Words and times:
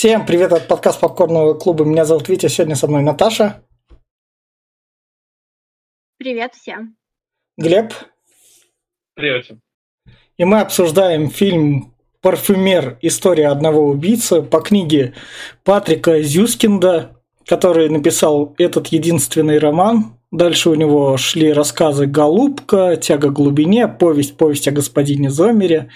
Всем 0.00 0.24
привет 0.24 0.50
от 0.54 0.66
подкаста 0.66 1.02
Попкорного 1.02 1.52
клуба. 1.52 1.84
Меня 1.84 2.06
зовут 2.06 2.26
Витя, 2.30 2.46
сегодня 2.46 2.74
со 2.74 2.86
мной 2.86 3.02
Наташа. 3.02 3.62
Привет 6.16 6.54
всем. 6.54 6.96
Глеб. 7.58 7.92
Привет. 9.12 9.50
И 10.38 10.44
мы 10.46 10.60
обсуждаем 10.60 11.28
фильм 11.28 11.92
«Парфюмер. 12.22 12.96
История 13.02 13.48
одного 13.48 13.90
убийцы» 13.90 14.40
по 14.40 14.62
книге 14.62 15.12
Патрика 15.64 16.22
Зюскинда, 16.22 17.20
который 17.44 17.90
написал 17.90 18.54
этот 18.56 18.86
единственный 18.86 19.58
роман. 19.58 20.18
Дальше 20.30 20.70
у 20.70 20.76
него 20.76 21.18
шли 21.18 21.52
рассказы 21.52 22.06
«Голубка», 22.06 22.96
«Тяга 22.96 23.28
к 23.28 23.34
глубине», 23.34 23.86
«Повесть», 23.86 24.38
«Повесть 24.38 24.66
о 24.66 24.70
господине 24.70 25.28
Зомере», 25.28 25.90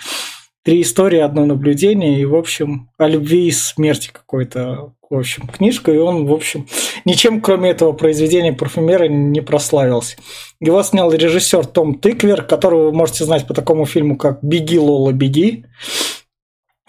Три 0.64 0.80
истории, 0.80 1.18
одно 1.18 1.44
наблюдение, 1.44 2.18
и, 2.18 2.24
в 2.24 2.34
общем, 2.34 2.88
о 2.96 3.06
любви 3.06 3.48
и 3.48 3.50
смерти 3.50 4.08
какой-то, 4.10 4.94
в 5.10 5.14
общем, 5.14 5.46
книжка, 5.46 5.92
и 5.92 5.98
он, 5.98 6.24
в 6.24 6.32
общем, 6.32 6.66
ничем, 7.04 7.42
кроме 7.42 7.68
этого 7.68 7.92
произведения 7.92 8.54
парфюмера, 8.54 9.04
не 9.04 9.42
прославился. 9.42 10.16
Его 10.60 10.82
снял 10.82 11.12
режиссер 11.12 11.66
Том 11.66 11.98
Тыквер, 11.98 12.44
которого 12.44 12.84
вы 12.84 12.92
можете 12.92 13.26
знать 13.26 13.46
по 13.46 13.52
такому 13.52 13.84
фильму, 13.84 14.16
как 14.16 14.42
«Беги, 14.42 14.78
Лола, 14.78 15.12
беги», 15.12 15.66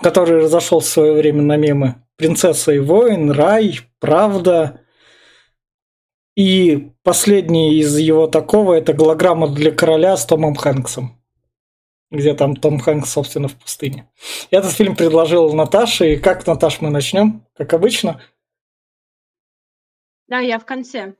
который 0.02 0.44
разошел 0.44 0.80
в 0.80 0.86
свое 0.86 1.12
время 1.12 1.42
на 1.42 1.58
мемы. 1.58 1.96
«Принцесса 2.16 2.72
и 2.72 2.80
воин», 2.80 3.30
«Рай», 3.30 3.82
«Правда», 4.00 4.80
и 6.38 6.92
последний 7.04 7.78
из 7.78 7.98
его 7.98 8.28
такого– 8.28 8.74
это 8.76 8.94
голограмма 8.94 9.50
для 9.50 9.72
короля 9.72 10.16
с 10.16 10.26
Томом 10.26 10.56
Хэнксом 10.56 11.20
где 12.12 12.34
там 12.34 12.56
Том 12.56 12.80
Хэнкс, 12.80 13.10
собственно, 13.10 13.48
в 13.48 13.56
пустыне. 13.56 14.10
Этот 14.52 14.72
фильм 14.72 14.96
предложил 14.96 15.54
Наташа, 15.54 16.06
и 16.06 16.16
как, 16.16 16.46
Наташ, 16.46 16.82
мы 16.82 16.90
начнем? 16.90 17.46
Как 17.56 17.74
обычно? 17.74 18.22
Да, 20.28 20.40
я 20.40 20.60
в 20.60 20.66
конце. 20.66 21.14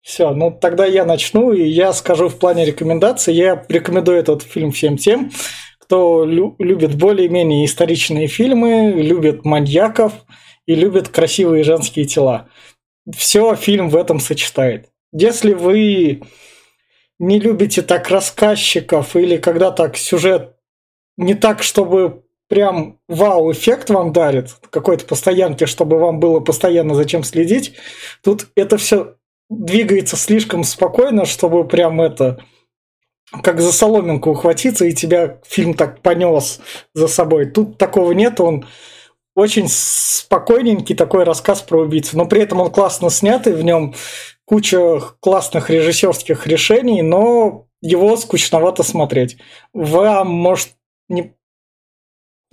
Все, 0.00 0.30
ну 0.30 0.50
тогда 0.50 0.86
я 0.86 1.04
начну, 1.04 1.52
и 1.52 1.62
я 1.62 1.92
скажу 1.92 2.28
в 2.28 2.38
плане 2.38 2.64
рекомендаций. 2.64 3.34
Я 3.34 3.64
рекомендую 3.68 4.18
этот 4.18 4.42
фильм 4.42 4.70
всем 4.72 4.96
тем, 4.96 5.30
кто 5.78 6.24
лю- 6.24 6.54
любит 6.58 6.94
более-менее 6.96 7.64
историчные 7.64 8.26
фильмы, 8.26 8.92
любит 8.92 9.44
маньяков 9.44 10.12
и 10.66 10.74
любит 10.74 11.08
красивые 11.08 11.64
женские 11.64 12.06
тела. 12.06 12.48
Все 13.14 13.54
фильм 13.54 13.88
в 13.90 13.96
этом 13.96 14.20
сочетает. 14.20 14.88
Если 15.12 15.52
вы 15.54 16.22
не 17.18 17.40
любите 17.40 17.82
так 17.82 18.08
рассказчиков 18.08 19.16
или 19.16 19.36
когда 19.36 19.70
так 19.70 19.96
сюжет 19.96 20.54
не 21.16 21.34
так, 21.34 21.62
чтобы 21.62 22.22
прям 22.48 22.98
вау-эффект 23.08 23.90
вам 23.90 24.12
дарит, 24.12 24.56
какой-то 24.70 25.04
постоянки, 25.04 25.64
чтобы 25.64 25.98
вам 25.98 26.20
было 26.20 26.40
постоянно 26.40 26.94
зачем 26.94 27.24
следить, 27.24 27.74
тут 28.22 28.48
это 28.54 28.78
все 28.78 29.16
двигается 29.50 30.16
слишком 30.16 30.64
спокойно, 30.64 31.24
чтобы 31.24 31.66
прям 31.66 32.00
это 32.00 32.38
как 33.42 33.60
за 33.60 33.72
соломинку 33.72 34.30
ухватиться, 34.30 34.86
и 34.86 34.94
тебя 34.94 35.38
фильм 35.46 35.74
так 35.74 36.00
понес 36.00 36.60
за 36.94 37.08
собой. 37.08 37.46
Тут 37.46 37.76
такого 37.76 38.12
нет, 38.12 38.40
он 38.40 38.66
очень 39.34 39.66
спокойненький 39.68 40.96
такой 40.96 41.24
рассказ 41.24 41.60
про 41.62 41.80
убийцу, 41.80 42.16
но 42.16 42.26
при 42.26 42.42
этом 42.42 42.60
он 42.60 42.70
классно 42.70 43.10
снятый, 43.10 43.54
в 43.54 43.62
нем 43.62 43.94
куча 44.48 45.00
классных 45.20 45.68
режиссерских 45.68 46.46
решений, 46.46 47.02
но 47.02 47.66
его 47.82 48.16
скучновато 48.16 48.82
смотреть. 48.82 49.36
Вам, 49.74 50.28
может, 50.28 50.70
не... 51.10 51.36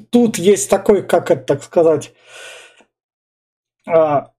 Тут 0.09 0.37
есть 0.37 0.69
такой, 0.69 1.07
как 1.07 1.31
это 1.31 1.43
так 1.43 1.63
сказать, 1.63 2.11
а, 3.87 4.33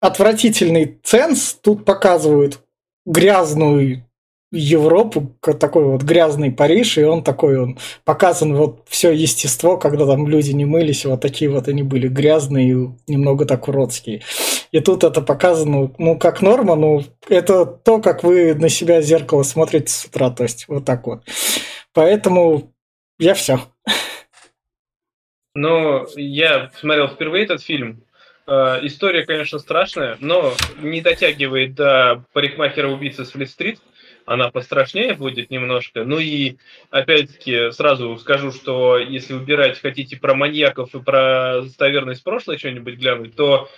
отвратительный 0.00 1.00
ценз. 1.04 1.54
Тут 1.54 1.84
показывают 1.84 2.64
грязную 3.06 4.04
Европу, 4.52 5.34
такой 5.40 5.84
вот 5.84 6.02
грязный 6.02 6.52
Париж, 6.52 6.98
и 6.98 7.04
он 7.04 7.24
такой, 7.24 7.58
он 7.58 7.78
показан 8.04 8.54
вот 8.54 8.84
все 8.86 9.10
естество, 9.10 9.78
когда 9.78 10.06
там 10.06 10.28
люди 10.28 10.50
не 10.52 10.66
мылись, 10.66 11.06
вот 11.06 11.22
такие 11.22 11.50
вот 11.50 11.68
они 11.68 11.82
были 11.82 12.08
грязные 12.08 12.70
и 12.70 12.88
немного 13.10 13.46
так 13.46 13.66
уродские. 13.68 14.22
И 14.70 14.80
тут 14.80 15.04
это 15.04 15.22
показано, 15.22 15.92
ну, 15.96 16.18
как 16.18 16.42
норма, 16.42 16.76
ну, 16.76 17.02
это 17.28 17.64
то, 17.64 18.00
как 18.00 18.24
вы 18.24 18.54
на 18.54 18.68
себя 18.68 19.00
зеркало 19.00 19.42
смотрите 19.42 19.90
с 19.90 20.04
утра, 20.04 20.30
то 20.30 20.42
есть 20.42 20.68
вот 20.68 20.84
так 20.84 21.06
вот. 21.06 21.22
Поэтому 21.94 22.72
я 23.18 23.32
все. 23.32 23.60
Ну, 25.54 26.06
я 26.16 26.70
смотрел 26.78 27.08
впервые 27.08 27.44
этот 27.44 27.62
фильм. 27.62 28.04
Э, 28.46 28.80
история, 28.82 29.24
конечно, 29.24 29.58
страшная, 29.58 30.16
но 30.20 30.52
не 30.80 31.00
дотягивает 31.00 31.74
до 31.74 32.24
парикмахера-убийцы 32.32 33.24
с 33.24 33.30
Флит-стрит 33.30 33.78
она 34.26 34.50
пострашнее 34.50 35.14
будет 35.14 35.50
немножко. 35.50 36.04
Ну 36.04 36.18
и, 36.18 36.56
опять-таки, 36.90 37.72
сразу 37.72 38.16
скажу, 38.18 38.52
что 38.52 38.98
если 38.98 39.34
выбирать 39.34 39.80
хотите 39.80 40.16
про 40.16 40.34
маньяков 40.34 40.94
и 40.94 41.02
про 41.02 41.62
достоверность 41.62 42.22
прошлое 42.22 42.58
что-нибудь 42.58 42.94
глянуть, 42.94 43.34
то 43.34 43.68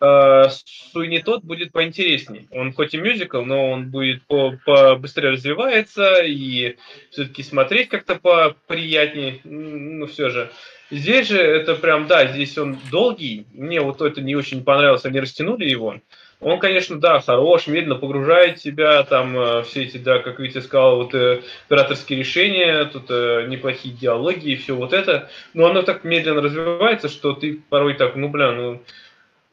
э, 0.00 0.44
Суини 0.92 1.18
тот 1.18 1.42
будет 1.42 1.72
поинтереснее. 1.72 2.46
Он 2.50 2.72
хоть 2.72 2.94
и 2.94 2.98
мюзикл, 2.98 3.42
но 3.42 3.70
он 3.70 3.90
будет 3.90 4.22
побыстрее 4.26 5.30
развивается, 5.30 6.22
и 6.22 6.76
все-таки 7.10 7.42
смотреть 7.42 7.88
как-то 7.88 8.16
поприятнее, 8.16 9.40
ну 9.44 10.06
все 10.06 10.30
же. 10.30 10.50
Здесь 10.90 11.28
же 11.28 11.38
это 11.38 11.74
прям, 11.74 12.06
да, 12.06 12.26
здесь 12.26 12.56
он 12.56 12.78
долгий. 12.90 13.46
Мне 13.52 13.80
вот 13.82 14.00
это 14.00 14.22
не 14.22 14.34
очень 14.34 14.64
понравилось, 14.64 15.04
они 15.04 15.20
растянули 15.20 15.68
его. 15.68 16.00
Он, 16.40 16.60
конечно, 16.60 17.00
да, 17.00 17.20
хорош, 17.20 17.66
медленно 17.66 17.96
погружает 17.96 18.60
тебя, 18.60 19.02
там 19.02 19.36
э, 19.36 19.62
все 19.64 19.82
эти, 19.82 19.96
да, 19.96 20.20
как 20.20 20.38
Витя 20.38 20.60
сказал, 20.60 20.98
вот 20.98 21.12
э, 21.12 21.42
операторские 21.66 22.20
решения, 22.20 22.84
тут 22.84 23.06
э, 23.10 23.46
неплохие 23.48 23.92
диалоги 23.92 24.50
и 24.50 24.56
все 24.56 24.76
вот 24.76 24.92
это, 24.92 25.28
но 25.52 25.66
оно 25.66 25.82
так 25.82 26.04
медленно 26.04 26.40
развивается, 26.40 27.08
что 27.08 27.32
ты 27.32 27.60
порой 27.68 27.94
так, 27.94 28.14
ну, 28.14 28.28
бля, 28.28 28.52
ну, 28.52 28.80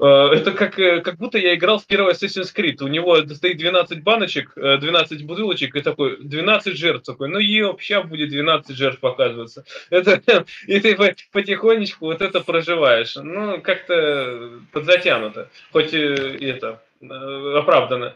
это 0.03 0.51
как, 0.51 0.77
э, 0.79 1.01
как 1.01 1.17
будто 1.17 1.37
я 1.37 1.55
играл 1.55 1.79
в 1.79 1.85
первый 1.85 2.13
Assassin's 2.13 2.53
Creed. 2.55 2.83
У 2.83 2.87
него 2.87 3.17
стоит 3.27 3.57
12 3.57 4.03
баночек, 4.03 4.51
12 4.55 5.25
бутылочек 5.25 5.75
и 5.75 5.81
такой 5.81 6.17
12 6.21 6.77
жертв. 6.77 7.05
Такой, 7.05 7.29
ну 7.29 7.39
и 7.39 7.61
вообще 7.61 8.03
будет 8.03 8.29
12 8.29 8.75
жертв 8.75 8.99
показываться. 8.99 9.65
Это, 9.89 10.21
и 10.67 10.79
ты 10.79 10.97
потихонечку 11.31 12.05
вот 12.05 12.21
это 12.21 12.41
проживаешь. 12.41 13.15
Ну, 13.15 13.61
как-то 13.61 14.59
подзатянуто. 14.71 15.49
Хоть 15.71 15.93
и 15.93 15.97
это 15.97 16.81
Э, 17.09 17.57
оправдано. 17.57 18.15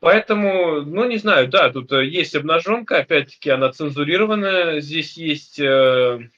Поэтому, 0.00 0.82
ну, 0.82 1.04
не 1.06 1.16
знаю, 1.16 1.48
да, 1.48 1.70
тут 1.70 1.90
э, 1.92 2.04
есть 2.04 2.34
обнаженка, 2.34 2.98
опять-таки 2.98 3.50
она 3.50 3.72
цензурированная, 3.72 4.80
здесь 4.80 5.16
есть 5.16 5.58
э, 5.58 6.28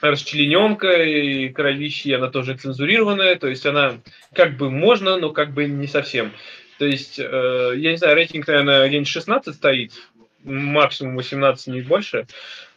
расчлененка 0.00 1.02
и 1.02 1.48
кровищи, 1.48 2.12
она 2.12 2.28
тоже 2.28 2.56
цензурированная, 2.56 3.36
то 3.36 3.48
есть 3.48 3.66
она 3.66 3.94
как 4.34 4.56
бы 4.56 4.70
можно, 4.70 5.16
но 5.16 5.30
как 5.30 5.52
бы 5.52 5.66
не 5.66 5.86
совсем. 5.86 6.32
То 6.78 6.84
есть, 6.84 7.18
э, 7.18 7.72
я 7.76 7.92
не 7.92 7.96
знаю, 7.96 8.16
рейтинг, 8.16 8.46
наверное, 8.46 8.86
где-нибудь 8.88 9.08
16 9.08 9.54
стоит, 9.54 9.92
максимум 10.44 11.16
18, 11.16 11.68
не 11.68 11.80
больше. 11.80 12.26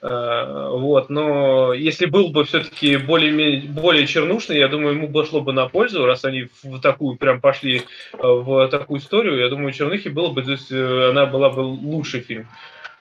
Э, 0.02 0.69
вот, 0.72 1.09
но 1.09 1.74
если 1.74 2.06
был 2.06 2.30
бы 2.30 2.46
все-таки 2.46 2.96
более, 2.96 3.62
более 3.62 4.07
чернушный, 4.07 4.57
я 4.57 4.69
думаю, 4.69 4.96
ему 4.96 5.09
пошло 5.09 5.41
бы 5.41 5.51
на 5.51 5.68
пользу, 5.68 6.06
раз 6.06 6.24
они 6.24 6.47
в 6.63 6.80
такую 6.80 7.18
прям 7.18 7.41
пошли 7.41 7.80
э, 7.80 7.84
в 8.22 8.69
такую 8.69 9.01
историю, 9.01 9.38
я 9.38 9.50
думаю, 9.50 9.74
Чернухи 9.74 10.07
было 10.07 10.30
бы, 10.30 10.41
то 10.44 10.51
есть 10.51 10.72
она 10.72 11.25
была 11.25 11.50
бы 11.50 11.59
лучший 11.59 12.22
фильм. 12.22 12.47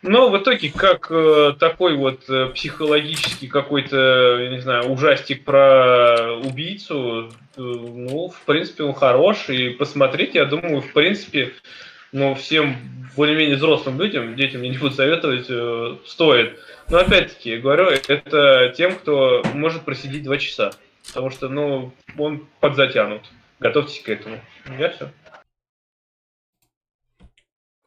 Но 0.03 0.31
в 0.31 0.39
итоге, 0.39 0.71
как 0.71 1.11
э, 1.11 1.55
такой 1.59 1.97
вот 1.97 2.29
э, 2.29 2.51
психологический 2.55 3.49
какой-то, 3.49 4.39
я 4.41 4.51
не 4.51 4.61
знаю, 4.61 4.91
ужастик 4.91 5.45
про 5.45 6.35
убийцу, 6.35 7.31
э, 7.57 7.61
ну, 7.61 8.29
в 8.29 8.41
принципе, 8.43 8.85
он 8.85 8.95
хорош. 8.95 9.49
И 9.49 9.71
посмотреть, 9.71 10.37
я 10.37 10.45
думаю, 10.45 10.83
в 10.83 10.93
принципе, 10.93 11.53
ну, 12.13 12.37
всем 12.37 12.77
более-менее 13.17 13.57
взрослым 13.57 14.01
людям, 14.01 14.37
детям 14.37 14.63
я 14.63 14.71
не 14.71 14.79
буду 14.79 14.95
советовать, 14.95 15.47
э, 15.49 15.97
стоит. 16.07 16.57
Но 16.89 16.99
опять-таки, 16.99 17.57
говорю, 17.57 17.87
это 17.87 18.73
тем, 18.77 18.95
кто 18.95 19.43
может 19.53 19.83
просидеть 19.83 20.23
два 20.23 20.39
часа. 20.39 20.71
Потому 21.09 21.31
что, 21.31 21.49
ну, 21.49 21.93
он 22.17 22.47
подзатянут. 22.61 23.23
Готовьтесь 23.59 24.01
к 24.01 24.09
этому. 24.09 24.41
Я 24.79 24.91
все. 24.91 25.11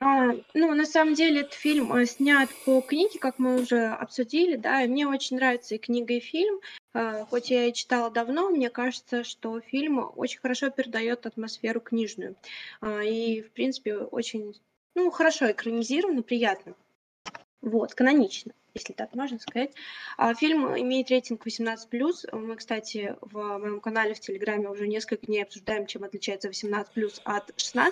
А, 0.03 0.31
ну, 0.55 0.73
на 0.73 0.85
самом 0.87 1.13
деле, 1.13 1.41
этот 1.41 1.53
фильм 1.53 1.93
э, 1.93 2.07
снят 2.07 2.49
по 2.65 2.81
книге, 2.81 3.19
как 3.19 3.37
мы 3.37 3.61
уже 3.61 3.89
обсудили, 3.89 4.55
да, 4.55 4.81
и 4.81 4.87
мне 4.87 5.07
очень 5.07 5.37
нравится 5.37 5.75
и 5.75 5.77
книга, 5.77 6.15
и 6.15 6.19
фильм. 6.19 6.59
А, 6.91 7.23
хоть 7.25 7.51
я 7.51 7.67
и 7.67 7.73
читала 7.73 8.09
давно, 8.09 8.49
мне 8.49 8.71
кажется, 8.71 9.23
что 9.23 9.59
фильм 9.61 10.11
очень 10.15 10.39
хорошо 10.39 10.71
передает 10.71 11.27
атмосферу 11.27 11.81
книжную. 11.81 12.35
А, 12.81 13.03
и, 13.03 13.43
в 13.43 13.51
принципе, 13.51 13.97
очень, 13.97 14.59
ну, 14.95 15.11
хорошо 15.11 15.51
экранизировано, 15.51 16.23
приятно. 16.23 16.73
Вот, 17.61 17.93
канонично, 17.93 18.53
если 18.73 18.93
так 18.93 19.13
можно 19.15 19.39
сказать. 19.39 19.71
А 20.17 20.33
фильм 20.33 20.77
имеет 20.77 21.09
рейтинг 21.09 21.45
18+. 21.45 21.77
Мы, 22.31 22.55
кстати, 22.55 23.15
в 23.21 23.57
моем 23.57 23.81
канале 23.81 24.13
в 24.13 24.19
Телеграме 24.19 24.69
уже 24.69 24.87
несколько 24.87 25.25
дней 25.25 25.43
обсуждаем, 25.43 25.85
чем 25.85 26.03
отличается 26.03 26.49
18+, 26.49 27.21
от 27.23 27.49
16+. 27.51 27.91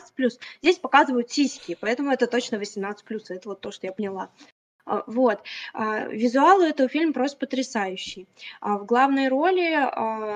Здесь 0.61 0.77
показывают 0.77 1.31
сиськи, 1.31 1.77
поэтому 1.79 2.11
это 2.11 2.27
точно 2.27 2.57
18+. 2.57 2.95
Это 3.29 3.49
вот 3.49 3.61
то, 3.61 3.71
что 3.71 3.87
я 3.87 3.93
поняла. 3.93 4.29
А, 4.89 5.03
вот. 5.05 5.43
А, 5.73 6.05
визуал 6.07 6.61
этого 6.61 6.89
фильма 6.89 7.13
просто 7.13 7.37
потрясающий. 7.37 8.27
А, 8.59 8.79
в 8.79 8.85
главной 8.85 9.27
роли 9.27 9.69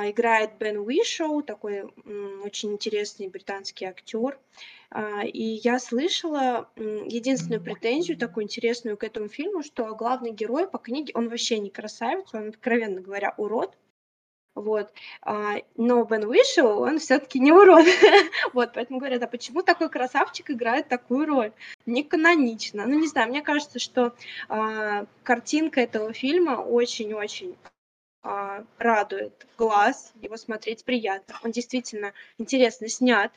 играет 0.10 0.52
Бен 0.60 0.78
Уишоу, 0.78 1.42
такой 1.42 1.84
очень 2.44 2.74
интересный 2.74 3.28
британский 3.30 3.86
актер. 3.86 4.38
И 5.26 5.60
я 5.64 5.80
слышала 5.80 6.70
единственную 6.76 7.64
претензию, 7.64 8.16
такую 8.16 8.44
интересную 8.44 8.96
к 8.96 9.04
этому 9.04 9.28
фильму, 9.28 9.64
что 9.64 9.96
главный 9.96 10.32
герой 10.32 10.68
по 10.68 10.78
книге, 10.78 11.14
он 11.16 11.30
вообще 11.30 11.58
не 11.58 11.72
красавец, 11.72 12.28
он, 12.34 12.50
откровенно 12.50 13.02
говоря, 13.02 13.34
урод. 13.38 13.76
Вот. 14.56 14.92
А, 15.22 15.56
но 15.78 16.04
Бен 16.04 16.26
Уишел, 16.26 16.82
он 16.82 17.00
все-таки 17.00 17.40
не 17.40 17.52
урод. 17.52 17.86
вот, 18.54 18.72
поэтому 18.74 19.00
говорят, 19.00 19.24
а 19.24 19.28
почему 19.28 19.64
такой 19.64 19.90
красавчик 19.90 20.52
играет 20.52 20.88
такую 20.88 21.26
роль? 21.26 21.52
Не 21.86 22.04
канонично. 22.04 22.86
Ну, 22.86 23.00
не 23.00 23.08
знаю, 23.08 23.30
мне 23.30 23.42
кажется, 23.42 23.80
что 23.80 24.14
а, 24.50 25.06
картинка 25.24 25.82
этого 25.82 26.14
фильма 26.14 26.58
очень-очень 26.58 27.56
радует 28.78 29.46
глаз, 29.58 30.14
его 30.22 30.38
смотреть 30.38 30.86
приятно. 30.86 31.36
Он 31.44 31.52
действительно 31.52 32.14
интересно 32.38 32.88
снят. 32.88 33.32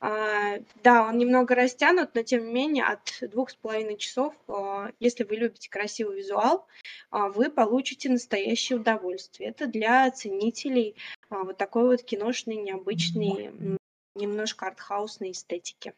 А, 0.00 0.58
да, 0.82 1.08
он 1.08 1.18
немного 1.18 1.54
растянут, 1.54 2.14
но 2.14 2.22
тем 2.22 2.46
не 2.46 2.52
менее 2.52 2.84
от 2.84 3.30
двух 3.30 3.50
с 3.50 3.54
половиной 3.54 3.96
часов, 3.96 4.34
а, 4.48 4.90
если 5.00 5.24
вы 5.24 5.36
любите 5.36 5.68
красивый 5.68 6.18
визуал, 6.18 6.66
а, 7.10 7.28
вы 7.28 7.50
получите 7.50 8.08
настоящее 8.08 8.78
удовольствие. 8.78 9.50
Это 9.50 9.66
для 9.66 10.10
ценителей 10.10 10.96
а, 11.30 11.44
вот 11.44 11.56
такой 11.56 11.84
вот 11.84 12.02
киношной, 12.02 12.56
необычной, 12.56 13.50
немножко 14.14 14.66
артхаусной 14.66 15.32
эстетики. 15.32 15.94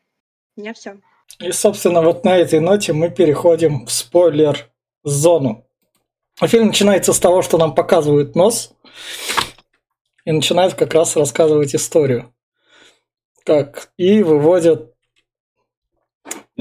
У 0.57 0.61
меня 0.61 0.75
все. 0.75 0.99
И, 1.39 1.53
собственно, 1.53 2.03
вот 2.03 2.25
на 2.25 2.37
этой 2.37 2.61
ноте 2.61 2.93
мы 2.93 3.11
переходим 3.11 3.87
в 3.87 3.93
спойлер-зону. 3.93 5.67
Фильм 6.43 6.69
начинается 6.69 7.13
с 7.13 7.19
того, 7.19 7.43
что 7.43 7.59
нам 7.59 7.75
показывают 7.75 8.35
нос, 8.35 8.73
и 10.25 10.33
начинает 10.33 10.75
как 10.75 10.95
раз 10.95 11.17
рассказывать 11.17 11.75
историю. 11.75 12.33
Как 13.45 13.91
и 13.97 14.23
выводят 14.23 14.95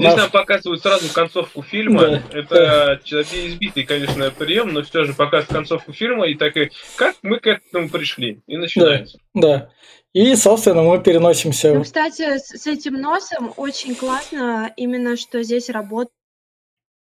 Здесь 0.00 0.16
нам 0.16 0.30
показывают 0.30 0.80
сразу 0.80 1.12
концовку 1.12 1.62
фильма. 1.62 2.00
Да, 2.00 2.22
это 2.32 3.00
да. 3.04 3.20
избитый, 3.20 3.84
конечно, 3.84 4.30
прием, 4.30 4.72
но 4.72 4.82
все 4.82 5.04
же 5.04 5.12
показывают 5.12 5.52
концовку 5.52 5.92
фильма 5.92 6.26
и 6.26 6.34
так 6.34 6.56
и 6.56 6.70
как 6.96 7.16
мы 7.22 7.38
к 7.38 7.46
этому 7.46 7.90
пришли. 7.90 8.40
И 8.46 8.56
начинается. 8.56 9.18
Да, 9.34 9.40
да. 9.40 9.70
И, 10.14 10.34
собственно, 10.36 10.82
мы 10.82 11.02
переносимся. 11.02 11.74
Ну, 11.74 11.82
кстати, 11.82 12.38
с 12.38 12.66
этим 12.66 12.94
носом 12.94 13.52
очень 13.56 13.94
классно 13.94 14.72
именно, 14.76 15.16
что 15.18 15.42
здесь 15.42 15.68
работает 15.68 16.14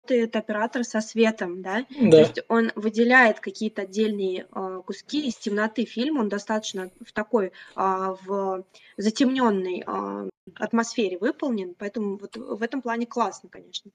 работает 0.06 0.36
оператор 0.36 0.84
со 0.84 1.00
светом, 1.00 1.62
да? 1.62 1.84
да. 2.00 2.10
То 2.10 2.18
есть 2.18 2.40
он 2.48 2.72
выделяет 2.74 3.40
какие-то 3.40 3.82
отдельные 3.82 4.46
э, 4.54 4.80
куски 4.86 5.28
из 5.28 5.36
темноты 5.36 5.84
фильма, 5.84 6.20
он 6.20 6.28
достаточно 6.28 6.90
в 7.04 7.12
такой, 7.12 7.46
э, 7.46 7.50
в 7.76 8.64
затемненной 8.96 9.84
э, 9.86 10.28
атмосфере 10.54 11.18
выполнен, 11.18 11.74
поэтому 11.78 12.18
вот 12.18 12.36
в 12.36 12.62
этом 12.62 12.82
плане 12.82 13.06
классно, 13.06 13.48
конечно. 13.48 13.90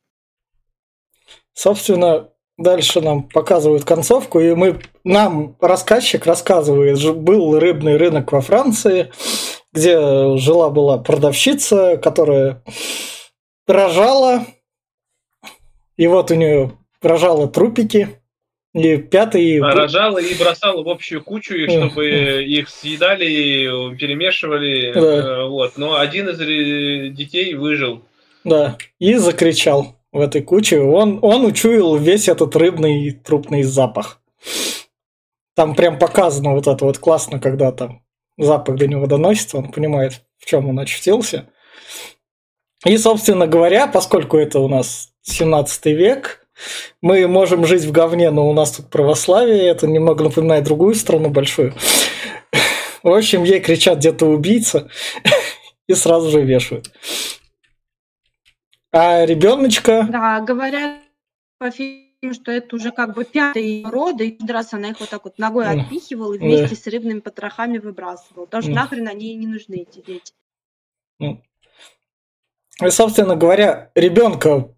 Собственно, 1.53 2.29
дальше 2.57 3.01
нам 3.01 3.23
показывают 3.29 3.85
концовку, 3.85 4.39
и 4.39 4.53
мы, 4.53 4.81
нам 5.03 5.55
рассказчик 5.61 6.25
рассказывает, 6.25 6.99
был 7.17 7.57
рыбный 7.57 7.97
рынок 7.97 8.31
во 8.31 8.41
Франции, 8.41 9.11
где 9.71 10.35
жила-была 10.37 10.97
продавщица, 10.97 11.97
которая 11.97 12.63
рожала, 13.65 14.45
и 16.01 16.07
вот 16.07 16.31
у 16.31 16.33
нее 16.33 16.71
рожала 16.99 17.47
трупики, 17.47 18.19
и 18.73 18.97
пятый... 18.97 19.61
Рожала 19.61 20.17
и 20.17 20.33
бросала 20.33 20.83
в 20.83 20.89
общую 20.89 21.23
кучу, 21.23 21.53
и 21.53 21.69
чтобы 21.69 22.43
их 22.43 22.69
съедали, 22.69 23.95
перемешивали. 23.97 24.93
Да. 24.93 24.99
Э, 24.99 25.47
вот. 25.47 25.77
Но 25.77 25.99
один 25.99 26.29
из 26.29 26.39
детей 27.15 27.53
выжил. 27.53 28.01
Да, 28.43 28.79
и 28.97 29.13
закричал 29.13 29.95
в 30.11 30.19
этой 30.19 30.41
куче. 30.41 30.79
Он, 30.79 31.19
он 31.21 31.45
учуял 31.45 31.95
весь 31.97 32.27
этот 32.27 32.55
рыбный 32.55 33.11
трупный 33.11 33.61
запах. 33.61 34.23
Там 35.55 35.75
прям 35.75 35.99
показано 35.99 36.55
вот 36.55 36.65
это 36.65 36.83
вот 36.83 36.97
классно, 36.97 37.39
когда 37.39 37.71
там 37.71 38.01
запах 38.39 38.75
до 38.77 38.87
него 38.87 39.05
доносится, 39.05 39.59
он 39.59 39.71
понимает, 39.71 40.23
в 40.39 40.47
чем 40.47 40.67
он 40.67 40.79
очутился. 40.79 41.51
И, 42.87 42.97
собственно 42.97 43.45
говоря, 43.45 43.85
поскольку 43.85 44.37
это 44.37 44.59
у 44.61 44.67
нас 44.67 45.10
17 45.23 45.85
век. 45.87 46.45
Мы 47.01 47.27
можем 47.27 47.65
жить 47.65 47.83
в 47.83 47.91
говне, 47.91 48.29
но 48.29 48.49
у 48.49 48.53
нас 48.53 48.71
тут 48.71 48.89
православие. 48.89 49.67
Это 49.67 49.87
немного 49.87 50.23
напоминает 50.23 50.63
другую 50.63 50.95
страну 50.95 51.29
большую. 51.29 51.73
В 53.03 53.11
общем, 53.11 53.43
ей 53.43 53.59
кричат 53.59 53.97
где-то 53.97 54.27
убийца 54.27 54.89
и 55.87 55.93
сразу 55.95 56.29
же 56.29 56.41
вешают. 56.41 56.91
А 58.91 59.25
ребеночка... 59.25 60.07
Да, 60.09 60.39
говорят 60.41 60.99
по 61.57 61.71
фильму, 61.71 62.33
что 62.33 62.51
это 62.51 62.75
уже 62.75 62.91
как 62.91 63.15
бы 63.15 63.23
пятый 63.23 63.83
роды, 63.85 64.27
и 64.27 64.51
раз 64.51 64.73
она 64.73 64.89
их 64.89 64.99
вот 64.99 65.09
так 65.09 65.23
вот 65.23 65.39
ногой 65.39 65.65
отпихивала 65.67 66.33
и 66.33 66.37
вместе 66.37 66.75
да. 66.75 66.75
с 66.75 66.87
рыбными 66.87 67.19
потрохами 67.19 67.77
выбрасывала. 67.77 68.45
Потому 68.45 68.63
что 68.63 68.71
нахрен 68.71 69.07
они 69.07 69.27
ей 69.27 69.35
не 69.35 69.47
нужны, 69.47 69.87
эти 69.87 70.03
дети. 70.05 70.33
И, 71.19 72.89
собственно 72.89 73.35
говоря, 73.35 73.91
ребенка 73.95 74.73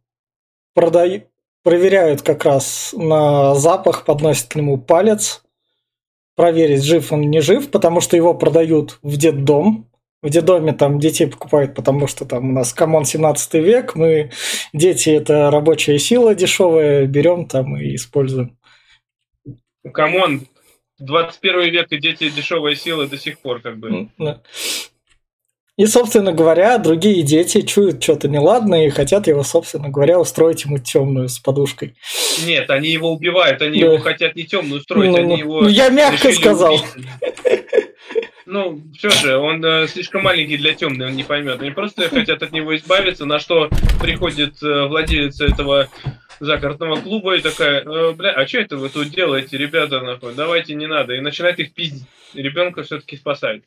продают, 0.73 1.25
проверяют 1.63 2.21
как 2.21 2.45
раз 2.45 2.93
на 2.97 3.55
запах, 3.55 4.05
подносят 4.05 4.49
к 4.49 4.55
нему 4.55 4.77
палец, 4.77 5.43
проверить, 6.35 6.83
жив 6.83 7.11
он, 7.11 7.21
не 7.21 7.41
жив, 7.41 7.71
потому 7.71 8.01
что 8.01 8.17
его 8.17 8.33
продают 8.33 8.99
в 9.01 9.17
детдом. 9.17 9.89
В 10.21 10.29
детдоме 10.29 10.71
там 10.71 10.99
детей 10.99 11.27
покупают, 11.27 11.75
потому 11.75 12.07
что 12.07 12.23
там 12.23 12.49
у 12.49 12.53
нас 12.53 12.71
come 12.71 12.93
on 12.93 13.03
17 13.03 13.55
век, 13.55 13.95
мы 13.95 14.31
дети 14.71 15.09
это 15.09 15.51
рабочая 15.51 15.99
сила 15.99 16.33
дешевая, 16.33 17.05
берем 17.07 17.45
там 17.45 17.75
и 17.75 17.95
используем. 17.95 18.57
Come 19.91 20.23
on, 20.23 20.47
21 20.99 21.71
век 21.71 21.91
и 21.91 21.97
дети 21.97 22.29
дешевая 22.29 22.75
сила 22.75 23.05
до 23.05 23.17
сих 23.17 23.39
пор 23.39 23.59
как 23.59 23.77
бы. 23.77 24.07
И, 25.75 25.87
собственно 25.87 26.31
говоря, 26.33 26.77
другие 26.77 27.24
дети 27.24 27.62
чуют 27.62 28.03
что-то 28.03 28.27
неладное 28.27 28.86
и 28.86 28.89
хотят 28.91 29.25
его, 29.25 29.41
собственно 29.43 29.89
говоря, 29.89 30.19
устроить 30.19 30.65
ему 30.65 30.77
темную 30.77 31.29
с 31.29 31.39
подушкой. 31.39 31.95
Нет, 32.45 32.69
они 32.69 32.89
его 32.89 33.12
убивают, 33.12 33.59
они 33.63 33.79
да. 33.79 33.88
его 33.88 33.98
хотят 33.98 34.36
не 34.36 34.43
темную 34.43 34.81
устроить, 34.81 35.09
ну, 35.09 35.17
они 35.17 35.39
его. 35.39 35.62
Ну, 35.62 35.67
я 35.67 35.89
мягко 35.89 36.31
сказал. 36.31 36.79
Ну, 38.45 38.83
все 38.95 39.09
же, 39.09 39.38
он 39.38 39.65
э, 39.65 39.88
слишком 39.88 40.24
маленький 40.24 40.57
для 40.57 40.74
темной, 40.75 41.07
он 41.07 41.15
не 41.15 41.24
поймет. 41.24 41.59
Они 41.59 41.71
просто 41.71 42.07
хотят 42.09 42.43
от 42.43 42.51
него 42.51 42.75
избавиться, 42.75 43.25
на 43.25 43.39
что 43.39 43.69
приходит 44.00 44.62
э, 44.62 44.86
владелец 44.86 45.41
этого 45.41 45.89
загородного 46.39 46.98
клуба 46.98 47.36
и 47.36 47.41
такая, 47.41 47.81
э, 47.81 48.12
бля, 48.12 48.31
а 48.31 48.45
что 48.45 48.59
это 48.59 48.77
вы 48.77 48.89
тут 48.89 49.09
делаете, 49.09 49.57
ребята, 49.57 50.01
нахуй, 50.01 50.36
давайте 50.36 50.75
не 50.75 50.86
надо. 50.86 51.13
И 51.13 51.21
начинает 51.21 51.57
их 51.57 51.74
пиздить. 51.74 52.05
Ребенка 52.36 52.83
все-таки 52.83 53.17
спасает. 53.17 53.63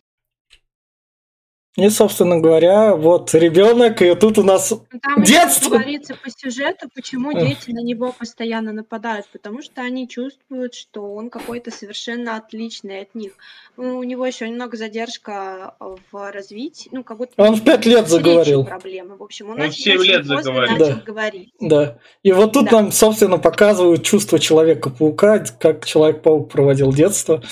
И, 1.77 1.91
собственно 1.91 2.39
говоря, 2.39 2.97
вот 2.97 3.35
ребенок, 3.35 4.01
и 4.01 4.15
тут 4.15 4.39
у 4.39 4.43
нас 4.43 4.71
ну, 4.71 4.99
Там 4.99 5.23
детство. 5.23 5.71
говорится 5.71 6.15
по 6.15 6.31
сюжету, 6.31 6.89
почему 6.95 7.35
дети 7.35 7.71
на 7.71 7.83
него 7.83 8.15
постоянно 8.19 8.73
нападают, 8.73 9.27
потому 9.31 9.61
что 9.61 9.83
они 9.83 10.09
чувствуют, 10.09 10.73
что 10.73 11.15
он 11.15 11.29
какой-то 11.29 11.71
совершенно 11.71 12.37
отличный 12.37 13.03
от 13.03 13.15
них. 13.15 13.33
Ну, 13.77 13.99
у 13.99 14.03
него 14.05 14.25
еще 14.25 14.49
немного 14.49 14.79
задержка 14.79 15.75
в 15.79 16.33
развитии, 16.33 16.89
ну, 16.93 17.05
как 17.05 17.19
будто... 17.19 17.35
Он 17.37 17.55
в 17.55 17.63
пять 17.63 17.85
лет 17.85 18.09
заговорил. 18.09 18.65
Проблемы. 18.65 19.17
В 19.19 19.23
общем, 19.23 19.51
он, 19.51 19.61
он 19.61 19.69
в 19.69 19.77
7 19.77 20.03
лет 20.03 20.25
заговорил. 20.25 20.79
Да. 20.79 21.03
говорить. 21.05 21.53
Да. 21.61 21.99
И 22.23 22.33
вот 22.33 22.55
тут 22.55 22.71
да. 22.71 22.81
нам, 22.81 22.93
собственно, 22.93 23.37
показывают 23.37 24.03
чувство 24.03 24.39
Человека-паука, 24.39 25.45
как 25.61 25.85
Человек-паук 25.85 26.51
проводил 26.51 26.91
детство. 26.91 27.43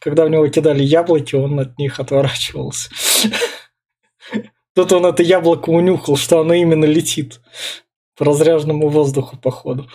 Когда 0.00 0.24
в 0.24 0.30
него 0.30 0.48
кидали 0.48 0.82
яблоки, 0.82 1.34
он 1.34 1.60
от 1.60 1.78
них 1.78 2.00
отворачивался. 2.00 2.88
Тут 4.74 4.92
он 4.92 5.06
это 5.06 5.22
яблоко 5.22 5.70
унюхал, 5.70 6.16
что 6.16 6.40
оно 6.40 6.54
именно 6.54 6.84
летит 6.84 7.40
по 8.16 8.24
разряженному 8.24 8.88
воздуху, 8.88 9.36
походу. 9.36 9.88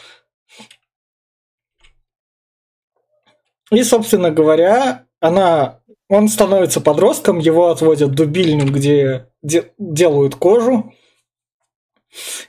И, 3.72 3.84
собственно 3.84 4.32
говоря, 4.32 5.06
она, 5.20 5.80
он 6.08 6.28
становится 6.28 6.82
подростком, 6.82 7.40
его 7.40 7.70
отводят 7.70 8.10
в 8.10 8.16
дубильню, 8.16 8.66
где 8.66 9.28
де, 9.42 9.72
делают 9.78 10.36
кожу. 10.36 10.94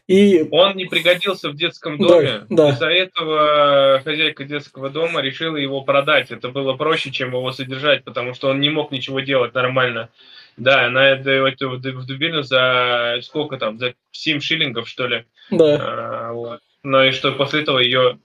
И... 0.07 0.49
Он 0.51 0.75
не 0.77 0.87
пригодился 0.87 1.51
в 1.51 1.57
детском 1.57 1.99
доме. 1.99 2.47
Да, 2.49 2.69
да. 2.69 2.71
Из-за 2.71 2.87
этого 2.87 4.01
хозяйка 4.03 4.45
детского 4.45 4.89
дома 4.89 5.21
решила 5.21 5.57
его 5.57 5.83
продать. 5.83 6.31
Это 6.31 6.49
было 6.49 6.75
проще, 6.75 7.11
чем 7.11 7.31
его 7.31 7.53
содержать, 7.53 8.05
потому 8.05 8.33
что 8.33 8.49
он 8.49 8.61
не 8.61 8.71
мог 8.71 8.91
ничего 8.91 9.21
делать 9.21 9.53
нормально. 9.53 10.09
Да, 10.57 10.87
она 10.87 11.17
дает 11.17 11.61
его 11.61 11.77
в 11.77 12.07
дубильну 12.07 12.43
за 12.43 13.19
сколько 13.23 13.57
там, 13.57 13.79
за 13.79 13.95
7 14.13 14.41
шиллингов, 14.41 14.89
что 14.89 15.07
ли. 15.07 15.25
Да. 15.51 15.79
А, 15.81 16.33
вот. 16.33 16.61
Ну 16.83 17.05
и 17.05 17.11
что 17.11 17.33
после 17.33 17.63
этого 17.63 17.79
ее 17.79 18.19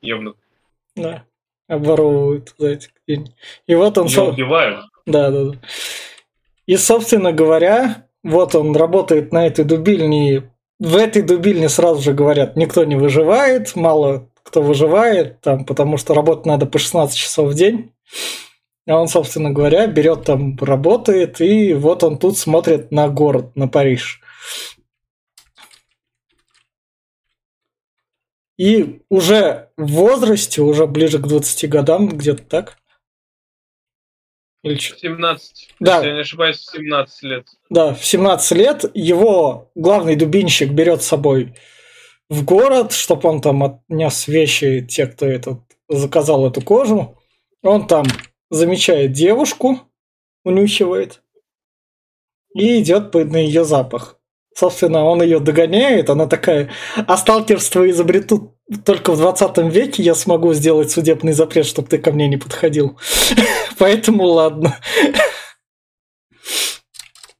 ебнут. 0.00 0.36
Да, 0.96 1.24
обворовывают 1.68 2.54
за 2.58 2.68
эти 2.68 2.88
деньги. 3.06 3.32
И 3.66 3.74
вот 3.74 3.98
он... 3.98 4.06
Ее 4.06 4.22
убивают. 4.22 4.84
Да, 5.06 5.30
да, 5.30 5.44
да. 5.44 5.58
И, 6.66 6.76
собственно 6.76 7.32
говоря, 7.32 8.06
вот 8.22 8.54
он 8.54 8.76
работает 8.76 9.32
на 9.32 9.46
этой 9.46 9.64
дубильне. 9.64 10.52
В 10.78 10.96
этой 10.96 11.22
дубильне 11.22 11.68
сразу 11.68 12.00
же 12.02 12.12
говорят, 12.12 12.56
никто 12.56 12.84
не 12.84 12.96
выживает, 12.96 13.76
мало 13.76 14.28
кто 14.42 14.62
выживает, 14.62 15.40
там, 15.40 15.64
потому 15.64 15.96
что 15.96 16.14
работать 16.14 16.46
надо 16.46 16.66
по 16.66 16.78
16 16.78 17.16
часов 17.16 17.50
в 17.50 17.54
день. 17.54 17.92
А 18.90 18.96
он, 18.96 19.06
собственно 19.06 19.52
говоря, 19.52 19.86
берет 19.86 20.24
там, 20.24 20.56
работает, 20.58 21.40
и 21.40 21.74
вот 21.74 22.02
он 22.02 22.18
тут 22.18 22.36
смотрит 22.36 22.90
на 22.90 23.08
город, 23.08 23.54
на 23.54 23.68
Париж. 23.68 24.20
И 28.58 29.02
уже 29.08 29.70
в 29.76 29.92
возрасте, 29.92 30.60
уже 30.62 30.88
ближе 30.88 31.18
к 31.20 31.28
20 31.28 31.70
годам, 31.70 32.08
где-то 32.08 32.42
так. 32.42 32.78
Или 34.64 34.76
17. 34.76 35.74
Да. 35.78 35.98
Если 35.98 36.08
я 36.08 36.14
не 36.14 36.20
ошибаюсь, 36.22 36.60
17 36.60 37.22
лет. 37.22 37.46
Да, 37.70 37.94
в 37.94 38.04
17 38.04 38.58
лет 38.58 38.84
его 38.92 39.70
главный 39.76 40.16
дубинщик 40.16 40.72
берет 40.72 41.02
с 41.02 41.06
собой 41.06 41.54
в 42.28 42.44
город, 42.44 42.92
чтобы 42.92 43.28
он 43.28 43.40
там 43.40 43.62
отнес 43.62 44.26
вещи, 44.26 44.84
те, 44.84 45.06
кто 45.06 45.26
этот, 45.26 45.60
заказал 45.88 46.44
эту 46.48 46.60
кожу. 46.60 47.16
Он 47.62 47.86
там 47.86 48.04
замечает 48.50 49.12
девушку, 49.12 49.80
унюхивает 50.44 51.22
и 52.54 52.80
идет 52.80 53.14
на 53.14 53.36
ее 53.36 53.64
запах. 53.64 54.18
Собственно, 54.54 55.04
он 55.04 55.22
ее 55.22 55.38
догоняет, 55.38 56.10
она 56.10 56.26
такая, 56.26 56.70
а 56.96 57.16
сталкерство 57.16 57.88
изобретут 57.88 58.52
только 58.84 59.12
в 59.12 59.16
20 59.16 59.58
веке, 59.72 60.02
я 60.02 60.14
смогу 60.14 60.52
сделать 60.52 60.90
судебный 60.90 61.32
запрет, 61.32 61.66
чтобы 61.66 61.88
ты 61.88 61.98
ко 61.98 62.12
мне 62.12 62.28
не 62.28 62.36
подходил. 62.36 62.98
Поэтому 63.78 64.24
ладно. 64.24 64.76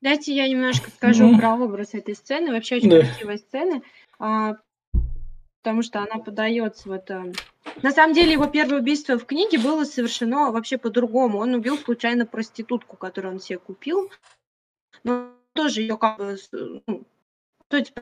Дайте 0.00 0.35
я 0.35 0.49
немножко 0.49 0.90
скажу 0.90 1.35
mm. 1.35 1.38
про 1.38 1.55
образ 1.57 1.93
этой 1.93 2.14
сцены. 2.14 2.52
Вообще 2.52 2.76
очень 2.76 2.90
красивая 2.90 3.38
сцена, 3.38 3.83
а, 4.19 4.55
потому 5.62 5.83
что 5.83 5.99
она 5.99 6.23
подается 6.23 6.88
вот... 6.88 7.11
На 7.82 7.92
самом 7.92 8.14
деле 8.14 8.32
его 8.32 8.46
первое 8.46 8.80
убийство 8.80 9.18
в 9.18 9.26
книге 9.26 9.58
было 9.58 9.84
совершено 9.84 10.50
вообще 10.50 10.78
по-другому. 10.78 11.38
Он 11.38 11.54
убил 11.54 11.78
случайно 11.78 12.26
проститутку, 12.26 12.96
которую 12.96 13.34
он 13.34 13.40
себе 13.40 13.58
купил. 13.58 14.10
Но 15.04 15.32
тоже 15.52 15.82
ее 15.82 15.96
как 15.96 16.18
бы 16.18 16.36
ну, 16.86 17.04
то 17.68 17.76
есть 17.76 17.92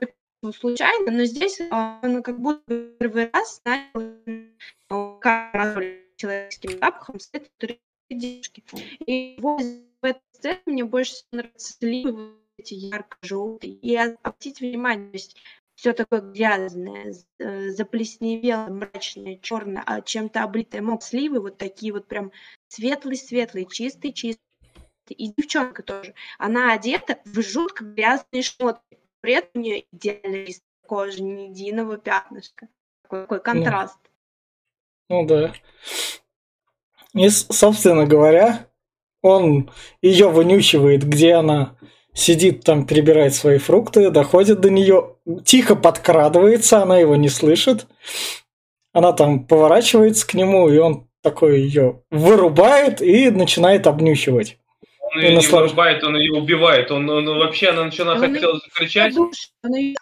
случайно, 0.58 1.10
но 1.10 1.24
здесь 1.24 1.60
он 1.60 2.22
как 2.22 2.40
будто 2.40 2.92
первый 2.98 3.30
раз 3.30 3.60
начал 3.64 5.20
человеческим 6.16 6.78
запахом 6.78 7.20
с 7.20 7.30
этой 7.32 7.80
девушки. 8.10 8.64
И 9.06 9.36
его 9.36 9.58
в 9.58 10.04
этой 10.04 10.22
сцене 10.32 10.60
мне 10.66 10.84
больше 10.84 11.14
нравятся 11.32 11.74
сливы 11.74 12.34
эти 12.56 12.74
ярко-желтые. 12.74 13.74
И 13.74 13.96
обратите 13.96 14.68
внимание, 14.68 15.10
то 15.10 15.16
есть 15.16 15.36
все 15.78 15.92
такое 15.92 16.20
грязное, 16.20 17.14
э, 17.38 17.70
заплесневелое, 17.70 18.68
мрачное, 18.68 19.38
черное, 19.40 19.84
а 19.86 20.00
чем-то 20.00 20.42
облитое 20.42 20.82
мог 20.82 21.04
сливы, 21.04 21.40
вот 21.40 21.56
такие 21.56 21.92
вот 21.92 22.08
прям 22.08 22.32
светлые-светлые, 22.66 23.64
чистые-чистые 23.64 24.42
и 25.10 25.32
девчонка 25.36 25.84
тоже. 25.84 26.14
Она 26.36 26.72
одета 26.72 27.18
в 27.24 27.40
жутко 27.40 27.84
грязные 27.84 28.42
шмотки. 28.42 28.98
При 29.20 29.34
этом 29.34 29.50
у 29.54 29.60
нее 29.60 29.84
идеальная 29.92 30.48
кожа, 30.84 31.22
ни 31.22 31.42
единого 31.42 31.96
пятнышка. 31.96 32.66
Такой, 33.02 33.22
такой 33.22 33.40
контраст. 33.40 33.98
Ну, 35.08 35.22
ну 35.22 35.26
да. 35.28 35.52
И, 37.14 37.28
собственно 37.28 38.04
говоря, 38.04 38.66
он 39.22 39.70
ее 40.02 40.28
вынюхивает, 40.28 41.04
где 41.04 41.34
она 41.34 41.78
сидит 42.18 42.64
там, 42.64 42.84
перебирает 42.84 43.34
свои 43.34 43.58
фрукты, 43.58 44.10
доходит 44.10 44.60
до 44.60 44.70
нее, 44.70 45.14
тихо 45.44 45.76
подкрадывается, 45.76 46.82
она 46.82 46.98
его 46.98 47.16
не 47.16 47.28
слышит. 47.28 47.86
Она 48.92 49.12
там 49.12 49.44
поворачивается 49.44 50.26
к 50.26 50.34
нему, 50.34 50.68
и 50.68 50.78
он 50.78 51.06
такой 51.22 51.60
ее 51.60 52.02
вырубает 52.10 53.00
и 53.00 53.30
начинает 53.30 53.86
обнюхивать. 53.86 54.58
Он 55.00 55.20
ее 55.20 55.34
наслаж... 55.36 55.52
не 55.52 55.66
вырубает, 55.68 56.04
он 56.04 56.16
ее 56.16 56.32
убивает. 56.32 56.90
Он, 56.90 57.08
он 57.08 57.26
вообще, 57.38 57.68
она 57.68 57.84
начала 57.84 58.14
он 58.14 58.20
хотела 58.20 58.58
закричать. 58.58 59.16
Он, 59.16 59.74
ее 59.74 59.94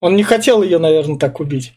он 0.00 0.16
не 0.16 0.24
хотел 0.24 0.62
ее, 0.62 0.78
наверное, 0.78 1.18
так 1.18 1.40
убить. 1.40 1.74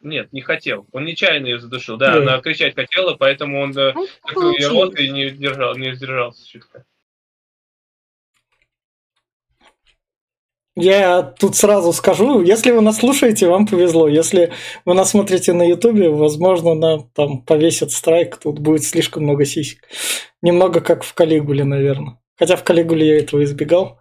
Нет, 0.00 0.32
не 0.32 0.40
хотел. 0.40 0.86
Он 0.92 1.04
нечаянно 1.04 1.46
ее 1.46 1.60
задушил. 1.60 1.96
Да, 1.96 2.16
да. 2.16 2.22
она 2.22 2.40
кричать 2.40 2.74
хотела, 2.74 3.14
поэтому 3.14 3.60
он 3.60 3.70
ну, 3.70 4.06
такой 4.26 4.66
рот 4.66 4.98
и 4.98 5.08
не 5.08 5.30
держал, 5.30 5.76
не 5.76 5.94
сдержался 5.94 6.46
чутка. 6.46 6.84
Я 10.74 11.22
тут 11.22 11.54
сразу 11.54 11.92
скажу, 11.92 12.40
если 12.40 12.70
вы 12.70 12.80
нас 12.80 12.96
слушаете, 12.98 13.46
вам 13.46 13.66
повезло. 13.66 14.08
Если 14.08 14.52
вы 14.86 14.94
нас 14.94 15.10
смотрите 15.10 15.52
на 15.52 15.64
Ютубе, 15.64 16.08
возможно, 16.08 16.74
нам 16.74 17.10
там 17.10 17.42
повесят 17.42 17.90
страйк, 17.90 18.38
тут 18.38 18.58
будет 18.58 18.84
слишком 18.84 19.24
много 19.24 19.44
сисек. 19.44 19.86
Немного 20.40 20.80
как 20.80 21.04
в 21.04 21.12
Калигуле, 21.12 21.64
наверное. 21.64 22.18
Хотя 22.38 22.56
в 22.56 22.64
Калигуле 22.64 23.06
я 23.06 23.18
этого 23.18 23.44
избегал. 23.44 24.00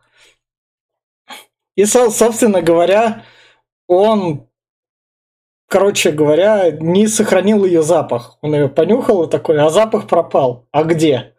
И, 1.75 1.83
собственно 1.85 2.61
говоря, 2.61 3.25
он, 3.87 4.47
короче 5.67 6.11
говоря, 6.11 6.71
не 6.71 7.07
сохранил 7.07 7.65
ее 7.65 7.83
запах. 7.83 8.37
Он 8.41 8.55
ее 8.55 8.69
понюхал 8.69 9.23
и 9.23 9.29
такой, 9.29 9.59
а 9.59 9.69
запах 9.69 10.07
пропал. 10.07 10.67
А 10.71 10.83
где? 10.83 11.35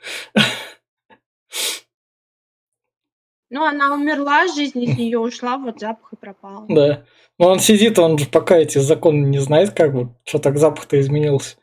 Ну, 3.52 3.66
она 3.66 3.92
умерла, 3.92 4.46
жизнь 4.46 4.82
из 4.82 4.96
нее 4.96 5.18
ушла, 5.18 5.58
вот 5.58 5.78
запах 5.78 6.14
и 6.14 6.16
пропал. 6.16 6.64
Да. 6.70 7.04
Но 7.38 7.50
он 7.50 7.60
сидит, 7.60 7.98
он 7.98 8.16
же 8.16 8.24
пока 8.24 8.56
эти 8.56 8.78
законы 8.78 9.26
не 9.26 9.40
знает, 9.40 9.72
как 9.72 9.92
бы, 9.92 10.08
что 10.24 10.38
так 10.38 10.56
запах-то 10.56 10.98
изменился. 10.98 11.58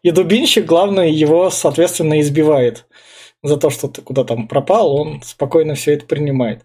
И 0.00 0.10
дубинщик, 0.10 0.64
главное, 0.64 1.08
его, 1.08 1.50
соответственно, 1.50 2.18
избивает. 2.22 2.86
За 3.42 3.58
то, 3.58 3.68
что 3.68 3.88
ты 3.88 4.00
куда 4.00 4.24
там 4.24 4.48
пропал, 4.48 4.96
он 4.96 5.20
спокойно 5.20 5.74
все 5.74 5.92
это 5.92 6.06
принимает. 6.06 6.64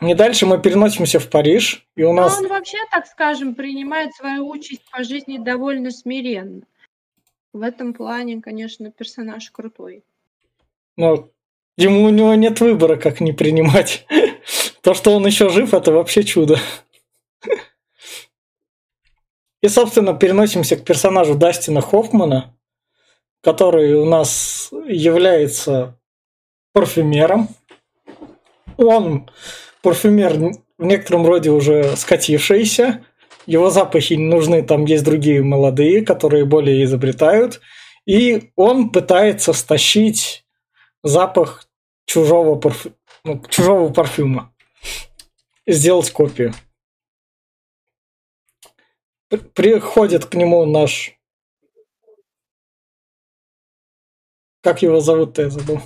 И 0.00 0.14
дальше 0.14 0.46
мы 0.46 0.58
переносимся 0.58 1.20
в 1.20 1.28
Париж, 1.28 1.86
и 1.96 2.04
у 2.04 2.14
нас... 2.14 2.40
Но 2.40 2.44
он 2.44 2.48
вообще, 2.48 2.78
так 2.90 3.06
скажем, 3.06 3.54
принимает 3.54 4.14
свою 4.14 4.48
участь 4.48 4.90
по 4.90 5.04
жизни 5.04 5.36
довольно 5.36 5.90
смиренно. 5.90 6.62
В 7.52 7.60
этом 7.60 7.92
плане, 7.92 8.40
конечно, 8.40 8.90
персонаж 8.90 9.50
крутой. 9.50 10.02
Но 10.96 11.28
Ему 11.78 12.02
у 12.02 12.10
него 12.10 12.34
нет 12.34 12.60
выбора, 12.60 12.96
как 12.96 13.20
не 13.20 13.32
принимать. 13.32 14.04
То, 14.82 14.94
что 14.94 15.12
он 15.14 15.24
еще 15.24 15.48
жив, 15.48 15.72
это 15.72 15.92
вообще 15.92 16.24
чудо. 16.24 16.58
И, 19.62 19.68
собственно, 19.68 20.12
переносимся 20.12 20.76
к 20.76 20.84
персонажу 20.84 21.36
Дастина 21.36 21.80
Хоффмана, 21.80 22.58
который 23.44 23.94
у 23.94 24.04
нас 24.04 24.70
является 24.88 25.96
парфюмером. 26.72 27.48
Он 28.76 29.30
парфюмер 29.80 30.36
в 30.78 30.84
некотором 30.84 31.26
роде 31.26 31.50
уже 31.50 31.96
скатившийся. 31.96 33.04
Его 33.46 33.70
запахи 33.70 34.14
не 34.14 34.26
нужны, 34.26 34.64
там 34.64 34.84
есть 34.84 35.04
другие 35.04 35.44
молодые, 35.44 36.04
которые 36.04 36.44
более 36.44 36.82
изобретают. 36.82 37.60
И 38.04 38.50
он 38.56 38.90
пытается 38.90 39.52
стащить 39.52 40.44
запах 41.04 41.67
чужого, 42.08 42.58
парфю... 42.58 42.94
ну, 43.22 43.40
чужого 43.48 43.92
парфюма. 43.92 44.52
Сделать 45.66 46.10
копию. 46.10 46.54
Приходит 49.54 50.24
к 50.24 50.34
нему 50.34 50.64
наш... 50.64 51.14
Как 54.62 54.82
его 54.82 55.00
зовут-то, 55.00 55.42
я 55.42 55.50
забыл. 55.50 55.80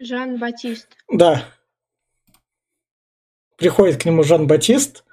Жан-Батист. 0.00 0.88
Да. 1.12 1.44
Приходит 3.56 4.00
к 4.00 4.04
нему 4.06 4.22
Жан-Батист, 4.22 5.04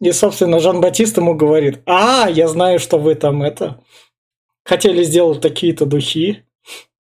и, 0.00 0.12
собственно, 0.12 0.60
Жан-Батист 0.60 1.16
ему 1.16 1.34
говорит, 1.34 1.82
а, 1.86 2.28
я 2.28 2.46
знаю, 2.48 2.78
что 2.78 2.98
вы 2.98 3.14
там 3.14 3.42
это... 3.42 3.84
Хотели 4.64 5.02
сделать 5.02 5.40
такие-то 5.40 5.86
духи, 5.86 6.46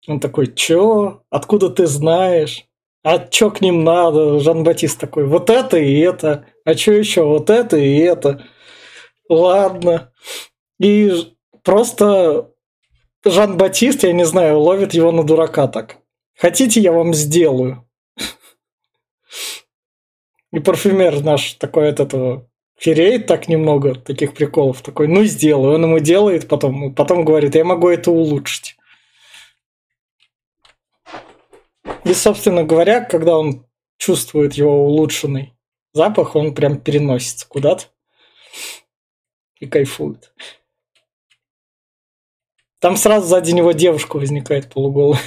он 0.07 0.19
такой, 0.19 0.53
чё? 0.53 1.23
Откуда 1.29 1.69
ты 1.69 1.85
знаешь? 1.87 2.65
а 3.03 3.19
чё 3.19 3.51
к 3.51 3.61
ним 3.61 3.83
надо? 3.83 4.39
Жан-Батист 4.39 4.99
такой, 4.99 5.25
вот 5.25 5.49
это 5.49 5.77
и 5.77 5.99
это, 5.99 6.45
а 6.65 6.73
чё 6.73 6.93
еще? 6.93 7.23
Вот 7.23 7.49
это 7.49 7.77
и 7.77 7.97
это. 7.97 8.45
Ладно. 9.29 10.11
И 10.79 11.11
просто 11.63 12.49
Жан-Батист, 13.25 14.03
я 14.03 14.13
не 14.13 14.25
знаю, 14.25 14.59
ловит 14.59 14.93
его 14.93 15.11
на 15.11 15.23
дурака 15.23 15.67
так. 15.67 15.97
Хотите, 16.37 16.79
я 16.81 16.91
вам 16.91 17.13
сделаю? 17.13 17.85
И 20.51 20.59
парфюмер 20.59 21.23
наш 21.23 21.53
такой 21.53 21.89
от 21.89 21.99
этого 21.99 22.47
фереет 22.77 23.27
так 23.27 23.47
немного, 23.47 23.95
таких 23.95 24.33
приколов. 24.33 24.81
Такой, 24.81 25.07
ну 25.07 25.23
сделаю. 25.23 25.75
Он 25.75 25.83
ему 25.83 25.99
делает, 25.99 26.47
потом, 26.47 26.93
потом 26.93 27.25
говорит, 27.25 27.55
я 27.55 27.65
могу 27.65 27.89
это 27.89 28.11
улучшить. 28.11 28.75
И, 32.05 32.13
собственно 32.13 32.63
говоря, 32.63 33.01
когда 33.01 33.37
он 33.37 33.65
чувствует 33.97 34.53
его 34.55 34.85
улучшенный 34.85 35.53
запах, 35.93 36.35
он 36.35 36.53
прям 36.53 36.79
переносится 36.79 37.47
куда-то 37.47 37.85
и 39.59 39.67
кайфует. 39.67 40.33
Там 42.79 42.97
сразу 42.97 43.27
сзади 43.27 43.51
него 43.51 43.71
девушка 43.71 44.17
возникает 44.17 44.69
полуголая. 44.69 45.21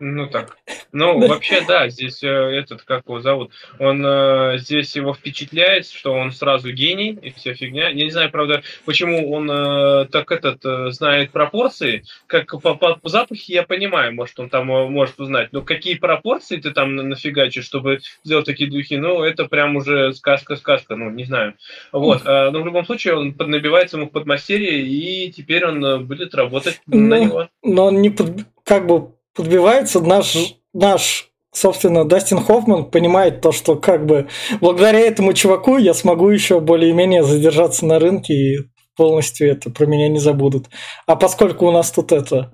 Ну 0.00 0.26
так. 0.30 0.56
Ну, 0.92 1.26
вообще, 1.26 1.62
да, 1.66 1.88
здесь 1.88 2.22
э, 2.22 2.28
этот, 2.28 2.82
как 2.82 3.04
его 3.06 3.20
зовут, 3.20 3.52
он 3.78 4.04
э, 4.04 4.58
здесь 4.58 4.96
его 4.96 5.12
впечатляет, 5.12 5.86
что 5.86 6.12
он 6.12 6.32
сразу 6.32 6.72
гений 6.72 7.18
и 7.20 7.30
вся 7.30 7.54
фигня. 7.54 7.88
Я 7.88 8.04
не 8.04 8.10
знаю, 8.10 8.30
правда, 8.30 8.62
почему 8.84 9.30
он 9.30 9.50
э, 9.50 10.06
так 10.06 10.32
этот 10.32 10.64
э, 10.64 10.90
знает 10.90 11.30
пропорции. 11.30 12.04
Как 12.26 12.50
по, 12.50 12.74
по, 12.74 12.96
по 12.96 13.08
запахе 13.08 13.52
я 13.52 13.62
понимаю, 13.64 14.14
может, 14.14 14.38
он 14.40 14.48
там 14.48 14.70
э, 14.70 14.88
может 14.88 15.20
узнать. 15.20 15.52
Но 15.52 15.62
какие 15.62 15.96
пропорции 15.96 16.56
ты 16.56 16.70
там 16.70 16.96
нафигачишь, 16.96 17.64
чтобы 17.64 18.00
сделать 18.24 18.46
такие 18.46 18.70
духи, 18.70 18.96
ну, 18.96 19.22
это 19.22 19.44
прям 19.44 19.76
уже 19.76 20.14
сказка-сказка, 20.14 20.96
ну, 20.96 21.10
не 21.10 21.24
знаю. 21.24 21.54
Вот. 21.92 22.22
Э, 22.24 22.50
но 22.50 22.62
в 22.62 22.66
любом 22.66 22.86
случае 22.86 23.16
он 23.16 23.34
набивается 23.38 23.96
ему 23.98 24.06
в 24.06 24.12
подмастерье, 24.12 24.80
и 24.80 25.30
теперь 25.32 25.66
он 25.66 25.84
э, 25.84 25.98
будет 25.98 26.34
работать 26.34 26.80
но, 26.86 26.96
на 26.96 27.18
него. 27.18 27.48
Но 27.62 27.86
он 27.86 28.00
не 28.00 28.10
под, 28.10 28.46
как 28.64 28.86
бы 28.86 29.17
подбивается 29.38 30.00
наш, 30.00 30.36
наш 30.74 31.30
собственно, 31.52 32.04
Дастин 32.04 32.40
Хоффман 32.40 32.86
понимает 32.86 33.40
то, 33.40 33.52
что 33.52 33.76
как 33.76 34.04
бы 34.04 34.26
благодаря 34.60 34.98
этому 34.98 35.32
чуваку 35.32 35.78
я 35.78 35.94
смогу 35.94 36.28
еще 36.28 36.58
более-менее 36.58 37.22
задержаться 37.22 37.86
на 37.86 38.00
рынке 38.00 38.34
и 38.34 38.58
полностью 38.96 39.48
это 39.48 39.70
про 39.70 39.86
меня 39.86 40.08
не 40.08 40.18
забудут. 40.18 40.66
А 41.06 41.14
поскольку 41.14 41.68
у 41.68 41.70
нас 41.70 41.92
тут 41.92 42.10
это 42.10 42.52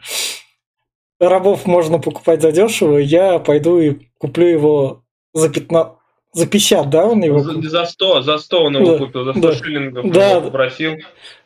рабов 1.18 1.64
можно 1.64 1.98
покупать 1.98 2.42
за 2.42 2.52
дешево, 2.52 2.98
я 2.98 3.38
пойду 3.38 3.78
и 3.78 3.96
куплю 4.18 4.46
его 4.46 5.02
за 5.32 5.48
15 5.48 5.94
за 6.34 6.46
50, 6.48 6.90
да, 6.90 7.06
он 7.06 7.22
его 7.22 7.42
купил? 7.42 7.62
За 7.62 7.84
100, 7.86 8.22
за 8.22 8.38
100 8.38 8.62
он 8.62 8.76
его 8.76 8.98
да, 8.98 8.98
купил, 8.98 9.24
за 9.24 9.32
100 9.32 9.40
да, 9.40 9.54
шиллингов 9.54 10.10
да. 10.10 10.40
попросил. 10.40 10.96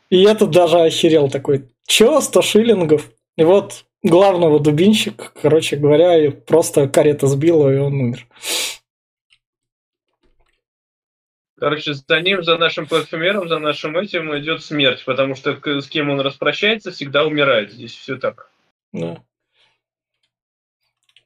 И 0.09 0.23
этот 0.25 0.51
даже 0.51 0.81
охерел 0.81 1.29
такой, 1.29 1.69
чё, 1.87 2.21
100 2.21 2.43
шиллингов? 2.43 3.11
И 3.37 3.45
вот 3.45 3.85
главного 4.03 4.61
дубинщик, 4.61 5.33
короче 5.41 5.77
говоря, 5.77 6.31
просто 6.31 6.89
карета 6.89 7.27
сбила, 7.27 7.73
и 7.73 7.79
он 7.79 7.95
умер. 7.95 8.27
Короче, 11.59 11.95
за 11.95 12.21
ним, 12.21 12.45
за 12.45 12.57
нашим 12.57 12.87
парфюмером, 12.87 13.49
за 13.49 13.59
нашим 13.59 13.97
этим 13.99 14.37
идет 14.39 14.63
смерть, 14.63 15.05
потому 15.05 15.35
что 15.35 15.59
с 15.81 15.89
кем 15.89 16.09
он 16.09 16.21
распрощается, 16.21 16.93
всегда 16.93 17.25
умирает. 17.25 17.73
Здесь 17.73 17.97
все 17.97 18.17
так. 18.17 18.51
Да. 18.93 19.23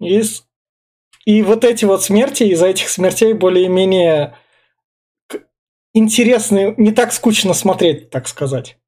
И, 0.00 0.22
и 1.26 1.42
вот 1.42 1.64
эти 1.64 1.84
вот 1.84 2.02
смерти, 2.02 2.44
из-за 2.44 2.68
этих 2.68 2.88
смертей 2.88 3.34
более-менее 3.34 4.34
интересные, 5.92 6.74
не 6.78 6.92
так 6.92 7.12
скучно 7.12 7.52
смотреть, 7.52 8.08
так 8.08 8.26
сказать. 8.26 8.78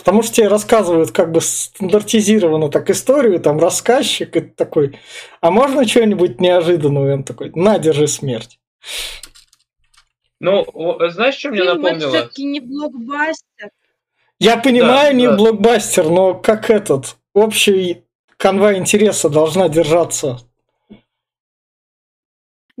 Потому 0.00 0.22
что 0.22 0.36
тебе 0.36 0.48
рассказывают 0.48 1.10
как 1.10 1.30
бы 1.30 1.42
стандартизированно 1.42 2.70
так 2.70 2.88
историю, 2.88 3.38
там 3.38 3.58
рассказчик 3.58 4.34
и 4.34 4.40
такой, 4.40 4.98
а 5.42 5.50
можно 5.50 5.86
что-нибудь 5.86 6.40
неожиданное? 6.40 7.16
Он 7.16 7.22
такой, 7.22 7.52
на, 7.54 7.78
держи 7.78 8.08
смерть. 8.08 8.58
Ну, 10.40 10.64
знаешь, 11.10 11.34
что 11.34 11.50
мне 11.50 11.64
напомнило? 11.64 12.08
Это 12.08 12.08
все-таки 12.08 12.44
не 12.44 12.60
блокбастер. 12.60 13.70
Я 14.38 14.56
понимаю, 14.56 15.12
да, 15.12 15.18
не 15.18 15.26
да. 15.26 15.36
блокбастер, 15.36 16.08
но 16.08 16.32
как 16.32 16.70
этот, 16.70 17.16
общий 17.34 18.04
канва 18.38 18.78
интереса 18.78 19.28
должна 19.28 19.68
держаться 19.68 20.40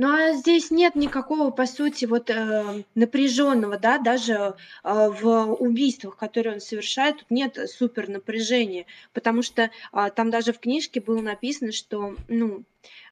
ну, 0.00 0.14
а 0.14 0.32
здесь 0.32 0.70
нет 0.70 0.94
никакого, 0.94 1.50
по 1.50 1.66
сути, 1.66 2.06
вот, 2.06 2.30
э, 2.30 2.84
напряженного, 2.94 3.78
да, 3.78 3.98
даже, 3.98 4.32
э, 4.32 4.54
в 4.82 5.52
убийствах, 5.52 6.16
которые 6.16 6.54
он 6.54 6.60
совершает, 6.62 7.18
тут 7.18 7.30
нет 7.30 7.58
супер 7.68 8.08
напряжения, 8.08 8.86
потому 9.12 9.42
что, 9.42 9.70
а, 9.92 10.08
там 10.08 10.30
даже 10.30 10.54
в 10.54 10.58
книжке 10.58 11.02
было 11.02 11.20
написано, 11.20 11.72
что, 11.72 12.16
ну, 12.28 12.64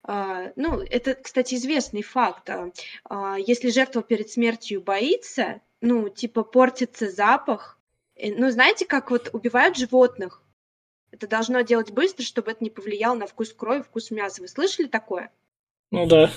а, 0.02 0.50
ну, 0.56 0.80
это, 0.80 1.14
кстати, 1.14 1.56
известный 1.56 2.00
факт. 2.00 2.48
А, 2.48 2.70
а, 3.04 3.36
если 3.36 3.68
жертва 3.68 4.02
перед 4.02 4.30
смертью 4.30 4.80
боится, 4.80 5.60
ну, 5.82 6.08
типа, 6.08 6.42
портится 6.42 7.10
запах, 7.10 7.78
э, 8.16 8.32
ну, 8.34 8.50
знаете, 8.50 8.86
как 8.86 9.10
вот 9.10 9.28
убивают 9.34 9.76
животных? 9.76 10.42
Это 11.10 11.28
должно 11.28 11.60
делать 11.60 11.90
быстро, 11.90 12.24
чтобы 12.24 12.52
это 12.52 12.64
не 12.64 12.70
повлияло 12.70 13.14
на 13.14 13.26
вкус 13.26 13.52
крови, 13.52 13.82
вкус 13.82 14.10
мяса. 14.10 14.40
Вы 14.40 14.48
слышали 14.48 14.86
такое? 14.86 15.30
Ну 15.90 16.06
да. 16.06 16.30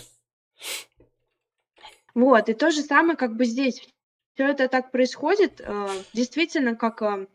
Вот, 2.13 2.49
и 2.49 2.53
то 2.53 2.71
же 2.71 2.81
самое 2.81 3.17
как 3.17 3.35
бы 3.35 3.45
здесь. 3.45 3.87
Все 4.33 4.47
это 4.47 4.67
так 4.67 4.91
происходит, 4.91 5.61
э, 5.61 5.87
действительно, 6.13 6.75
как 6.75 7.01
э, 7.01 7.27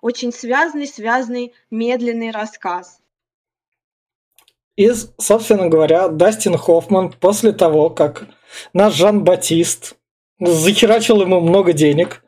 очень 0.00 0.32
связанный, 0.32 0.86
связанный, 0.86 1.54
медленный 1.70 2.30
рассказ. 2.30 3.00
И, 4.76 4.90
собственно 5.18 5.68
говоря, 5.68 6.08
Дастин 6.08 6.56
Хоффман 6.56 7.12
после 7.12 7.52
того, 7.52 7.90
как 7.90 8.26
наш 8.72 8.94
Жан-Батист 8.94 9.96
захерачил 10.40 11.20
ему 11.20 11.40
много 11.40 11.72
денег, 11.72 12.24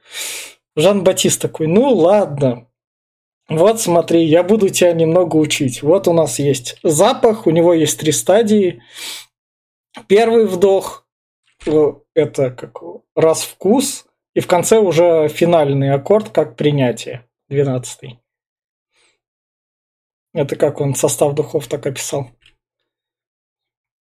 Жан-Батист 0.76 1.40
такой, 1.40 1.66
ну 1.66 1.88
ладно, 1.88 2.66
вот 3.48 3.80
смотри, 3.80 4.24
я 4.24 4.42
буду 4.42 4.68
тебя 4.70 4.92
немного 4.92 5.36
учить. 5.36 5.82
Вот 5.82 6.08
у 6.08 6.12
нас 6.12 6.38
есть 6.38 6.78
запах, 6.82 7.46
у 7.46 7.50
него 7.50 7.74
есть 7.74 7.98
три 7.98 8.10
стадии. 8.10 8.82
Первый 10.08 10.46
вдох– 10.46 11.06
это 12.14 12.50
как 12.50 12.78
раз 13.14 13.42
вкус, 13.44 14.06
и 14.34 14.40
в 14.40 14.46
конце 14.46 14.78
уже 14.78 15.28
финальный 15.28 15.92
аккорд, 15.92 16.30
как 16.30 16.56
принятие, 16.56 17.28
двенадцатый. 17.48 18.20
Это 20.32 20.56
как 20.56 20.80
он 20.80 20.94
состав 20.94 21.34
духов 21.34 21.68
так 21.68 21.86
описал. 21.86 22.30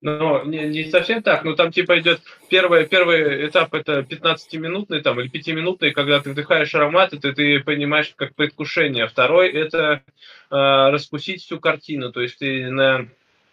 Ну, 0.06 0.44
не, 0.44 0.68
не 0.68 0.84
совсем 0.90 1.24
так, 1.24 1.46
но 1.46 1.56
там 1.56 1.72
типа 1.72 1.98
идет 1.98 2.22
первый, 2.50 2.86
первый 2.88 3.48
этап, 3.48 3.74
это 3.74 4.00
15-минутный 4.00 5.02
там 5.02 5.22
или 5.22 5.32
5-минутный, 5.32 5.92
когда 5.92 6.20
ты 6.20 6.32
вдыхаешь 6.32 6.76
аромат, 6.76 7.14
это 7.14 7.32
ты 7.32 7.62
понимаешь 7.62 8.14
как 8.18 8.36
предвкушение. 8.36 9.08
Второй 9.08 9.50
это 9.50 10.04
э, 10.04 10.04
раскусить 10.50 11.44
всю 11.44 11.58
картину, 11.62 12.12
то 12.12 12.20
есть 12.20 12.38
ты 12.38 12.70
на 12.70 13.08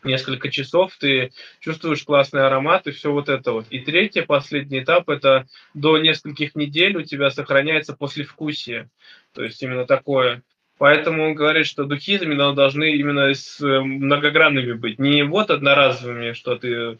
несколько 0.04 0.50
часов, 0.50 0.96
ты 0.98 1.32
чувствуешь 1.60 2.04
классный 2.04 2.46
аромат 2.46 2.86
и 2.86 2.90
все 2.92 3.12
вот 3.12 3.28
это 3.28 3.52
вот. 3.52 3.66
И 3.70 3.80
третий, 3.80 4.22
последний 4.22 4.80
этап, 4.80 5.08
это 5.08 5.46
до 5.74 5.98
нескольких 5.98 6.54
недель 6.54 6.96
у 6.96 7.02
тебя 7.02 7.30
сохраняется 7.30 7.94
послевкусие. 7.94 8.90
То 9.32 9.44
есть 9.44 9.62
именно 9.62 9.86
такое. 9.86 10.42
Поэтому 10.80 11.24
он 11.26 11.34
говорит, 11.34 11.66
что 11.66 11.84
духи 11.84 12.16
именно 12.16 12.54
должны 12.54 12.96
именно 12.96 13.34
с 13.34 13.60
э, 13.60 13.80
многогранными 13.80 14.72
быть. 14.72 14.98
Не 14.98 15.24
вот 15.24 15.50
одноразовыми, 15.50 16.32
что 16.32 16.56
ты 16.56 16.68
э, 16.72 16.96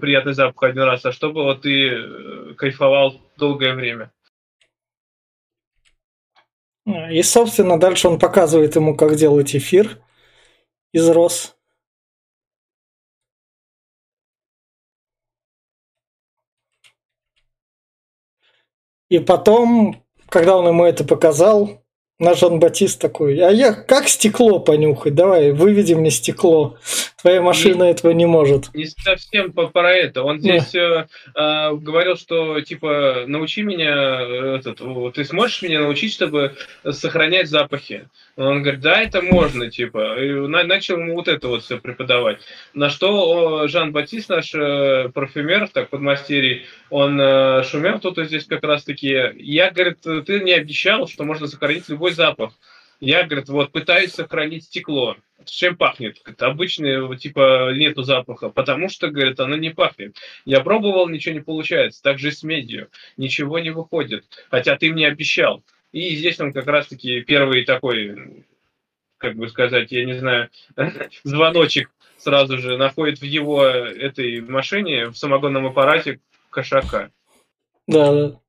приятный 0.00 0.34
запах 0.34 0.70
один 0.70 0.82
раз, 0.82 1.04
а 1.04 1.12
чтобы 1.12 1.44
вот 1.44 1.62
ты 1.62 1.88
э, 1.88 2.54
кайфовал 2.56 3.20
долгое 3.36 3.74
время. 3.74 4.10
И, 7.10 7.22
собственно, 7.22 7.78
дальше 7.78 8.08
он 8.08 8.18
показывает 8.18 8.74
ему, 8.74 8.96
как 8.96 9.14
делать 9.14 9.54
эфир 9.54 9.98
из 10.92 11.08
роз. 11.08 11.55
И 19.08 19.18
потом, 19.18 20.02
когда 20.28 20.56
он 20.56 20.66
ему 20.68 20.84
это 20.84 21.04
показал, 21.04 21.82
Наш 22.18 22.40
Жан 22.40 22.60
Батист 22.60 22.98
такой, 22.98 23.38
а 23.40 23.50
я 23.50 23.74
как 23.74 24.08
стекло 24.08 24.58
понюхать? 24.58 25.14
Давай, 25.14 25.52
выведи 25.52 25.92
мне 25.92 26.10
стекло. 26.10 26.78
Твоя 27.20 27.42
машина 27.42 27.84
не, 27.84 27.90
этого 27.90 28.12
не 28.12 28.24
может. 28.24 28.72
Не 28.72 28.86
совсем 28.86 29.52
про 29.52 29.92
это. 29.92 30.22
Он 30.22 30.38
здесь 30.38 30.70
да. 30.72 31.08
э, 31.34 31.74
говорил, 31.74 32.16
что 32.16 32.60
типа 32.62 33.24
научи 33.26 33.62
меня, 33.62 34.20
этот, 34.56 34.80
ты 35.14 35.24
сможешь 35.24 35.60
меня 35.60 35.80
научить, 35.80 36.12
чтобы 36.12 36.54
сохранять 36.88 37.48
запахи. 37.48 38.08
Он 38.36 38.62
говорит, 38.62 38.80
да, 38.80 39.02
это 39.02 39.22
можно, 39.22 39.70
типа. 39.70 40.22
И 40.22 40.32
начал 40.46 40.98
ему 40.98 41.14
вот 41.14 41.26
это 41.26 41.48
вот 41.48 41.64
все 41.64 41.78
преподавать. 41.78 42.38
На 42.74 42.90
что 42.90 43.66
Жан 43.66 43.92
Батист, 43.92 44.28
наш 44.28 44.54
э, 44.54 45.10
парфюмер, 45.12 45.68
так, 45.68 45.88
подмастерий, 45.88 46.66
он 46.90 47.18
э, 47.20 47.62
шумел 47.64 47.98
тут 47.98 48.18
здесь 48.18 48.44
как 48.44 48.62
раз-таки. 48.62 49.32
Я, 49.36 49.70
говорит, 49.70 49.98
ты 50.00 50.40
не 50.40 50.52
обещал, 50.52 51.08
что 51.08 51.24
можно 51.24 51.46
сохранить 51.46 51.88
любой 51.88 52.05
запах. 52.12 52.52
Я, 53.00 53.24
говорит, 53.24 53.48
вот 53.48 53.72
пытаюсь 53.72 54.12
сохранить 54.12 54.64
стекло. 54.64 55.16
Чем 55.44 55.76
пахнет? 55.76 56.18
Говорит, 56.22 56.42
обычно, 56.42 57.16
типа, 57.16 57.72
нету 57.74 58.02
запаха, 58.02 58.48
потому 58.48 58.88
что, 58.88 59.10
говорит, 59.10 59.38
оно 59.38 59.56
не 59.56 59.70
пахнет. 59.70 60.16
Я 60.44 60.60
пробовал, 60.60 61.08
ничего 61.08 61.34
не 61.34 61.40
получается. 61.40 62.02
Так 62.02 62.18
же 62.18 62.32
с 62.32 62.42
медью. 62.42 62.88
Ничего 63.16 63.58
не 63.58 63.70
выходит. 63.70 64.24
Хотя 64.50 64.76
ты 64.76 64.90
мне 64.90 65.06
обещал. 65.06 65.62
И 65.92 66.16
здесь 66.16 66.40
он 66.40 66.52
как 66.52 66.66
раз-таки 66.66 67.20
первый 67.20 67.64
такой, 67.64 68.44
как 69.18 69.36
бы 69.36 69.48
сказать, 69.48 69.92
я 69.92 70.04
не 70.04 70.14
знаю, 70.14 70.48
звоночек 71.22 71.90
сразу 72.16 72.58
же 72.58 72.76
находит 72.76 73.20
в 73.20 73.24
его 73.24 73.64
этой 73.64 74.40
машине, 74.40 75.08
в 75.08 75.16
самогонном 75.16 75.66
аппарате 75.66 76.20
кошака. 76.50 77.10
Да, 77.86 78.12
да. 78.12 78.40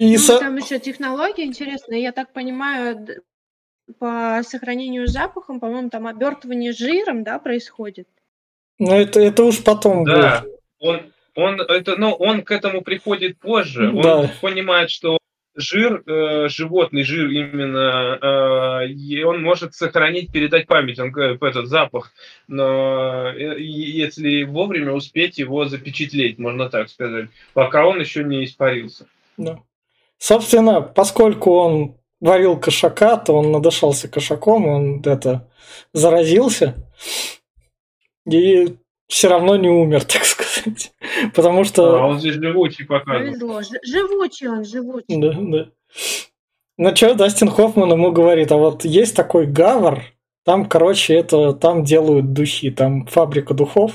И 0.00 0.12
ну, 0.12 0.18
со... 0.18 0.38
Там 0.38 0.56
еще 0.56 0.78
технология 0.78 1.44
интересная. 1.44 1.98
Я 1.98 2.12
так 2.12 2.32
понимаю, 2.32 3.06
по 3.98 4.40
сохранению 4.42 5.06
запахом, 5.06 5.60
по-моему, 5.60 5.90
там 5.90 6.06
обертывание 6.06 6.72
жиром, 6.72 7.22
да, 7.22 7.38
происходит. 7.38 8.08
Ну, 8.78 8.94
это, 8.94 9.20
это 9.20 9.44
уж 9.44 9.62
потом 9.62 10.06
да. 10.06 10.40
будет. 10.40 10.54
Он, 10.78 11.12
он, 11.34 11.60
это, 11.60 11.96
ну, 11.96 12.12
он 12.12 12.44
к 12.44 12.50
этому 12.50 12.80
приходит 12.80 13.38
позже. 13.38 13.92
Да. 14.02 14.20
Он 14.20 14.28
понимает, 14.40 14.88
что 14.88 15.18
жир, 15.54 16.02
э, 16.06 16.48
животный 16.48 17.02
жир 17.02 17.28
именно, 17.28 18.86
э, 18.88 19.24
он 19.24 19.42
может 19.42 19.74
сохранить, 19.74 20.32
передать 20.32 20.66
память, 20.66 20.98
он, 20.98 21.14
этот 21.14 21.66
запах, 21.66 22.14
но 22.48 23.28
э, 23.36 23.60
если 23.60 24.44
вовремя 24.44 24.92
успеть 24.92 25.36
его 25.36 25.66
запечатлеть, 25.66 26.38
можно 26.38 26.70
так 26.70 26.88
сказать, 26.88 27.28
пока 27.52 27.86
он 27.86 28.00
еще 28.00 28.24
не 28.24 28.46
испарился. 28.46 29.06
Да. 29.36 29.58
Собственно, 30.20 30.82
поскольку 30.82 31.52
он 31.52 31.96
варил 32.20 32.60
кошака, 32.60 33.16
то 33.16 33.32
он 33.32 33.50
надышался 33.50 34.06
кошаком, 34.06 34.66
он 34.66 35.02
это 35.04 35.48
заразился 35.94 36.74
и 38.26 38.76
все 39.08 39.28
равно 39.28 39.56
не 39.56 39.70
умер, 39.70 40.04
так 40.04 40.24
сказать. 40.24 40.92
Потому 41.34 41.64
что... 41.64 42.02
А 42.02 42.06
он 42.06 42.20
здесь 42.20 42.34
живучий 42.34 42.84
показывает. 42.84 43.40
Повезло. 43.40 43.62
Живучий 43.82 44.48
он, 44.48 44.64
живучий. 44.64 45.20
Да, 45.20 45.32
да. 45.32 45.70
Ну 46.76 46.96
что, 46.96 47.14
Дастин 47.14 47.48
Хоффман 47.48 47.90
ему 47.90 48.12
говорит, 48.12 48.52
а 48.52 48.56
вот 48.56 48.84
есть 48.84 49.16
такой 49.16 49.46
гавр, 49.46 50.02
там, 50.44 50.64
короче, 50.66 51.14
это 51.14 51.52
там 51.52 51.84
делают 51.84 52.32
духи, 52.32 52.70
там 52.70 53.06
фабрика 53.06 53.52
духов, 53.52 53.92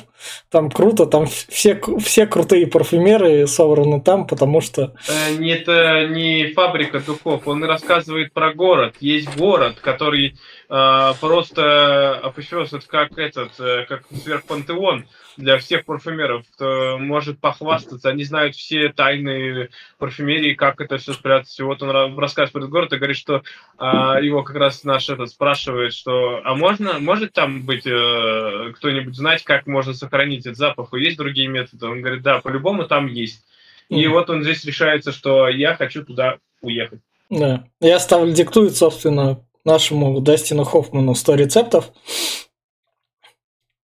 там 0.52 0.70
круто, 0.70 1.08
там 1.08 1.26
все, 1.26 1.80
все 2.00 2.28
крутые 2.28 2.68
парфюмеры 2.68 3.48
собраны 3.48 4.00
там, 4.00 4.28
потому 4.28 4.62
что... 4.62 4.94
Э, 5.08 5.44
это 5.44 6.08
не 6.08 6.54
фабрика 6.54 7.00
духов, 7.00 7.48
он 7.48 7.64
рассказывает 7.64 8.32
про 8.32 8.54
город. 8.54 8.96
Есть 9.00 9.36
город, 9.36 9.78
который 9.82 10.38
э, 10.70 11.14
просто 11.20 12.20
опустился 12.20 12.80
как 12.80 13.18
этот, 13.18 13.60
э, 13.60 13.86
как 13.90 14.04
сверхпантеон 14.24 15.06
для 15.38 15.58
всех 15.58 15.86
парфюмеров, 15.86 16.46
кто 16.54 16.98
может 17.00 17.40
похвастаться. 17.40 18.10
Они 18.10 18.24
знают 18.24 18.56
все 18.56 18.90
тайны 18.90 19.70
парфюмерии, 19.98 20.54
как 20.54 20.82
это 20.82 20.98
все 20.98 21.14
спрятать. 21.14 21.58
И 21.60 21.64
вот 21.64 21.82
он 21.84 22.18
рассказывает 22.18 22.70
город 22.70 22.94
и 22.94 22.98
говорит, 22.98 23.18
что 23.18 23.44
а, 23.78 24.20
его 24.20 24.44
как 24.44 24.56
раз 24.56 24.84
наш 24.84 25.10
этот 25.10 25.30
спрашивает, 25.30 25.94
что 25.94 26.42
а 26.44 26.56
можно, 26.56 27.00
может 27.00 27.34
там 27.34 27.66
быть 27.66 27.86
э, 27.86 28.74
кто-нибудь 28.76 29.16
знать, 29.16 29.44
как 29.44 29.68
можно 29.68 29.94
сохранить 29.94 30.46
этот 30.46 30.58
запах? 30.58 30.94
И 30.94 31.02
есть 31.02 31.18
другие 31.18 31.48
методы? 31.48 31.88
Он 31.88 32.02
говорит, 32.02 32.22
да, 32.22 32.40
по-любому 32.40 32.86
там 32.86 33.08
есть. 33.08 33.46
И 33.90 34.06
mm. 34.06 34.10
вот 34.10 34.30
он 34.30 34.44
здесь 34.44 34.64
решается, 34.66 35.12
что 35.12 35.48
я 35.48 35.76
хочу 35.76 36.04
туда 36.04 36.38
уехать. 36.62 37.00
Да. 37.30 37.66
Я 37.80 38.00
ставлю, 38.00 38.34
диктует, 38.34 38.76
собственно, 38.76 39.40
нашему 39.64 40.20
Дастину 40.22 40.64
Хоффману 40.64 41.16
100 41.16 41.36
рецептов 41.36 41.92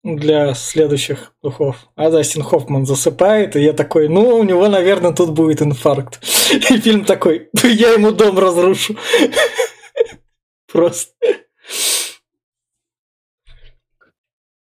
для 0.02 0.54
следующих 0.54 1.34
духов. 1.42 1.76
А 1.94 2.10
Дастин 2.10 2.42
Хоффман 2.42 2.86
засыпает, 2.86 3.56
и 3.56 3.62
я 3.62 3.72
такой, 3.72 4.08
ну, 4.08 4.36
у 4.36 4.42
него, 4.42 4.68
наверное, 4.68 5.12
тут 5.12 5.30
будет 5.30 5.62
инфаркт. 5.62 6.20
И 6.52 6.80
фильм 6.80 7.04
такой, 7.04 7.50
я 7.62 7.92
ему 7.92 8.10
дом 8.10 8.38
разрушу. 8.38 8.96
Просто. 10.72 11.12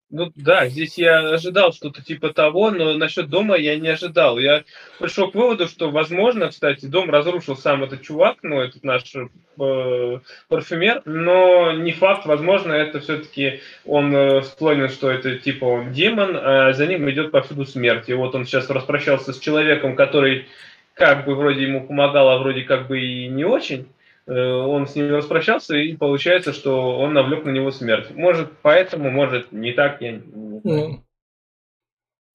Ну 0.09 0.31
да, 0.35 0.69
здесь 0.69 0.97
я 0.97 1.19
ожидал 1.31 1.73
что-то 1.73 2.01
типа 2.01 2.31
того, 2.31 2.71
но 2.71 2.93
насчет 2.93 3.29
дома 3.29 3.57
я 3.57 3.77
не 3.77 3.89
ожидал. 3.89 4.39
Я 4.39 4.63
пришел 4.99 5.29
к 5.29 5.35
выводу, 5.35 5.67
что, 5.67 5.91
возможно, 5.91 6.47
кстати, 6.47 6.85
дом 6.85 7.09
разрушил 7.09 7.57
сам 7.57 7.83
этот 7.83 8.03
чувак, 8.03 8.37
ну, 8.41 8.61
этот 8.61 8.85
наш 8.85 9.03
э, 9.13 10.19
парфюмер, 10.47 11.01
но 11.03 11.73
не 11.73 11.91
факт, 11.91 12.25
возможно, 12.25 12.71
это 12.71 13.01
все-таки 13.01 13.59
он 13.83 14.15
э, 14.15 14.43
склонен, 14.43 14.87
что 14.87 15.11
это 15.11 15.37
типа 15.39 15.65
он 15.65 15.91
демон, 15.91 16.37
а 16.41 16.71
за 16.71 16.87
ним 16.87 17.09
идет 17.09 17.31
повсюду 17.31 17.65
смерть. 17.65 18.07
И 18.07 18.13
вот 18.13 18.33
он 18.33 18.45
сейчас 18.45 18.69
распрощался 18.69 19.33
с 19.33 19.39
человеком, 19.39 19.97
который 19.97 20.47
как 20.93 21.25
бы 21.25 21.35
вроде 21.35 21.63
ему 21.63 21.85
помогал, 21.85 22.29
а 22.29 22.37
вроде 22.37 22.61
как 22.61 22.87
бы 22.87 23.01
и 23.01 23.27
не 23.27 23.43
очень. 23.43 23.89
Э, 24.27 24.51
он 24.51 24.87
с 24.87 24.95
ним 24.95 25.15
распрощался, 25.15 25.77
и 25.77 25.95
получается, 25.95 26.51
что 26.51 26.99
он 26.99 27.13
навлек 27.13 27.45
на 27.45 27.49
него 27.49 27.71
смерть. 27.71 28.11
Может, 28.11 28.51
поэтому, 28.61 29.09
может, 29.09 29.51
не 29.53 29.71
так, 29.71 30.01
я 30.01 30.13
не 30.13 30.59
знаю. 30.59 31.03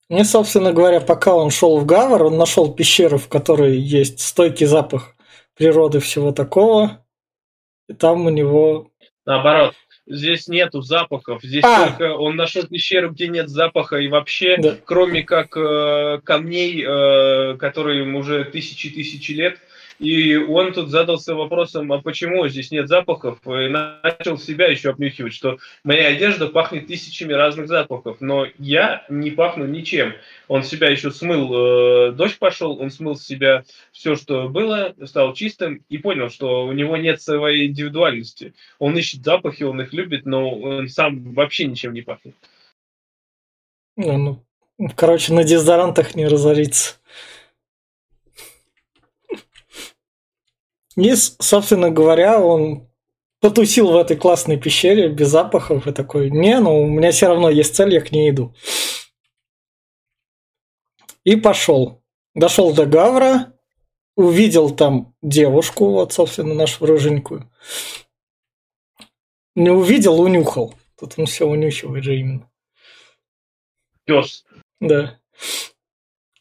Мне, 0.09 0.25
собственно 0.25 0.73
говоря, 0.73 1.01
пока 1.01 1.35
он 1.35 1.51
шел 1.51 1.79
в 1.79 1.87
Гавр, 1.87 2.25
он 2.25 2.37
нашел 2.37 2.75
пещеру, 2.75 3.19
в 3.19 3.29
которой 3.29 3.77
есть 3.77 4.21
стойкий 4.21 4.67
запах 4.67 5.15
природы 5.57 6.01
всего 6.01 6.33
такого. 6.33 7.05
И 7.89 7.95
там 7.95 8.27
у 8.27 8.31
него... 8.31 8.91
Наоборот, 9.25 9.75
здесь 10.07 10.49
нету 10.49 10.83
запахов. 10.83 11.43
Здесь 11.43 11.65
а! 11.65 11.89
только 11.89 12.15
он 12.15 12.37
нашел 12.37 12.67
пещеру, 12.67 13.11
где 13.11 13.29
нет 13.29 13.49
запаха, 13.49 13.97
и 13.97 14.09
вообще, 14.09 14.57
да. 14.57 14.77
кроме 14.85 15.23
как 15.23 15.57
э, 15.57 16.21
камней, 16.25 16.85
э, 16.85 17.57
которые 17.57 18.03
уже 18.15 18.45
тысячи-тысячи 18.45 19.33
лет, 19.33 19.59
и 19.99 20.37
он 20.37 20.73
тут 20.73 20.91
задался 20.91 21.35
вопросом, 21.35 21.93
а 21.93 22.01
почему 22.01 22.47
здесь 22.49 22.71
нет 22.71 22.89
запахов, 22.89 23.39
и 23.47 23.69
начал 23.69 24.39
себя 24.39 24.69
еще 24.69 24.91
обнюхивать, 24.91 25.35
что 25.35 25.59
моя 25.85 26.09
одежда 26.09 26.49
пахнет 26.49 26.87
тысячами 26.87 27.33
разных 27.33 27.69
запахов, 27.69 28.19
но 28.21 28.47
я 28.59 29.05
не 29.09 29.31
пахну 29.31 29.67
ничем. 29.67 30.15
Он 30.49 30.63
себя 30.63 30.91
еще 30.91 31.11
смыл, 31.11 32.09
э, 32.09 32.13
дождь 32.13 32.39
пошел, 32.39 32.81
он 32.81 32.91
смыл 32.91 33.17
с 33.17 33.27
себя 33.27 33.65
все, 33.93 34.17
что 34.17 34.49
было, 34.49 34.95
стал 35.05 35.35
чистым 35.35 35.85
и 35.89 35.99
понял, 35.99 36.31
что 36.31 36.67
у 36.67 36.73
него 36.73 36.97
нет 36.97 37.23
своей 37.23 37.69
индивидуальности. 37.69 38.55
Он 38.79 38.97
ищет 38.97 39.25
запахи, 39.25 39.63
он 39.63 39.81
их 39.81 39.93
любит, 39.93 40.27
но 40.27 40.51
он 40.51 40.89
сам 40.89 41.33
вообще 41.33 41.67
ничем 41.67 41.93
не 41.93 42.03
пахнет. 42.03 42.35
Ну, 43.97 44.43
ну, 44.79 44.89
короче, 44.97 45.33
на 45.33 45.45
дезодорантах 45.45 46.15
не 46.15 46.27
разориться. 46.27 46.97
И, 50.97 51.15
собственно 51.15 51.91
говоря, 51.91 52.41
он 52.41 52.89
потусил 53.41 53.91
в 53.91 53.97
этой 53.97 54.17
классной 54.17 54.59
пещере 54.59 55.09
без 55.09 55.29
запахов 55.29 55.87
и 55.87 55.93
такой, 55.93 56.31
не, 56.31 56.59
ну 56.61 56.83
у 56.83 56.87
меня 56.87 57.11
все 57.11 57.29
равно 57.29 57.51
есть 57.51 57.75
цель, 57.75 57.95
я 57.95 58.01
к 58.01 58.13
ней 58.13 58.31
иду. 58.31 58.55
И 61.25 61.37
пошел. 61.37 62.03
Дошел 62.35 62.73
до 62.73 62.87
Гавра, 62.87 63.53
увидел 64.17 64.71
там 64.75 65.15
девушку, 65.23 65.91
вот, 65.91 66.13
собственно, 66.13 66.55
нашу 66.55 66.87
рыженькую. 66.87 67.51
Не 69.55 69.71
увидел, 69.71 70.21
унюхал. 70.21 70.75
Тут 70.99 71.15
он 71.19 71.27
все 71.27 71.47
унюхивает 71.47 72.05
же 72.05 72.19
именно. 72.19 72.51
Пес. 74.05 74.45
Да. 74.81 75.19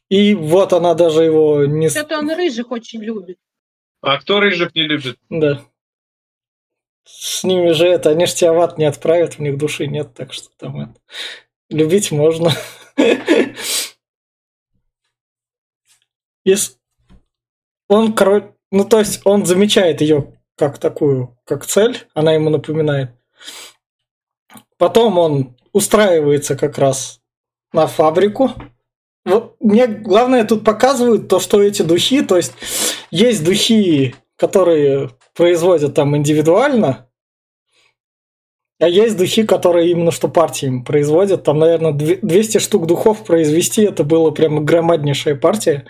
И 0.09 0.33
вот 0.33 0.73
она 0.73 0.93
даже 0.93 1.23
его 1.23 1.65
не... 1.65 1.87
Это 1.87 2.19
он 2.19 2.29
рыжих 2.31 2.71
очень 2.71 3.01
любит. 3.01 3.37
А 4.01 4.17
кто 4.17 4.39
рыжих 4.39 4.73
не 4.75 4.83
любит? 4.83 5.19
Да. 5.29 5.63
С 7.03 7.43
ними 7.43 7.71
же 7.71 7.87
это, 7.87 8.09
они 8.09 8.25
же 8.25 8.35
тебя 8.35 8.53
в 8.53 8.59
ад 8.59 8.77
не 8.77 8.85
отправят, 8.85 9.35
в 9.35 9.39
них 9.39 9.57
души 9.57 9.87
нет, 9.87 10.13
так 10.13 10.33
что 10.33 10.49
там 10.57 10.81
это... 10.81 10.93
Любить 11.69 12.11
можно. 12.11 12.51
Если... 16.43 16.75
Он, 17.87 18.13
короче, 18.13 18.53
Ну, 18.71 18.85
то 18.85 18.99
есть 18.99 19.21
он 19.25 19.45
замечает 19.45 20.01
ее 20.01 20.33
как 20.55 20.77
такую, 20.79 21.37
как 21.45 21.65
цель, 21.65 22.07
она 22.13 22.33
ему 22.33 22.49
напоминает. 22.49 23.11
Потом 24.77 25.17
он 25.17 25.57
устраивается 25.73 26.55
как 26.55 26.77
раз 26.77 27.21
на 27.73 27.87
фабрику. 27.87 28.51
Вот 29.25 29.55
мне 29.59 29.87
главное 29.87 30.43
тут 30.45 30.63
показывают 30.63 31.27
то, 31.27 31.39
что 31.39 31.61
эти 31.61 31.83
духи, 31.83 32.23
то 32.23 32.37
есть 32.37 32.53
есть 33.11 33.43
духи, 33.43 34.15
которые 34.35 35.11
производят 35.35 35.93
там 35.93 36.17
индивидуально, 36.17 37.07
а 38.79 38.87
есть 38.87 39.15
духи, 39.15 39.43
которые 39.43 39.91
именно 39.91 40.09
что 40.09 40.27
партиями 40.27 40.83
производят. 40.83 41.43
Там, 41.43 41.59
наверное, 41.59 41.91
200 41.91 42.57
штук 42.57 42.87
духов 42.87 43.23
произвести, 43.23 43.83
это 43.83 44.03
было 44.03 44.31
прям 44.31 44.65
громаднейшая 44.65 45.35
партия 45.35 45.85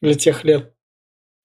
для 0.00 0.14
тех 0.14 0.42
лет. 0.42 0.74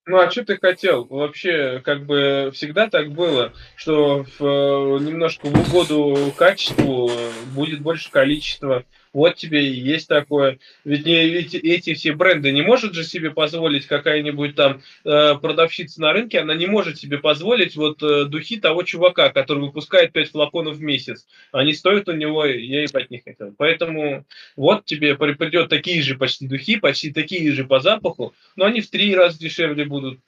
Ну 0.06 0.18
а 0.18 0.30
что 0.32 0.44
ты 0.44 0.58
хотел? 0.58 1.06
Вообще, 1.06 1.80
как 1.80 2.06
бы 2.06 2.50
всегда 2.54 2.90
так 2.90 3.12
было, 3.12 3.54
что 3.76 4.26
в, 4.38 4.44
э, 4.44 5.00
немножко 5.00 5.46
в 5.46 5.70
угоду 5.70 6.34
качеству 6.36 7.10
будет 7.54 7.82
больше 7.82 8.12
количества 8.12 8.84
вот 9.14 9.36
тебе 9.36 9.66
и 9.68 9.80
есть 9.80 10.08
такое. 10.08 10.58
Ведь 10.84 11.06
не, 11.06 11.14
эти, 11.14 11.58
эти 11.58 11.94
все 11.94 12.14
бренды 12.14 12.52
не 12.52 12.64
может 12.64 12.94
же 12.94 13.04
себе 13.04 13.30
позволить 13.32 13.86
какая-нибудь 13.86 14.56
там 14.56 14.82
э, 15.06 15.36
продавщица 15.36 16.02
на 16.02 16.12
рынке, 16.12 16.40
она 16.40 16.56
не 16.56 16.66
может 16.66 16.98
себе 16.98 17.20
позволить 17.20 17.76
вот 17.76 18.02
э, 18.02 18.26
духи 18.26 18.60
того 18.60 18.84
чувака, 18.84 19.30
который 19.30 19.60
выпускает 19.60 20.12
5 20.12 20.32
флаконов 20.32 20.78
в 20.78 20.82
месяц. 20.82 21.28
Они 21.52 21.74
стоят 21.74 22.10
у 22.10 22.14
него, 22.14 22.44
я 22.46 22.82
ебать 22.82 23.12
не 23.12 23.20
хотел. 23.20 23.54
Поэтому 23.58 24.26
вот 24.56 24.86
тебе 24.86 25.16
придет 25.16 25.70
такие 25.70 26.02
же 26.02 26.18
почти 26.18 26.48
духи, 26.48 26.78
почти 26.78 27.14
такие 27.14 27.52
же 27.52 27.66
по 27.66 27.80
запаху, 27.80 28.34
но 28.56 28.66
они 28.66 28.82
в 28.82 28.90
три 28.90 29.16
раза 29.16 29.38
дешевле 29.38 29.86
будут. 29.86 30.20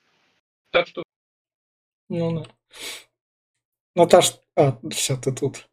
Так 0.69 0.87
что... 0.87 1.03
Ну 2.09 2.39
да. 2.39 2.45
Наташ, 3.95 4.33
а, 4.55 4.77
все, 4.91 5.17
ты 5.17 5.33
тут. 5.33 5.67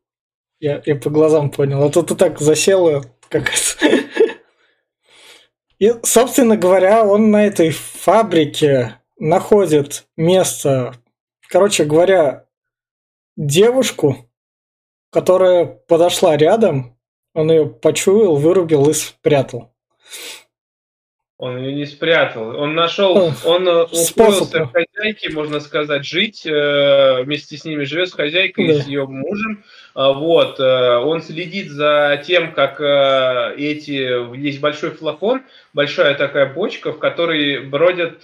Я, 0.63 0.81
я 0.87 0.95
по 0.95 1.11
глазам 1.11 1.51
понял. 1.51 1.83
А 1.83 1.91
то 1.91 2.03
ты 2.03 2.15
так 2.15 2.39
засела, 2.39 3.03
как 3.29 3.51
это. 3.51 4.07
И, 5.81 5.93
собственно 6.05 6.57
говоря, 6.57 7.05
он 7.05 7.33
на 7.33 7.45
этой 7.45 7.71
фабрике 7.71 9.01
находит 9.19 10.07
место, 10.17 10.95
короче 11.49 11.85
говоря, 11.85 12.47
девушку, 13.37 14.31
которая 15.11 15.65
подошла 15.67 16.37
рядом, 16.37 16.97
он 17.35 17.51
ее 17.51 17.67
почуял, 17.67 18.37
вырубил 18.37 18.89
и 18.89 18.93
спрятал. 18.93 19.75
Он 21.43 21.59
ее 21.59 21.73
не 21.73 21.87
спрятал. 21.87 22.57
Он 22.57 22.77
нашел, 22.77 23.33
он 23.45 23.67
э, 23.67 23.83
устроился 23.83 24.65
хозяйке, 24.65 25.29
можно 25.31 25.59
сказать, 25.59 26.07
жить. 26.07 26.47
Э, 26.47 27.25
вместе 27.25 27.57
с 27.57 27.65
ними 27.65 27.83
живет 27.83 28.11
с 28.11 28.13
хозяйкой, 28.13 28.69
да. 28.69 28.75
с 28.75 28.87
ее 28.87 29.09
мужем. 29.09 29.65
А, 29.93 30.13
вот. 30.13 30.61
Э, 30.61 30.99
он 30.99 31.21
следит 31.21 31.69
за 31.73 32.23
тем, 32.25 32.53
как 32.53 32.81
эти... 32.81 34.37
Есть 34.37 34.61
большой 34.61 34.93
флакон, 34.93 35.43
большая 35.73 36.15
такая 36.15 36.47
бочка, 36.55 36.93
в 36.93 37.01
которой 37.01 37.59
бродят 37.59 38.21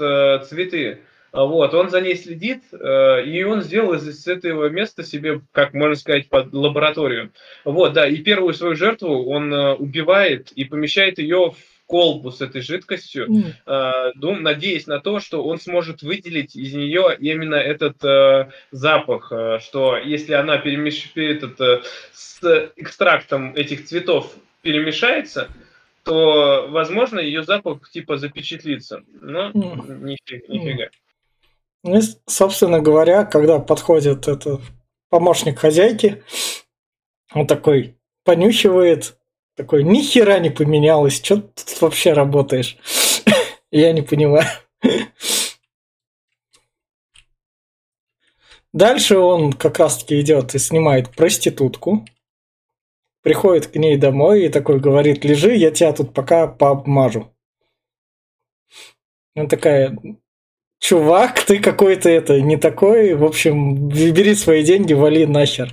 цветы. 0.46 1.00
А, 1.32 1.44
вот, 1.44 1.74
он 1.74 1.90
за 1.90 2.00
ней 2.00 2.14
следит, 2.14 2.62
и 2.72 3.42
он 3.42 3.62
сделал 3.62 3.94
из 3.94 4.28
этого 4.28 4.68
места 4.68 5.02
себе, 5.02 5.40
как 5.50 5.74
можно 5.74 5.96
сказать, 5.96 6.28
под 6.28 6.52
лабораторию. 6.52 7.32
Вот, 7.64 7.94
да, 7.94 8.06
и 8.06 8.18
первую 8.18 8.54
свою 8.54 8.76
жертву 8.76 9.24
он 9.28 9.52
убивает 9.52 10.52
и 10.52 10.62
помещает 10.62 11.18
ее 11.18 11.50
в 11.50 11.77
колбу 11.88 12.30
с 12.30 12.40
этой 12.42 12.60
жидкостью, 12.60 13.26
mm. 13.26 13.52
э, 13.66 14.12
дум, 14.14 14.42
надеясь 14.42 14.86
на 14.86 15.00
то, 15.00 15.20
что 15.20 15.42
он 15.42 15.58
сможет 15.58 16.02
выделить 16.02 16.54
из 16.54 16.74
нее 16.74 17.16
именно 17.18 17.54
этот 17.54 18.04
э, 18.04 18.50
запах, 18.70 19.32
э, 19.32 19.58
что 19.60 19.96
если 19.96 20.34
она 20.34 20.58
перемеш... 20.58 21.10
этот, 21.16 21.60
э, 21.60 21.80
с 22.12 22.70
экстрактом 22.76 23.54
этих 23.54 23.86
цветов 23.86 24.32
перемешается, 24.60 25.48
то, 26.04 26.66
возможно, 26.68 27.20
ее 27.20 27.42
запах 27.42 27.88
типа 27.90 28.18
запечатлится. 28.18 29.02
Но 29.20 29.50
mm. 29.50 30.04
нифига. 30.04 30.44
нифига. 30.48 30.88
Ну, 31.84 32.00
собственно 32.26 32.80
говоря, 32.80 33.24
когда 33.24 33.58
подходит 33.60 34.28
этот 34.28 34.60
помощник 35.08 35.58
хозяйки, 35.58 36.22
он 37.32 37.46
такой 37.46 37.96
понюхивает, 38.24 39.16
такой, 39.58 39.82
ни 39.82 40.00
хера 40.02 40.38
не 40.38 40.50
поменялось, 40.50 41.16
что 41.16 41.36
ты 41.36 41.64
тут 41.66 41.82
вообще 41.82 42.12
работаешь? 42.12 42.78
Я 43.72 43.92
не 43.92 44.02
понимаю. 44.02 44.46
Дальше 48.72 49.18
он 49.18 49.52
как 49.52 49.80
раз-таки 49.80 50.20
идет 50.20 50.54
и 50.54 50.58
снимает 50.58 51.10
проститутку, 51.10 52.04
приходит 53.22 53.66
к 53.66 53.74
ней 53.74 53.96
домой 53.96 54.44
и 54.44 54.48
такой 54.48 54.78
говорит, 54.78 55.24
лежи, 55.24 55.54
я 55.56 55.70
тебя 55.70 55.92
тут 55.92 56.14
пока 56.14 56.46
пообмажу. 56.46 57.34
Она 59.34 59.48
такая, 59.48 59.98
чувак, 60.78 61.42
ты 61.42 61.58
какой-то 61.58 62.08
это 62.08 62.40
не 62.40 62.56
такой, 62.56 63.14
в 63.14 63.24
общем, 63.24 63.88
бери 63.88 64.34
свои 64.34 64.62
деньги, 64.62 64.92
вали 64.92 65.26
нахер. 65.26 65.72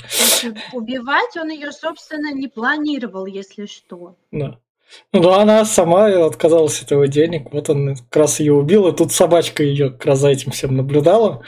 Убивать 0.74 1.38
он 1.38 1.50
ее, 1.50 1.72
собственно, 1.72 2.34
не 2.34 2.48
планировал, 2.48 3.26
если 3.26 3.66
что. 3.66 4.16
Да. 4.32 4.60
Ну, 5.12 5.32
она 5.32 5.66
сама 5.66 6.08
отказалась 6.26 6.82
от 6.82 6.92
его 6.92 7.06
денег, 7.06 7.52
вот 7.52 7.70
он 7.70 7.96
как 7.96 8.16
раз 8.16 8.40
ее 8.40 8.54
убил, 8.54 8.88
и 8.88 8.96
тут 8.96 9.12
собачка 9.12 9.64
ее 9.64 9.90
как 9.90 10.06
раз 10.06 10.20
за 10.20 10.30
этим 10.30 10.52
всем 10.52 10.76
наблюдала. 10.76 11.44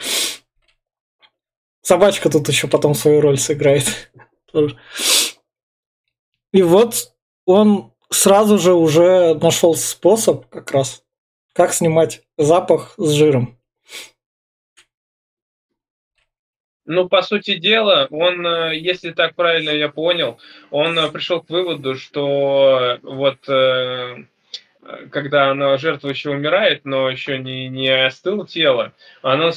Собачка 1.82 2.28
тут 2.30 2.48
еще 2.48 2.66
потом 2.68 2.94
свою 2.94 3.20
роль 3.20 3.38
сыграет. 3.38 4.12
И 6.52 6.62
вот 6.62 7.12
он 7.46 7.92
сразу 8.10 8.58
же 8.58 8.74
уже 8.74 9.34
нашел 9.34 9.74
способ 9.74 10.46
как 10.48 10.72
раз 10.72 11.02
как 11.58 11.72
снимать 11.72 12.22
запах 12.36 12.94
с 12.98 13.10
жиром? 13.10 13.57
Ну, 16.88 17.06
по 17.06 17.20
сути 17.20 17.58
дела, 17.58 18.08
он, 18.10 18.46
э, 18.46 18.76
если 18.78 19.10
так 19.10 19.34
правильно 19.34 19.68
я 19.68 19.90
понял, 19.90 20.38
он 20.70 20.98
э, 20.98 21.10
пришел 21.10 21.42
к 21.42 21.50
выводу, 21.50 21.96
что 21.96 22.98
вот 23.02 23.46
э, 23.46 24.24
когда 25.10 25.50
она 25.50 25.76
жертва 25.76 26.08
еще 26.08 26.30
умирает, 26.30 26.86
но 26.86 27.10
еще 27.10 27.36
не, 27.38 27.68
не 27.68 27.90
остыло 27.90 28.46
тело, 28.46 28.94
она 29.20 29.50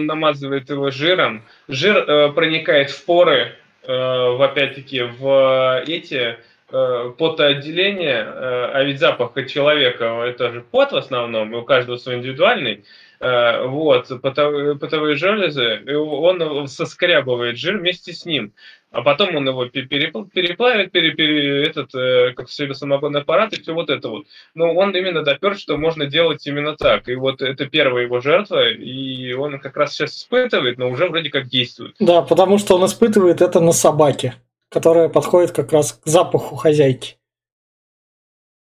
намазывает 0.00 0.70
его 0.70 0.90
жиром. 0.90 1.44
Жир 1.68 2.32
проникает 2.32 2.88
в 2.90 3.04
поры, 3.04 3.52
в, 3.86 4.42
опять-таки, 4.42 5.02
в 5.02 5.82
эти 5.86 6.38
Э, 6.70 7.14
потоотделение, 7.16 8.18
э, 8.18 8.70
а 8.74 8.82
ведь 8.82 8.98
запах 8.98 9.32
человека 9.46 10.22
это 10.26 10.52
же 10.52 10.60
пот 10.60 10.92
в 10.92 10.96
основном, 10.96 11.54
у 11.54 11.62
каждого 11.62 11.96
свой 11.96 12.16
индивидуальный, 12.16 12.74
э, 12.74 12.82
вот, 13.20 14.20
потовые, 14.22 14.76
потовые 14.76 15.16
железы, 15.16 15.82
он 15.96 16.68
соскрябывает 16.68 17.58
жир 17.58 17.78
вместе 17.78 18.12
с 18.12 18.24
ним, 18.24 18.52
а 18.90 19.02
потом 19.02 19.36
он 19.36 19.46
его 19.46 19.66
переплавит, 19.66 20.92
пере, 20.92 21.10
пере, 21.12 21.64
этот, 21.64 21.92
как 22.36 22.48
себе 22.48 22.74
самогонный 22.74 23.20
аппарат 23.20 23.52
и 23.52 23.60
все 23.60 23.74
вот 23.74 23.90
это 23.90 24.08
вот. 24.08 24.26
Но 24.54 24.72
он 24.74 24.94
именно 24.94 25.22
допер, 25.22 25.56
что 25.56 25.76
можно 25.76 26.06
делать 26.06 26.46
именно 26.46 26.76
так. 26.76 27.08
И 27.08 27.14
вот 27.14 27.42
это 27.42 27.66
первая 27.66 28.04
его 28.04 28.20
жертва, 28.20 28.70
и 28.70 29.32
он 29.32 29.58
как 29.58 29.76
раз 29.76 29.94
сейчас 29.94 30.16
испытывает, 30.16 30.78
но 30.78 30.88
уже 30.88 31.08
вроде 31.08 31.30
как 31.30 31.48
действует. 31.48 31.96
Да, 31.98 32.22
потому 32.22 32.58
что 32.58 32.76
он 32.76 32.86
испытывает 32.86 33.40
это 33.40 33.60
на 33.60 33.72
собаке 33.72 34.34
которая 34.68 35.08
подходит 35.08 35.52
как 35.52 35.72
раз 35.72 35.92
к 35.92 36.06
запаху 36.06 36.56
хозяйки. 36.56 37.16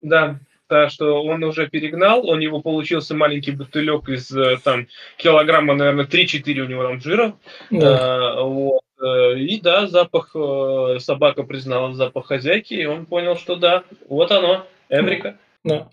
Да, 0.02 0.38
да, 0.74 0.90
что 0.90 1.22
он 1.22 1.44
уже 1.44 1.68
перегнал, 1.68 2.28
у 2.28 2.34
него 2.34 2.60
получился 2.60 3.14
маленький 3.14 3.52
бутылек 3.52 4.08
из 4.08 4.28
э, 4.32 4.56
там 4.64 4.88
килограмма, 5.18 5.74
наверное, 5.74 6.04
3-4 6.04 6.60
у 6.62 6.64
него 6.64 6.82
там 6.82 7.00
жира. 7.00 7.36
Да. 7.70 8.32
А, 8.32 8.42
вот. 8.42 8.82
Э, 9.00 9.38
и 9.38 9.60
да, 9.60 9.86
запах, 9.86 10.34
э, 10.34 10.98
собака 10.98 11.44
признала 11.44 11.94
запах 11.94 12.26
хозяйки, 12.26 12.74
и 12.74 12.86
он 12.86 13.06
понял, 13.06 13.36
что 13.36 13.54
да, 13.54 13.84
вот 14.08 14.32
оно, 14.32 14.66
Эврика. 14.88 15.38
Да. 15.62 15.90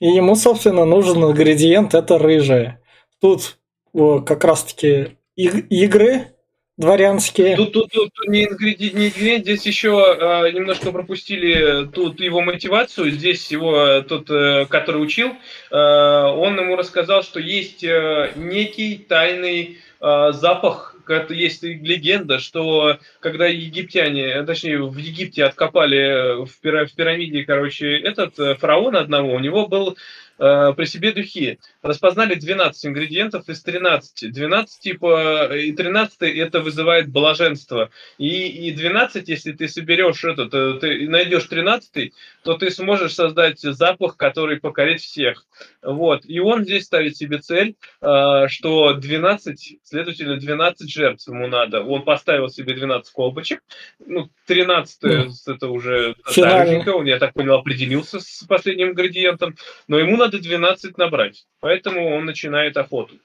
И 0.00 0.06
ему, 0.06 0.36
собственно, 0.36 0.86
нужен 0.86 1.22
ингредиент, 1.22 1.92
это 1.92 2.16
рыжая. 2.16 2.80
Тут 3.20 3.58
как 3.92 4.42
раз-таки 4.42 5.18
игры 5.36 6.33
дворянские. 6.76 7.56
Тут, 7.56 7.72
тут, 7.72 7.92
тут 7.92 8.10
не 8.26 8.44
ингредиент, 8.44 8.94
не 8.94 9.08
ингредиент, 9.08 9.44
здесь 9.44 9.66
еще 9.66 10.16
э, 10.18 10.50
немножко 10.50 10.90
пропустили 10.90 11.86
тут 11.86 12.20
его 12.20 12.40
мотивацию. 12.40 13.10
Здесь 13.10 13.50
его 13.50 14.02
тот, 14.02 14.28
э, 14.30 14.66
который 14.66 15.02
учил, 15.02 15.30
э, 15.70 15.76
он 15.76 16.58
ему 16.58 16.76
рассказал, 16.76 17.22
что 17.22 17.38
есть 17.38 17.84
э, 17.84 18.32
некий 18.36 18.96
тайный 18.96 19.78
э, 20.00 20.32
запах 20.32 20.92
есть 21.28 21.62
легенда, 21.62 22.38
что 22.38 22.98
когда 23.20 23.46
египтяне, 23.46 24.42
точнее 24.44 24.82
в 24.82 24.96
Египте 24.96 25.44
откопали 25.44 26.46
в, 26.46 26.94
пирамиде, 26.96 27.44
короче, 27.44 27.98
этот 27.98 28.36
фараон 28.58 28.96
одного, 28.96 29.34
у 29.34 29.38
него 29.38 29.66
был 29.66 29.98
э, 30.38 30.72
при 30.76 30.84
себе 30.84 31.12
духи. 31.12 31.58
Распознали 31.82 32.34
12 32.34 32.86
ингредиентов 32.86 33.48
из 33.48 33.62
13. 33.62 34.32
12 34.32 34.80
типа, 34.80 35.54
и 35.54 35.72
13 35.72 36.22
это 36.22 36.60
вызывает 36.60 37.08
блаженство. 37.10 37.90
И, 38.18 38.68
и 38.68 38.72
12, 38.72 39.28
если 39.28 39.52
ты 39.52 39.68
соберешь 39.68 40.24
этот, 40.24 40.52
э, 40.54 40.78
ты 40.80 41.08
найдешь 41.08 41.44
13, 41.44 42.12
то 42.44 42.58
ты 42.58 42.70
сможешь 42.70 43.14
создать 43.14 43.58
запах, 43.60 44.16
который 44.16 44.60
покорит 44.60 45.00
всех. 45.00 45.46
Вот. 45.82 46.24
И 46.26 46.38
он 46.38 46.64
здесь 46.64 46.84
ставит 46.84 47.16
себе 47.16 47.38
цель, 47.38 47.76
э, 48.02 48.48
что 48.48 48.92
12, 48.92 49.78
следовательно, 49.82 50.36
12 50.36 50.90
жертв 50.90 51.26
ему 51.26 51.46
надо. 51.46 51.82
Он 51.82 52.02
поставил 52.02 52.48
себе 52.50 52.74
12 52.74 53.12
колбочек. 53.12 53.62
Ну, 53.98 54.28
13 54.46 55.02
mm. 55.02 55.30
это 55.46 55.68
уже 55.68 56.16
старенько, 56.26 56.90
он, 56.90 57.06
я 57.06 57.18
так 57.18 57.32
понял, 57.32 57.54
определился 57.54 58.20
с 58.20 58.44
последним 58.46 58.90
ингредиентом. 58.90 59.56
Но 59.88 59.98
ему 59.98 60.16
надо 60.16 60.38
12 60.38 60.98
набрать. 60.98 61.46
Поэтому 61.60 62.14
он 62.14 62.26
начинает 62.26 62.76
охоту. 62.76 63.16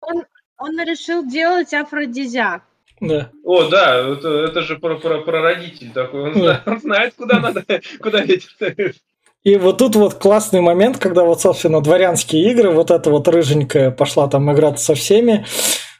Он, 0.00 0.24
он 0.56 0.80
решил 0.80 1.28
делать 1.28 1.74
афродизиак. 1.74 2.62
Да. 3.02 3.30
О, 3.42 3.64
да, 3.68 4.12
это, 4.12 4.28
это 4.28 4.62
же 4.62 4.78
про, 4.78 4.96
про, 4.96 5.22
про 5.22 5.42
родитель 5.42 5.90
такой. 5.90 6.30
Он, 6.30 6.40
да. 6.40 6.62
он 6.66 6.80
знает, 6.80 7.14
куда 7.16 7.40
надо, 7.40 7.64
куда 8.00 8.20
ветер. 8.20 8.94
И 9.42 9.56
вот 9.56 9.78
тут 9.78 9.96
вот 9.96 10.14
классный 10.14 10.60
момент, 10.60 10.98
когда 10.98 11.24
вот, 11.24 11.40
собственно, 11.40 11.80
дворянские 11.80 12.48
игры, 12.52 12.70
вот 12.70 12.92
эта 12.92 13.10
вот 13.10 13.26
рыженькая 13.26 13.90
пошла 13.90 14.28
там 14.28 14.52
играться 14.52 14.84
со 14.84 14.94
всеми, 14.94 15.44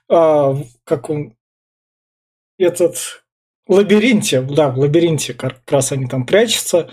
а, 0.09 0.57
как 0.85 1.11
он, 1.11 1.35
этот, 2.57 3.25
лабиринте, 3.67 4.41
да, 4.41 4.69
в 4.69 4.79
лабиринте 4.79 5.35
как 5.35 5.57
раз 5.69 5.91
они 5.91 6.07
там 6.07 6.25
прячутся, 6.25 6.89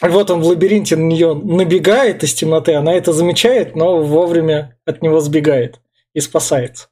и 0.00 0.06
вот 0.06 0.30
он 0.30 0.42
в 0.42 0.46
лабиринте 0.46 0.94
на 0.94 1.08
нее 1.08 1.34
набегает 1.34 2.22
из 2.22 2.34
темноты, 2.34 2.74
она 2.74 2.94
это 2.94 3.12
замечает, 3.12 3.74
но 3.74 4.00
вовремя 4.00 4.78
от 4.86 5.02
него 5.02 5.18
сбегает 5.18 5.80
и 6.14 6.20
спасается. 6.20 6.86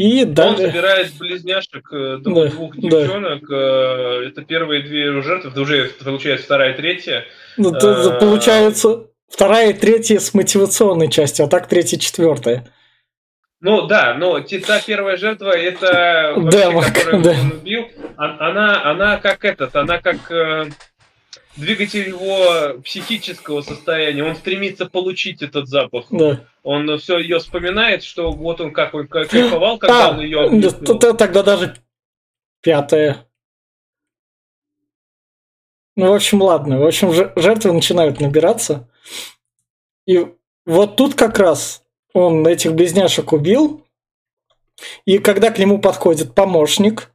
И 0.00 0.24
далее... 0.24 0.68
Он 0.68 0.72
собирает 0.72 1.12
близняшек 1.18 1.92
э, 1.92 2.16
двух, 2.22 2.50
двух 2.52 2.76
девчонок. 2.78 3.46
Да. 3.46 4.24
Это 4.24 4.42
первые 4.46 4.82
две 4.82 5.20
жертвы, 5.20 5.50
это 5.50 5.60
уже 5.60 5.90
получается 6.02 6.46
вторая 6.46 6.72
и 6.72 6.76
третья. 6.78 7.26
Ну, 7.58 7.70
а... 7.74 8.18
Получается 8.18 9.08
вторая 9.28 9.72
и 9.72 9.72
третья 9.74 10.18
с 10.18 10.32
мотивационной 10.32 11.10
частью, 11.10 11.44
а 11.44 11.48
так 11.50 11.66
третья 11.66 11.98
и 11.98 12.00
четвертая. 12.00 12.66
Ну 13.60 13.88
да, 13.88 14.14
но 14.14 14.40
та 14.40 14.80
первая 14.80 15.18
жертва, 15.18 15.50
это 15.50 16.32
вообще, 16.34 16.72
да, 16.72 16.82
которую 16.82 17.22
да. 17.22 17.30
он 17.32 17.52
убил, 17.60 17.88
а, 18.16 18.48
она, 18.48 18.82
она 18.90 19.16
как 19.18 19.44
этот, 19.44 19.76
она 19.76 19.98
как 19.98 20.30
э, 20.30 20.70
двигатель 21.56 22.08
его 22.08 22.80
психического 22.82 23.62
состояния, 23.62 24.24
он 24.24 24.36
стремится 24.36 24.86
получить 24.86 25.42
этот 25.42 25.68
запах. 25.68 26.06
Да. 26.10 26.40
Он 26.62 26.98
все 26.98 27.18
ее 27.18 27.38
вспоминает, 27.38 28.02
что 28.02 28.30
вот 28.30 28.60
он 28.60 28.72
как 28.72 28.94
он 28.94 29.08
кайфовал, 29.08 29.78
когда 29.78 30.08
а, 30.08 30.10
он 30.10 30.20
ее 30.20 30.40
объяснил. 30.40 30.98
Тогда 30.98 31.42
даже 31.42 31.76
пятая. 32.60 33.26
Ну, 35.96 36.10
в 36.10 36.14
общем, 36.14 36.42
ладно. 36.42 36.78
В 36.78 36.86
общем, 36.86 37.12
жертвы 37.12 37.72
начинают 37.72 38.20
набираться. 38.20 38.88
И 40.06 40.26
вот 40.64 40.96
тут 40.96 41.14
как 41.14 41.38
раз 41.38 41.84
он 42.12 42.46
этих 42.46 42.74
близняшек 42.74 43.32
убил. 43.32 43.84
И 45.04 45.18
когда 45.18 45.50
к 45.50 45.58
нему 45.58 45.78
подходит 45.78 46.34
помощник, 46.34 47.12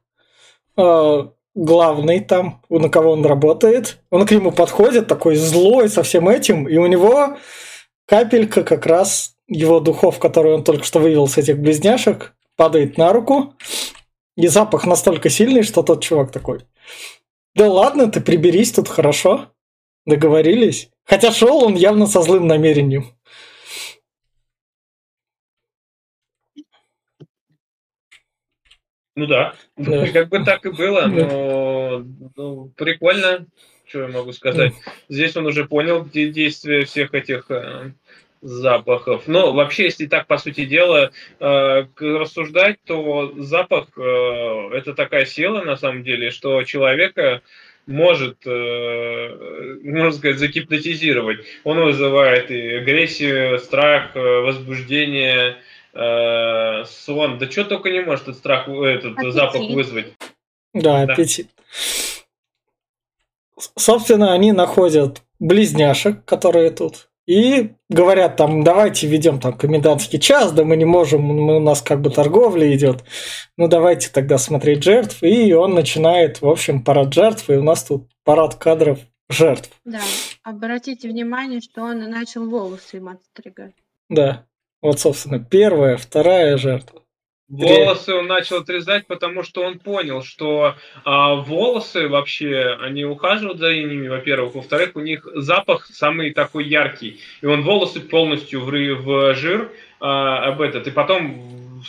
э, 0.76 1.28
главный 1.56 2.20
там, 2.20 2.62
на 2.68 2.88
кого 2.88 3.12
он 3.12 3.24
работает, 3.24 3.98
он 4.10 4.26
к 4.26 4.30
нему 4.30 4.52
подходит, 4.52 5.08
такой 5.08 5.34
злой 5.34 5.88
со 5.88 6.04
всем 6.04 6.28
этим, 6.28 6.68
и 6.68 6.76
у 6.76 6.86
него 6.86 7.38
капелька 8.06 8.62
как 8.62 8.86
раз 8.86 9.34
его 9.48 9.80
духов, 9.80 10.18
который 10.18 10.52
он 10.52 10.62
только 10.62 10.84
что 10.84 11.00
вывел 11.00 11.26
с 11.26 11.38
этих 11.38 11.58
близняшек, 11.58 12.34
падает 12.56 12.98
на 12.98 13.12
руку, 13.12 13.54
и 14.36 14.46
запах 14.48 14.86
настолько 14.86 15.30
сильный, 15.30 15.62
что 15.62 15.82
тот 15.82 16.04
чувак 16.04 16.30
такой, 16.30 16.60
да 17.54 17.70
ладно, 17.70 18.12
ты 18.12 18.20
приберись 18.20 18.72
тут 18.72 18.88
хорошо, 18.88 19.46
договорились. 20.04 20.90
Хотя 21.04 21.32
шел 21.32 21.64
он 21.64 21.74
явно 21.74 22.06
со 22.06 22.20
злым 22.20 22.46
намерением. 22.46 23.15
Ну 29.16 29.26
да, 29.26 29.54
да. 29.76 30.06
как 30.12 30.28
бы 30.28 30.44
так 30.44 30.64
и 30.66 30.70
было, 30.70 31.06
но 31.06 32.04
ну, 32.36 32.70
прикольно, 32.76 33.46
что 33.86 34.02
я 34.02 34.08
могу 34.08 34.32
сказать. 34.32 34.74
Здесь 35.08 35.34
он 35.36 35.46
уже 35.46 35.64
понял 35.64 36.04
действие 36.04 36.84
всех 36.84 37.14
этих 37.14 37.50
э, 37.50 37.92
запахов. 38.42 39.24
Но 39.26 39.54
вообще, 39.54 39.84
если 39.84 40.06
так, 40.06 40.26
по 40.26 40.36
сути 40.36 40.66
дела, 40.66 41.12
э, 41.40 41.86
рассуждать, 41.98 42.78
то 42.84 43.32
запах 43.38 43.88
э, 43.96 44.70
это 44.74 44.92
такая 44.92 45.24
сила, 45.24 45.62
на 45.62 45.76
самом 45.76 46.04
деле, 46.04 46.30
что 46.30 46.62
человека 46.64 47.40
может, 47.86 48.38
э, 48.46 49.78
можно 49.82 50.12
сказать, 50.12 50.38
загипнотизировать. 50.38 51.46
Он 51.64 51.80
вызывает 51.80 52.50
и 52.50 52.76
агрессию, 52.76 53.58
страх, 53.60 54.10
э, 54.14 54.20
возбуждение, 54.20 55.56
э, 55.96 56.84
сон, 56.84 57.38
да 57.38 57.50
что 57.50 57.64
только 57.64 57.90
не 57.90 58.00
может 58.00 58.24
этот 58.24 58.36
страх, 58.36 58.68
этот 58.68 59.18
аппетит. 59.18 59.32
запах 59.32 59.70
вызвать. 59.70 60.12
Да, 60.74 61.06
да, 61.06 61.12
аппетит. 61.12 61.48
Собственно, 63.76 64.32
они 64.32 64.52
находят 64.52 65.22
близняшек, 65.38 66.24
которые 66.24 66.70
тут, 66.70 67.08
и 67.26 67.72
говорят 67.88 68.36
там, 68.36 68.62
давайте 68.62 69.06
ведем 69.08 69.40
там 69.40 69.56
комендантский 69.56 70.20
час, 70.20 70.52
да 70.52 70.64
мы 70.64 70.76
не 70.76 70.84
можем, 70.84 71.22
мы, 71.22 71.56
у 71.56 71.60
нас 71.60 71.82
как 71.82 72.00
бы 72.00 72.10
торговля 72.10 72.72
идет, 72.74 73.04
ну 73.56 73.68
давайте 73.68 74.10
тогда 74.10 74.38
смотреть 74.38 74.84
жертв, 74.84 75.22
и 75.22 75.52
он 75.52 75.74
начинает, 75.74 76.40
в 76.40 76.48
общем, 76.48 76.84
парад 76.84 77.12
жертв, 77.12 77.50
и 77.50 77.54
у 77.54 77.62
нас 77.62 77.84
тут 77.84 78.08
парад 78.24 78.54
кадров 78.54 78.98
жертв. 79.28 79.70
Да, 79.84 80.00
обратите 80.42 81.08
внимание, 81.08 81.60
что 81.60 81.82
он 81.82 81.98
начал 82.10 82.48
волосы 82.48 82.98
им 82.98 83.08
отстригать. 83.08 83.74
Да. 84.08 84.46
Вот, 84.82 85.00
собственно, 85.00 85.38
первая, 85.38 85.96
вторая 85.96 86.56
жертва. 86.56 87.02
Волосы 87.48 88.12
он 88.12 88.26
начал 88.26 88.56
отрезать, 88.58 89.06
потому 89.06 89.44
что 89.44 89.62
он 89.62 89.78
понял, 89.78 90.22
что 90.24 90.74
а, 91.04 91.34
волосы 91.34 92.08
вообще, 92.08 92.76
они 92.80 93.04
ухаживают 93.04 93.60
за 93.60 93.72
ними, 93.72 94.08
во-первых. 94.08 94.56
Во-вторых, 94.56 94.96
у 94.96 95.00
них 95.00 95.28
запах 95.32 95.86
самый 95.86 96.34
такой 96.34 96.64
яркий. 96.66 97.20
И 97.40 97.46
он 97.46 97.62
волосы 97.62 98.00
полностью 98.00 98.62
в, 98.62 98.70
в 98.70 99.34
жир 99.34 99.70
а, 100.00 100.44
об 100.48 100.60
этот. 100.60 100.88
И 100.88 100.90
потом 100.90 101.84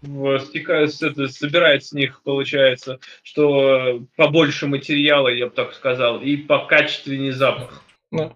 стекает, 0.00 0.94
собирает 0.94 1.84
с 1.84 1.92
них, 1.92 2.22
получается, 2.22 3.00
что 3.24 4.02
побольше 4.16 4.68
материала, 4.68 5.28
я 5.28 5.46
бы 5.46 5.52
так 5.52 5.74
сказал, 5.74 6.20
и 6.20 6.36
по 6.36 6.66
качественнее 6.66 7.32
запах. 7.32 7.82
Да. 8.12 8.34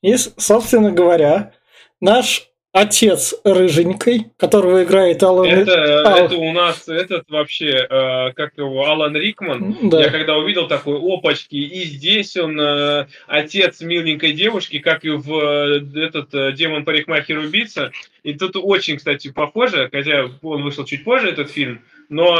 И, 0.00 0.16
собственно 0.16 0.92
говоря, 0.92 1.52
наш 2.00 2.48
отец 2.76 3.34
рыженькой, 3.42 4.26
которого 4.36 4.84
играет 4.84 5.22
Алан 5.22 5.48
это, 5.48 6.06
Ал... 6.06 6.26
это 6.26 6.36
у 6.36 6.52
нас 6.52 6.86
этот 6.88 7.28
вообще, 7.30 7.70
э, 7.70 8.32
как 8.34 8.52
его, 8.58 8.86
Алан 8.86 9.16
Рикман. 9.16 9.76
Да. 9.82 10.02
Я 10.02 10.10
когда 10.10 10.36
увидел 10.36 10.68
такой 10.68 10.98
опачки, 10.98 11.56
и 11.56 11.84
здесь 11.84 12.36
он 12.36 12.60
э, 12.60 13.06
отец 13.26 13.80
миленькой 13.80 14.32
девушки, 14.32 14.78
как 14.78 15.06
и 15.06 15.10
в 15.10 15.32
э, 15.32 16.04
этот 16.04 16.34
э, 16.34 16.52
демон 16.52 16.84
парикмахер 16.84 17.38
убийца. 17.38 17.92
И 18.22 18.34
тут 18.34 18.56
очень, 18.56 18.98
кстати, 18.98 19.32
похоже, 19.32 19.88
хотя 19.90 20.28
он 20.42 20.62
вышел 20.62 20.84
чуть 20.84 21.04
позже, 21.04 21.30
этот 21.30 21.50
фильм, 21.50 21.80
но 22.10 22.38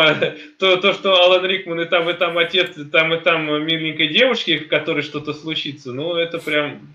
то, 0.59 0.77
то, 0.77 0.93
что 0.93 1.15
Алан 1.25 1.47
Рикман 1.47 1.81
и 1.81 1.87
там, 1.87 2.11
и 2.11 2.13
там 2.13 2.37
отец, 2.37 2.77
и 2.77 2.85
там, 2.85 3.15
и 3.15 3.21
там 3.21 3.65
миленькой 3.65 4.09
девушки, 4.09 4.59
в 4.59 4.69
которой 4.69 5.03
что-то 5.03 5.33
случится, 5.33 5.93
ну, 5.93 6.15
это 6.15 6.39
прям 6.39 6.95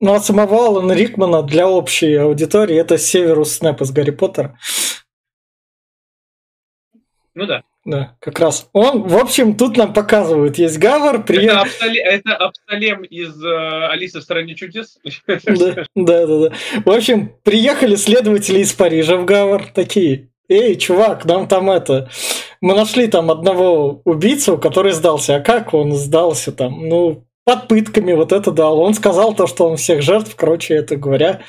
ну, 0.00 0.14
от 0.14 0.24
самого 0.24 0.66
Алана 0.66 0.92
Рикмана 0.92 1.42
для 1.42 1.68
общей 1.68 2.14
аудитории 2.14 2.76
это 2.76 2.98
Северус 2.98 3.52
Снэп 3.52 3.82
из 3.82 3.90
Гарри 3.90 4.10
Поттера. 4.10 4.58
Ну 7.34 7.46
да. 7.46 7.62
Да, 7.82 8.14
как 8.20 8.38
раз. 8.38 8.68
Он, 8.74 9.04
в 9.08 9.16
общем, 9.16 9.56
тут 9.56 9.78
нам 9.78 9.94
показывают, 9.94 10.58
есть 10.58 10.78
Гавар, 10.78 11.24
прием... 11.24 11.52
Это, 11.52 11.60
Абсоле... 11.62 12.02
это 12.02 12.36
Абсолем 12.36 13.04
из 13.04 13.42
э, 13.42 13.86
Алисы 13.88 14.20
в 14.20 14.22
стране 14.22 14.54
чудес. 14.54 14.98
Да, 15.26 15.86
да, 15.94 16.26
да, 16.26 16.38
да. 16.50 16.52
В 16.84 16.90
общем, 16.90 17.34
приехали 17.42 17.94
следователи 17.96 18.58
из 18.58 18.74
Парижа 18.74 19.16
в 19.16 19.24
Гавар, 19.24 19.64
такие, 19.74 20.28
эй, 20.48 20.76
чувак, 20.76 21.24
нам 21.24 21.48
там 21.48 21.70
это... 21.70 22.10
Мы 22.60 22.74
нашли 22.74 23.06
там 23.06 23.30
одного 23.30 24.02
убийцу, 24.04 24.58
который 24.58 24.92
сдался. 24.92 25.36
А 25.36 25.40
как 25.40 25.72
он 25.72 25.92
сдался 25.92 26.52
там? 26.52 26.86
Ну, 26.86 27.24
под 27.44 27.68
пытками 27.68 28.12
вот 28.12 28.32
это 28.32 28.50
дал. 28.50 28.80
Он 28.80 28.94
сказал 28.94 29.34
то, 29.34 29.46
что 29.46 29.68
он 29.68 29.76
всех 29.76 30.02
жертв, 30.02 30.34
короче, 30.36 30.74
это 30.74 30.96
говоря, 30.96 31.42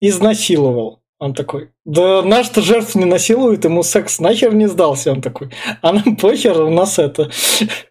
изнасиловал. 0.00 1.02
Он 1.18 1.32
такой, 1.32 1.70
да 1.84 2.22
наш-то 2.22 2.60
жертв 2.60 2.96
не 2.96 3.04
насилует, 3.04 3.64
ему 3.64 3.82
секс 3.82 4.18
нахер 4.18 4.54
не 4.54 4.66
сдался. 4.66 5.12
Он 5.12 5.22
такой, 5.22 5.50
а 5.80 5.92
нам 5.92 6.16
похер, 6.16 6.60
у 6.60 6.70
нас 6.70 6.98
это, 6.98 7.30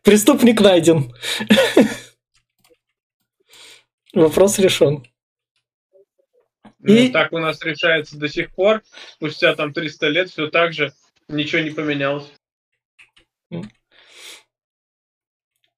преступник 0.03 0.61
найден. 0.61 1.13
Вопрос 4.13 4.59
решен. 4.59 5.03
Ну, 6.79 6.93
и... 6.93 7.09
так 7.09 7.31
у 7.31 7.39
нас 7.39 7.63
решается 7.63 8.17
до 8.17 8.27
сих 8.27 8.53
пор. 8.53 8.84
Спустя 9.13 9.55
там 9.55 9.73
300 9.73 10.07
лет 10.09 10.29
все 10.29 10.47
так 10.49 10.73
же. 10.73 10.93
Ничего 11.29 11.61
не 11.61 11.71
поменялось. 11.71 12.31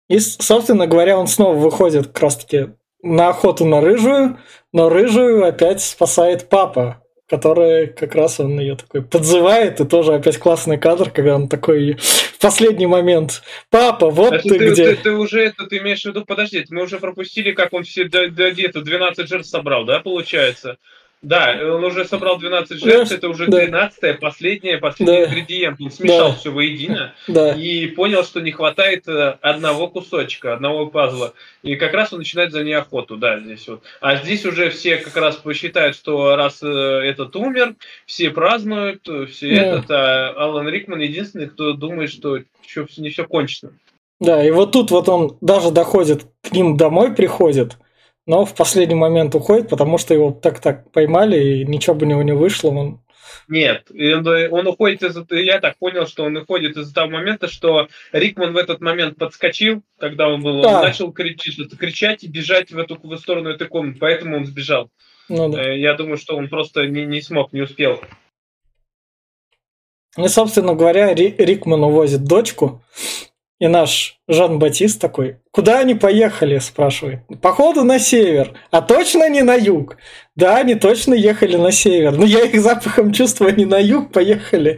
И, 0.09 0.19
собственно 0.19 0.87
говоря, 0.87 1.17
он 1.17 1.27
снова 1.27 1.55
выходит 1.55 2.07
как 2.07 2.19
раз-таки 2.21 2.69
на 3.01 3.29
охоту 3.29 3.65
на 3.65 3.81
рыжую, 3.81 4.37
но 4.73 4.89
рыжую 4.89 5.45
опять 5.45 5.81
спасает 5.81 6.49
папа, 6.49 7.01
который 7.27 7.87
как 7.87 8.13
раз 8.13 8.39
он 8.39 8.59
ее 8.59 8.75
такой 8.75 9.01
подзывает, 9.01 9.79
и 9.79 9.85
тоже 9.85 10.13
опять 10.13 10.37
классный 10.37 10.77
кадр, 10.77 11.09
когда 11.09 11.35
он 11.35 11.47
такой 11.47 11.95
в 11.95 12.39
последний 12.39 12.85
момент, 12.85 13.41
папа, 13.71 14.09
вот 14.11 14.33
это 14.33 14.43
ты, 14.43 14.59
ты 14.59 14.69
где. 14.69 14.95
Ты, 14.95 15.03
ты, 15.03 15.11
уже 15.11 15.43
это, 15.45 15.65
ты 15.65 15.77
имеешь 15.77 16.03
в 16.03 16.05
виду, 16.05 16.23
подожди, 16.25 16.63
мы 16.69 16.83
уже 16.83 16.99
пропустили, 16.99 17.51
как 17.51 17.73
он 17.73 17.83
все 17.83 18.03
до, 18.05 18.29
до 18.29 18.51
где-то 18.51 18.81
12 18.81 19.27
жертв 19.27 19.49
собрал, 19.49 19.85
да, 19.85 19.99
получается? 19.99 20.77
Да, 21.21 21.57
он 21.59 21.83
уже 21.83 22.05
собрал 22.05 22.37
12 22.37 22.79
жертв, 22.79 23.09
да, 23.09 23.15
это 23.15 23.29
уже 23.29 23.47
12-я, 23.47 24.13
последняя, 24.13 24.77
последний 24.77 25.17
да, 25.17 25.25
ингредиент. 25.25 25.81
Он 25.81 25.89
смешал 25.89 26.31
да, 26.31 26.35
все 26.35 26.51
воедино 26.51 27.15
да. 27.27 27.53
и 27.53 27.87
понял, 27.87 28.23
что 28.23 28.41
не 28.41 28.51
хватает 28.51 29.07
э, 29.07 29.37
одного 29.41 29.87
кусочка, 29.87 30.53
одного 30.53 30.85
пазла. 30.85 31.33
И 31.63 31.77
как 31.77 31.93
раз 31.93 32.13
он 32.13 32.19
начинает 32.19 32.51
за 32.51 32.63
ней 32.63 32.73
охоту, 32.73 33.17
да, 33.17 33.39
здесь 33.39 33.67
вот. 33.67 33.81
А 34.01 34.17
здесь 34.17 34.45
уже 34.45 34.69
все 34.69 34.97
как 34.97 35.17
раз 35.17 35.37
посчитают, 35.37 35.95
что 35.95 36.35
раз 36.35 36.61
э, 36.61 36.67
этот 36.67 37.35
умер, 37.35 37.75
все 38.05 38.29
празднуют, 38.29 39.07
все 39.31 39.55
да. 39.55 39.61
этот, 39.61 39.91
а 39.91 40.29
Алан 40.37 40.69
Рикман 40.69 40.99
единственный, 40.99 41.47
кто 41.47 41.73
думает, 41.73 42.11
что 42.11 42.37
еще 42.63 42.85
не 42.97 43.09
все 43.09 43.25
кончено. 43.25 43.71
Да, 44.19 44.45
и 44.45 44.51
вот 44.51 44.71
тут 44.71 44.91
вот 44.91 45.09
он 45.09 45.37
даже 45.41 45.71
доходит 45.71 46.25
к 46.41 46.51
ним 46.51 46.77
домой, 46.77 47.13
приходит, 47.13 47.77
но 48.25 48.45
в 48.45 48.55
последний 48.55 48.95
момент 48.95 49.35
уходит, 49.35 49.69
потому 49.69 49.97
что 49.97 50.13
его 50.13 50.31
так-так 50.31 50.91
поймали, 50.91 51.59
и 51.59 51.65
ничего 51.65 51.95
бы 51.95 52.05
у 52.05 52.09
него 52.09 52.23
не 52.23 52.33
вышло. 52.33 52.69
Он... 52.69 53.01
Нет, 53.47 53.91
он 53.91 54.67
уходит 54.67 55.03
из 55.03 55.17
я 55.29 55.59
так 55.59 55.77
понял, 55.77 56.07
что 56.07 56.23
он 56.23 56.35
уходит 56.37 56.75
из-за 56.77 56.93
того 56.93 57.11
момента, 57.11 57.47
что 57.47 57.87
Рикман 58.11 58.53
в 58.53 58.57
этот 58.57 58.81
момент 58.81 59.17
подскочил, 59.17 59.83
когда 59.99 60.27
он 60.27 60.41
был, 60.41 60.61
да. 60.61 60.77
он 60.77 60.85
начал 60.85 61.11
кричать, 61.11 61.55
кричать 61.77 62.23
и 62.23 62.27
бежать 62.27 62.71
в 62.71 62.77
эту 62.77 62.99
в 63.01 63.17
сторону 63.17 63.49
этой 63.49 63.67
комнаты, 63.67 63.99
поэтому 63.99 64.37
он 64.37 64.45
сбежал. 64.45 64.89
Ну, 65.29 65.49
да. 65.49 65.63
Э, 65.63 65.79
я 65.79 65.93
думаю, 65.93 66.17
что 66.17 66.35
он 66.35 66.49
просто 66.49 66.87
не, 66.87 67.05
не 67.05 67.21
смог, 67.21 67.53
не 67.53 67.61
успел. 67.61 68.01
И, 70.17 70.27
собственно 70.27 70.73
говоря, 70.73 71.13
Рикман 71.13 71.83
увозит 71.83 72.23
дочку, 72.23 72.83
и 73.59 73.67
наш 73.67 74.19
Жан-Батист 74.27 74.99
такой, 74.99 75.37
куда 75.51 75.79
они 75.79 75.95
поехали, 75.95 76.57
спрашивает. 76.59 77.19
Походу 77.41 77.83
на 77.83 77.99
север. 77.99 78.53
А 78.71 78.81
точно 78.81 79.29
не 79.29 79.43
на 79.43 79.55
юг? 79.55 79.97
Да, 80.35 80.57
они 80.57 80.75
точно 80.75 81.13
ехали 81.13 81.55
на 81.55 81.71
север. 81.71 82.11
Но 82.11 82.25
я 82.25 82.41
их 82.41 82.59
запахом 82.61 83.13
чувствую, 83.13 83.49
они 83.49 83.65
на 83.65 83.79
юг 83.79 84.11
поехали. 84.11 84.77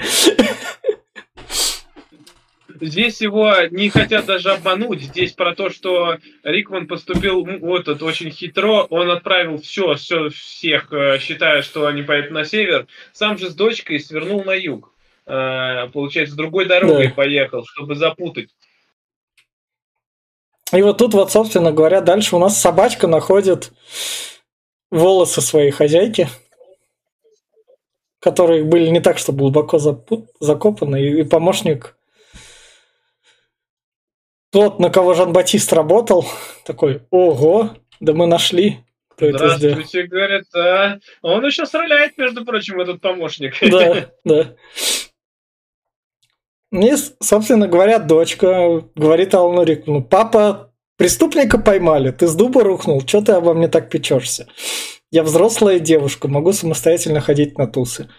Здесь 2.79 3.21
его 3.21 3.51
не 3.71 3.89
хотят 3.89 4.27
даже 4.27 4.51
обмануть. 4.51 5.01
Здесь 5.01 5.31
про 5.31 5.55
то, 5.55 5.71
что 5.71 6.17
Рикман 6.43 6.85
поступил 6.85 7.43
вот 7.43 7.87
это 7.87 8.05
очень 8.05 8.29
хитро. 8.29 8.83
Он 8.91 9.09
отправил 9.09 9.59
все, 9.59 9.95
все 9.95 10.29
всех, 10.29 10.93
э, 10.93 11.17
считая, 11.19 11.63
что 11.63 11.87
они 11.87 12.03
поедут 12.03 12.31
на 12.31 12.45
север. 12.45 12.85
Сам 13.13 13.39
же 13.39 13.49
с 13.49 13.55
дочкой 13.55 13.99
свернул 13.99 14.43
на 14.43 14.53
юг. 14.53 14.93
Э, 15.25 15.89
получается, 15.91 16.35
с 16.35 16.37
другой 16.37 16.65
дорогой 16.65 17.07
да. 17.07 17.13
поехал, 17.13 17.65
чтобы 17.65 17.95
запутать. 17.95 18.49
И 20.73 20.81
вот 20.81 20.97
тут 20.97 21.13
вот, 21.13 21.31
собственно 21.31 21.71
говоря, 21.71 22.01
дальше 22.01 22.35
у 22.35 22.39
нас 22.39 22.59
собачка 22.59 23.07
находит 23.07 23.71
волосы 24.91 25.41
своей 25.41 25.71
хозяйки, 25.71 26.27
которые 28.19 28.63
были 28.63 28.89
не 28.89 28.99
так, 28.99 29.17
что 29.17 29.31
глубоко 29.31 29.79
закопаны, 30.39 31.01
и 31.01 31.23
помощник 31.23 31.95
тот, 34.51 34.79
на 34.79 34.89
кого 34.89 35.13
Жан-Батист 35.13 35.71
работал, 35.73 36.25
такой, 36.65 37.01
ого, 37.11 37.71
да 37.99 38.13
мы 38.13 38.27
нашли, 38.27 38.79
кто 39.09 39.25
это 39.25 39.49
сделал. 39.55 39.75
Здравствуйте, 39.75 40.07
говорят, 40.07 40.45
а 40.55 40.99
он 41.21 41.45
еще 41.45 41.65
стреляет, 41.65 42.17
между 42.17 42.45
прочим, 42.45 42.79
этот 42.79 43.01
помощник. 43.01 43.55
Да, 43.61 44.09
да. 44.23 44.55
И, 46.71 46.93
собственно 47.21 47.67
говоря, 47.67 47.99
дочка 47.99 48.83
говорит 48.95 49.33
Алану 49.33 49.63
Рикману, 49.63 50.03
папа, 50.03 50.73
преступника 50.97 51.57
поймали, 51.57 52.11
ты 52.11 52.27
с 52.27 52.35
дуба 52.35 52.63
рухнул, 52.63 53.01
что 53.07 53.21
ты 53.21 53.31
обо 53.33 53.53
мне 53.53 53.67
так 53.67 53.89
печешься? 53.89 54.47
Я 55.09 55.23
взрослая 55.23 55.79
девушка, 55.79 56.27
могу 56.27 56.51
самостоятельно 56.51 57.21
ходить 57.21 57.57
на 57.57 57.67
тусы. 57.67 58.09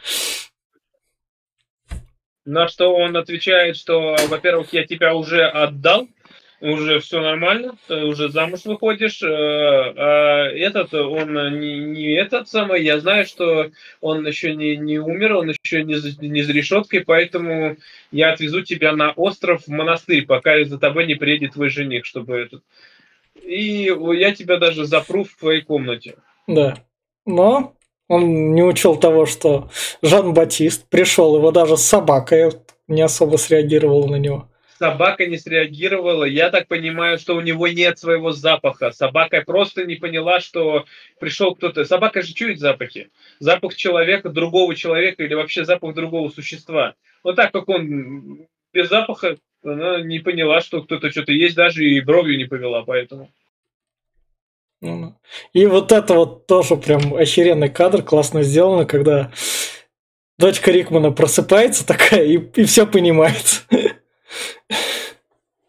На 2.46 2.66
что 2.66 2.94
он 2.94 3.14
отвечает, 3.18 3.76
что, 3.76 4.16
во-первых, 4.28 4.72
я 4.72 4.86
тебя 4.86 5.14
уже 5.14 5.44
отдал, 5.44 6.08
уже 6.60 6.98
все 7.00 7.20
нормально, 7.20 7.76
ты 7.86 8.04
уже 8.04 8.30
замуж 8.30 8.64
выходишь. 8.64 9.22
Э, 9.22 9.28
а 9.28 10.46
этот, 10.48 10.92
он 10.94 11.60
не, 11.60 11.78
не 11.78 12.12
этот 12.14 12.48
самый, 12.48 12.82
я 12.82 12.98
знаю, 12.98 13.26
что 13.26 13.70
он 14.00 14.26
еще 14.26 14.54
не, 14.54 14.76
не 14.76 14.98
умер, 14.98 15.34
он 15.34 15.50
еще 15.50 15.84
не, 15.84 15.94
не 16.26 16.42
за 16.42 16.52
решеткой, 16.52 17.00
поэтому 17.04 17.76
я 18.10 18.32
отвезу 18.32 18.62
тебя 18.62 18.92
на 18.92 19.12
остров 19.12 19.62
в 19.64 19.68
монастырь, 19.68 20.26
пока 20.26 20.62
за 20.64 20.78
тобой 20.78 21.06
не 21.06 21.14
приедет 21.14 21.52
твой 21.52 21.68
жених, 21.68 22.04
чтобы 22.04 22.36
этот... 22.36 22.62
И 23.42 23.84
я 23.84 24.34
тебя 24.34 24.58
даже 24.58 24.84
запру 24.84 25.24
в 25.24 25.34
твоей 25.36 25.62
комнате. 25.62 26.16
Да. 26.46 26.76
Но 27.24 27.74
он 28.08 28.54
не 28.54 28.62
учел 28.62 28.96
того, 28.96 29.26
что 29.26 29.70
Жан-Батист 30.02 30.88
пришел, 30.88 31.36
его 31.36 31.50
даже 31.52 31.76
с 31.76 31.82
собакой 31.82 32.50
не 32.88 33.00
особо 33.00 33.36
среагировал 33.36 34.08
на 34.08 34.16
него 34.16 34.48
собака 34.78 35.26
не 35.26 35.36
среагировала. 35.36 36.24
Я 36.24 36.50
так 36.50 36.68
понимаю, 36.68 37.18
что 37.18 37.36
у 37.36 37.40
него 37.40 37.68
нет 37.68 37.98
своего 37.98 38.32
запаха. 38.32 38.92
Собака 38.92 39.42
просто 39.44 39.84
не 39.84 39.96
поняла, 39.96 40.40
что 40.40 40.84
пришел 41.18 41.54
кто-то. 41.54 41.84
Собака 41.84 42.22
же 42.22 42.32
чует 42.32 42.60
запахи. 42.60 43.10
Запах 43.40 43.74
человека, 43.74 44.28
другого 44.28 44.74
человека 44.74 45.22
или 45.22 45.34
вообще 45.34 45.64
запах 45.64 45.94
другого 45.94 46.30
существа. 46.30 46.94
Вот 47.24 47.36
так 47.36 47.52
как 47.52 47.68
он 47.68 48.46
без 48.72 48.88
запаха, 48.88 49.36
она 49.64 50.00
не 50.00 50.20
поняла, 50.20 50.60
что 50.60 50.82
кто-то 50.82 51.10
что-то 51.10 51.32
есть, 51.32 51.56
даже 51.56 51.84
и 51.84 52.00
бровью 52.00 52.38
не 52.38 52.44
повела, 52.44 52.84
поэтому. 52.84 53.30
Ну, 54.80 55.16
и 55.52 55.66
вот 55.66 55.90
это 55.90 56.14
вот 56.14 56.46
тоже 56.46 56.76
прям 56.76 57.14
охеренный 57.14 57.68
кадр, 57.68 58.02
классно 58.02 58.44
сделано, 58.44 58.84
когда 58.84 59.32
дочка 60.38 60.70
Рикмана 60.70 61.10
просыпается 61.10 61.84
такая 61.84 62.24
и, 62.24 62.36
и 62.36 62.64
все 62.64 62.86
понимает. 62.86 63.64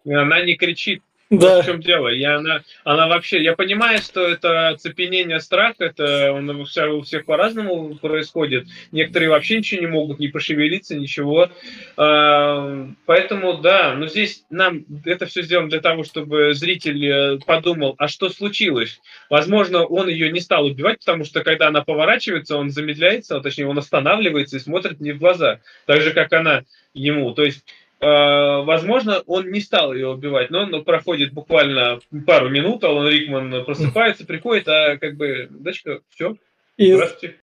Она 0.05 0.41
не 0.41 0.55
кричит. 0.55 1.01
Да. 1.29 1.57
Вот 1.57 1.63
в 1.63 1.65
чем 1.67 1.81
дело. 1.81 2.07
Я, 2.07 2.37
она, 2.37 2.63
она 2.83 3.07
вообще, 3.07 3.43
я 3.43 3.55
понимаю, 3.55 3.99
что 3.99 4.27
это 4.27 4.69
оцепенение, 4.69 5.39
страх, 5.39 5.75
это 5.77 6.33
он, 6.33 6.49
у 6.49 7.01
всех 7.03 7.25
по-разному 7.25 7.95
происходит. 7.95 8.65
Некоторые 8.91 9.29
вообще 9.29 9.59
ничего 9.59 9.81
не 9.81 9.87
могут, 9.87 10.19
не 10.19 10.29
пошевелиться, 10.29 10.95
ничего. 10.95 11.51
А, 11.97 12.89
поэтому, 13.05 13.59
да, 13.59 13.93
но 13.93 14.07
здесь 14.07 14.43
нам 14.49 14.85
это 15.05 15.27
все 15.27 15.43
сделано 15.43 15.69
для 15.69 15.81
того, 15.81 16.03
чтобы 16.03 16.55
зритель 16.55 17.05
э, 17.05 17.37
подумал, 17.45 17.93
а 17.99 18.07
что 18.07 18.29
случилось? 18.29 18.99
Возможно, 19.29 19.85
он 19.85 20.07
ее 20.09 20.31
не 20.31 20.39
стал 20.39 20.65
убивать, 20.65 20.99
потому 20.99 21.25
что 21.25 21.43
когда 21.43 21.67
она 21.67 21.83
поворачивается, 21.83 22.57
он 22.57 22.71
замедляется, 22.71 23.37
а 23.37 23.41
точнее, 23.41 23.67
он 23.67 23.77
останавливается 23.77 24.57
и 24.57 24.61
смотрит 24.61 24.99
мне 24.99 25.13
в 25.13 25.19
глаза. 25.19 25.59
Так 25.85 26.01
же, 26.01 26.11
как 26.11 26.33
она 26.33 26.63
ему. 26.95 27.33
То 27.35 27.43
есть 27.43 27.63
возможно, 27.99 29.21
он 29.25 29.51
не 29.51 29.59
стал 29.59 29.93
ее 29.93 30.09
убивать, 30.09 30.51
но 30.51 30.61
он 30.63 30.83
проходит 30.85 31.33
буквально 31.33 31.99
пару 32.25 32.49
минут, 32.49 32.83
Алан 32.83 33.09
Рикман 33.09 33.65
просыпается, 33.65 34.25
приходит, 34.25 34.67
а 34.67 34.97
как 34.97 35.17
бы, 35.17 35.47
дочка, 35.49 36.01
все, 36.09 36.35
и, 36.79 36.97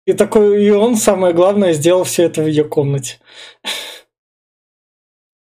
и 0.05 0.12
такой, 0.12 0.62
и 0.62 0.68
он, 0.68 0.96
самое 0.96 1.32
главное, 1.32 1.72
сделал 1.72 2.05
все 2.05 2.24
это 2.24 2.42
в 2.42 2.46
ее 2.46 2.64
комнате. 2.64 3.18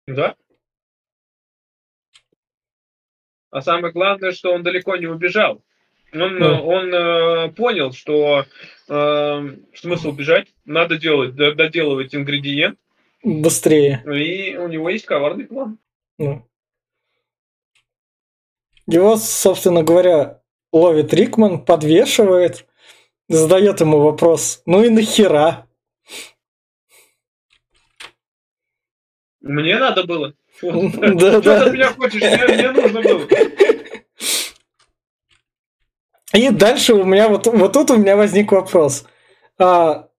Да. 0.08 0.36
А 3.50 3.62
самое 3.62 3.94
главное, 3.94 4.34
что 4.34 4.52
он 4.52 4.62
далеко 4.62 4.98
не 4.98 5.08
убежал. 5.08 5.64
Он, 6.14 6.38
да. 6.38 6.60
он 6.62 6.94
э, 6.94 7.52
понял, 7.54 7.94
что 7.94 8.46
э, 8.90 9.56
смысл 9.74 10.10
убежать, 10.10 10.48
надо 10.66 10.98
делать, 10.98 11.36
доделывать 11.36 12.14
ингредиент, 12.14 12.78
быстрее. 13.28 14.02
Ну 14.06 14.14
и 14.14 14.56
у 14.56 14.68
него 14.68 14.90
есть 14.90 15.06
коварный 15.06 15.46
план. 15.46 15.78
Ну. 16.18 16.48
Его, 18.88 19.18
собственно 19.18 19.84
говоря, 19.84 20.42
ловит 20.72 21.14
Рикман, 21.14 21.64
подвешивает, 21.64 22.66
задает 23.28 23.82
ему 23.82 24.00
вопрос, 24.00 24.62
ну 24.66 24.84
и 24.84 24.90
нахера? 24.90 25.68
Мне 29.42 29.78
надо 29.78 30.04
было. 30.04 30.34
Да, 30.62 31.42
Что 31.42 31.66
ты 31.66 31.72
меня 31.72 31.94
хочешь? 31.94 32.22
Мне 32.22 32.72
нужно 32.72 33.02
было. 33.02 33.28
И 36.34 36.50
дальше 36.50 36.94
у 36.94 37.04
меня 37.04 37.30
вот, 37.30 37.48
вот 37.48 37.74
тут 37.74 37.92
у 37.92 37.98
меня 37.98 38.16
возник 38.16 38.52
вопрос. 38.52 39.06
А, 39.60 40.10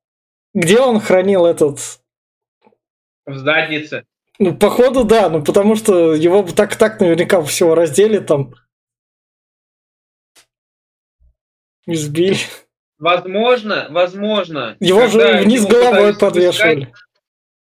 где 0.54 0.80
он 0.80 1.00
хранил 1.00 1.46
этот... 1.46 2.00
В 3.28 3.36
заднице. 3.36 4.04
Ну, 4.38 4.56
походу, 4.56 5.04
да, 5.04 5.28
ну 5.28 5.44
потому 5.44 5.76
что 5.76 6.14
его 6.14 6.42
так-так 6.42 7.00
наверняка 7.00 7.42
всего 7.42 7.74
раздели 7.74 8.18
там. 8.18 8.54
Избили. 11.86 12.38
Возможно, 12.98 13.86
возможно. 13.90 14.76
Его 14.80 15.06
же 15.08 15.42
вниз 15.42 15.66
головой 15.66 16.16
подвешивали. 16.18 16.84
Обыскать... 16.84 17.02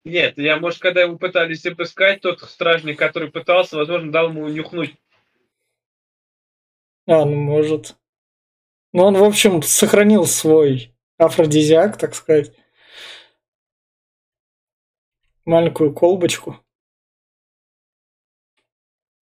Нет, 0.04 0.38
я, 0.38 0.58
может, 0.58 0.80
когда 0.80 1.02
его 1.02 1.18
пытались 1.18 1.66
обыскать, 1.66 2.22
тот 2.22 2.42
стражник, 2.42 2.98
который 2.98 3.30
пытался, 3.30 3.78
возможно, 3.78 4.12
дал 4.12 4.30
ему 4.30 4.48
нюхнуть. 4.48 4.96
А, 7.08 7.26
ну 7.26 7.36
может. 7.36 7.96
Ну, 8.94 9.04
он, 9.04 9.16
в 9.16 9.24
общем, 9.24 9.62
сохранил 9.62 10.26
свой 10.26 10.94
афродизиак, 11.18 11.98
так 11.98 12.16
сказать. 12.16 12.52
Маленькую 15.46 15.94
колбочку. 15.94 16.60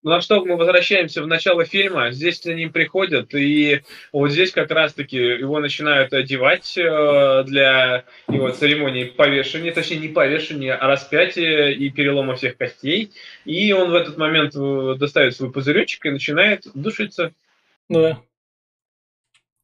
Ну 0.02 0.12
а 0.14 0.22
что, 0.22 0.46
мы 0.46 0.56
возвращаемся 0.56 1.22
в 1.22 1.28
начало 1.28 1.66
фильма, 1.66 2.12
здесь 2.12 2.42
за 2.42 2.54
ним 2.54 2.72
приходят, 2.72 3.34
и 3.36 3.82
вот 4.14 4.32
здесь 4.32 4.52
как 4.52 4.72
раз-таки 4.72 5.18
его 5.18 5.60
начинают 5.60 6.14
одевать 6.14 6.78
э, 6.78 7.44
для 7.46 8.06
его 8.30 8.50
церемонии 8.52 9.04
повешения, 9.04 9.74
точнее 9.74 9.98
не 9.98 10.08
повешения, 10.08 10.74
а 10.74 10.88
распятия 10.88 11.72
и 11.72 11.90
перелома 11.90 12.36
всех 12.36 12.56
костей, 12.56 13.12
и 13.44 13.74
он 13.74 13.92
в 13.92 13.96
этот 13.96 14.18
момент 14.18 14.56
э, 14.56 14.96
достает 14.98 15.36
свой 15.36 15.52
пузыречек 15.52 16.06
и 16.06 16.12
начинает 16.12 16.66
душиться. 16.74 17.34
Да. 17.90 18.22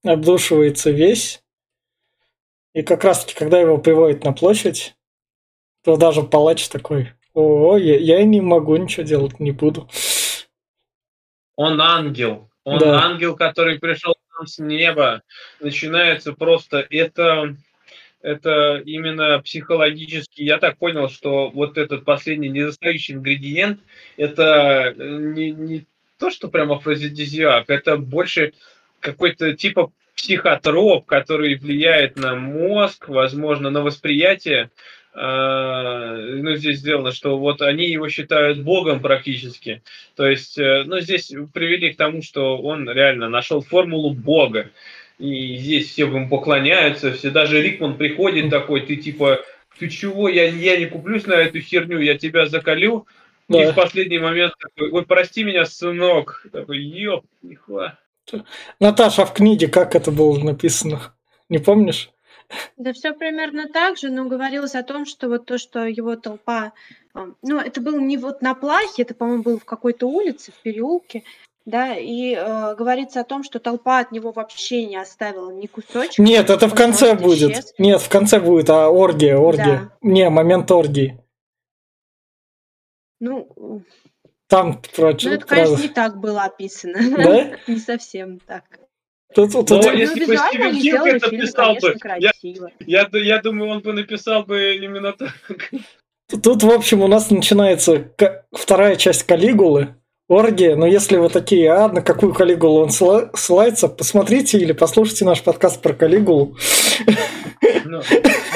Обдушивается 0.04 0.92
весь, 0.92 1.42
и 2.74 2.82
как 2.82 3.06
раз-таки, 3.06 3.40
когда 3.40 3.58
его 3.58 3.78
приводят 3.78 4.26
на 4.26 4.34
площадь, 4.34 4.96
то 5.86 5.98
даже 5.98 6.24
палач 6.24 6.68
такой, 6.68 7.14
о, 7.34 7.78
я, 7.78 7.98
я 7.98 8.24
не 8.24 8.42
могу 8.42 8.76
ничего 8.76 9.04
делать, 9.04 9.40
не 9.40 9.52
буду. 9.52 9.88
Он 11.56 11.80
ангел. 11.80 12.50
Он 12.64 12.80
да. 12.80 13.04
ангел, 13.04 13.36
который 13.36 13.80
пришел 13.80 14.16
нам 14.36 14.48
с 14.48 14.58
неба. 14.58 15.22
Начинается 15.62 16.34
просто 16.34 16.86
это 16.90 17.56
это 18.22 18.82
именно 18.84 19.40
психологически. 19.40 20.42
Я 20.42 20.58
так 20.58 20.80
понял, 20.80 21.10
что 21.10 21.52
вот 21.52 21.78
этот 21.78 22.04
последний 22.04 22.50
недостающий 22.50 23.14
ингредиент, 23.14 23.80
это 24.18 24.96
не, 24.98 25.52
не 25.52 25.86
то, 26.18 26.32
что 26.32 26.48
прямо 26.48 26.78
афродизиак, 26.78 27.70
это 27.70 27.98
больше 27.98 28.54
какой-то 29.00 29.54
типа 29.54 29.92
психотроп, 30.16 31.06
который 31.06 31.56
влияет 31.56 32.18
на 32.18 32.34
мозг, 32.34 33.10
возможно, 33.10 33.70
на 33.70 33.84
восприятие 33.84 34.72
ну, 35.18 36.56
здесь 36.56 36.80
сделано, 36.80 37.14
что 37.14 37.38
вот 37.38 37.62
они 37.62 37.86
его 37.88 38.10
считают 38.10 38.62
богом 38.62 39.00
практически. 39.00 39.82
То 40.16 40.28
есть, 40.28 40.58
э, 40.58 40.84
ну, 40.86 41.00
здесь 41.00 41.32
привели 41.54 41.94
к 41.94 41.98
тому, 41.98 42.22
что 42.22 42.58
он 42.58 42.90
реально 42.90 43.30
нашел 43.30 43.62
формулу 43.62 44.14
бога. 44.14 44.72
И 45.18 45.56
здесь 45.56 45.90
все 45.90 46.06
ему 46.06 46.28
поклоняются, 46.28 47.14
все, 47.14 47.32
даже 47.32 47.62
Рикман 47.62 47.96
приходит 47.96 48.50
такой, 48.50 48.82
ты 48.82 48.98
типа, 48.98 49.40
ты 49.80 49.88
чего, 49.88 50.28
я, 50.28 50.50
я 50.50 50.76
не 50.78 50.88
куплюсь 50.88 51.26
на 51.26 51.36
эту 51.36 51.62
херню, 51.62 52.00
я 52.00 52.18
тебя 52.18 52.48
закалю. 52.48 53.08
Да. 53.48 53.64
И 53.64 53.72
в 53.72 53.76
последний 53.76 54.20
момент 54.20 54.54
такой, 54.60 54.92
ой, 54.92 55.06
прости 55.06 55.46
меня, 55.46 55.66
сынок. 55.66 56.46
Такой, 56.52 56.80
ёп, 56.80 57.24
нихуя. 57.42 57.98
Наташа, 58.82 59.22
а 59.22 59.26
в 59.26 59.34
книге 59.34 59.68
как 59.68 59.96
это 59.96 60.12
было 60.12 60.38
написано? 60.44 61.14
Не 61.48 61.60
помнишь? 61.60 62.10
Да 62.78 62.94
все 62.94 63.14
примерно 63.14 63.68
так 63.68 63.98
же, 63.98 64.10
но 64.10 64.26
говорилось 64.26 64.76
о 64.76 64.84
том, 64.84 65.06
что 65.06 65.30
вот 65.30 65.46
то, 65.46 65.58
что 65.58 65.86
его 65.86 66.16
толпа, 66.16 66.74
а, 67.14 67.28
ну, 67.42 67.60
это 67.60 67.82
было 67.82 68.00
не 68.00 68.18
вот 68.18 68.42
на 68.42 68.54
плахе, 68.56 69.04
это, 69.04 69.14
по-моему, 69.14 69.44
было 69.44 69.60
в 69.60 69.66
какой-то 69.66 70.08
улице, 70.08 70.52
в 70.52 70.62
переулке, 70.62 71.24
да, 71.66 71.96
и 71.96 72.36
э, 72.36 72.76
говорится 72.76 73.22
о 73.22 73.24
том, 73.24 73.44
что 73.44 73.60
толпа 73.60 74.00
от 74.00 74.12
него 74.12 74.32
вообще 74.32 74.86
не 74.86 74.98
оставила 74.98 75.50
ни 75.50 75.66
кусочка. 75.66 76.22
Нет, 76.22 76.50
это 76.50 76.68
в 76.68 76.76
конце 76.76 77.16
будет. 77.16 77.52
Исчез. 77.52 77.74
Нет, 77.80 78.02
в 78.02 78.10
конце 78.10 78.40
будет, 78.40 78.70
а 78.70 78.90
оргия, 78.90 79.38
оргия. 79.38 79.66
Да. 79.66 79.92
Не, 80.02 80.30
момент 80.30 80.70
оргии. 80.70 81.20
Ну, 83.20 83.82
там 84.48 84.82
прочее. 84.96 85.32
Ну, 85.32 85.38
это, 85.38 85.48
конечно, 85.48 85.82
не 85.82 85.90
так 85.90 86.20
было 86.20 86.44
описано. 86.44 87.00
Да? 87.18 87.58
не 87.68 87.80
совсем 87.80 88.40
так. 88.40 88.64
Тут, 89.36 89.52
тут, 89.52 89.70
Но 89.70 89.82
тут, 89.82 89.94
если 89.94 90.22
ну, 90.22 90.28
бы 90.28 90.38
Стивен 90.38 90.80
Кинг 90.80 91.08
это 91.08 91.30
писал 91.30 91.76
бы, 91.76 91.96
я, 92.20 92.32
я, 92.80 93.10
я 93.12 93.42
думаю, 93.42 93.70
он 93.70 93.80
бы 93.82 93.92
написал 93.92 94.44
бы 94.44 94.78
именно 94.78 95.12
так. 95.12 95.34
Тут, 96.42 96.64
в 96.64 96.72
общем, 96.72 97.02
у 97.02 97.08
нас 97.08 97.30
начинается 97.30 98.12
вторая 98.54 98.96
часть 98.96 99.24
Калигулы, 99.24 99.96
Оргия, 100.28 100.76
но 100.76 100.88
если 100.88 101.18
вы 101.18 101.30
такие, 101.30 101.72
а 101.72 101.88
на 101.88 102.02
какую 102.02 102.34
Калигулу 102.34 102.82
он 102.82 102.90
ссылается, 102.90 103.88
посмотрите 103.88 104.58
или 104.58 104.72
послушайте 104.72 105.24
наш 105.24 105.44
подкаст 105.44 105.82
про 105.84 105.94
Калигулу. 105.94 106.58
Ну, 107.86 108.02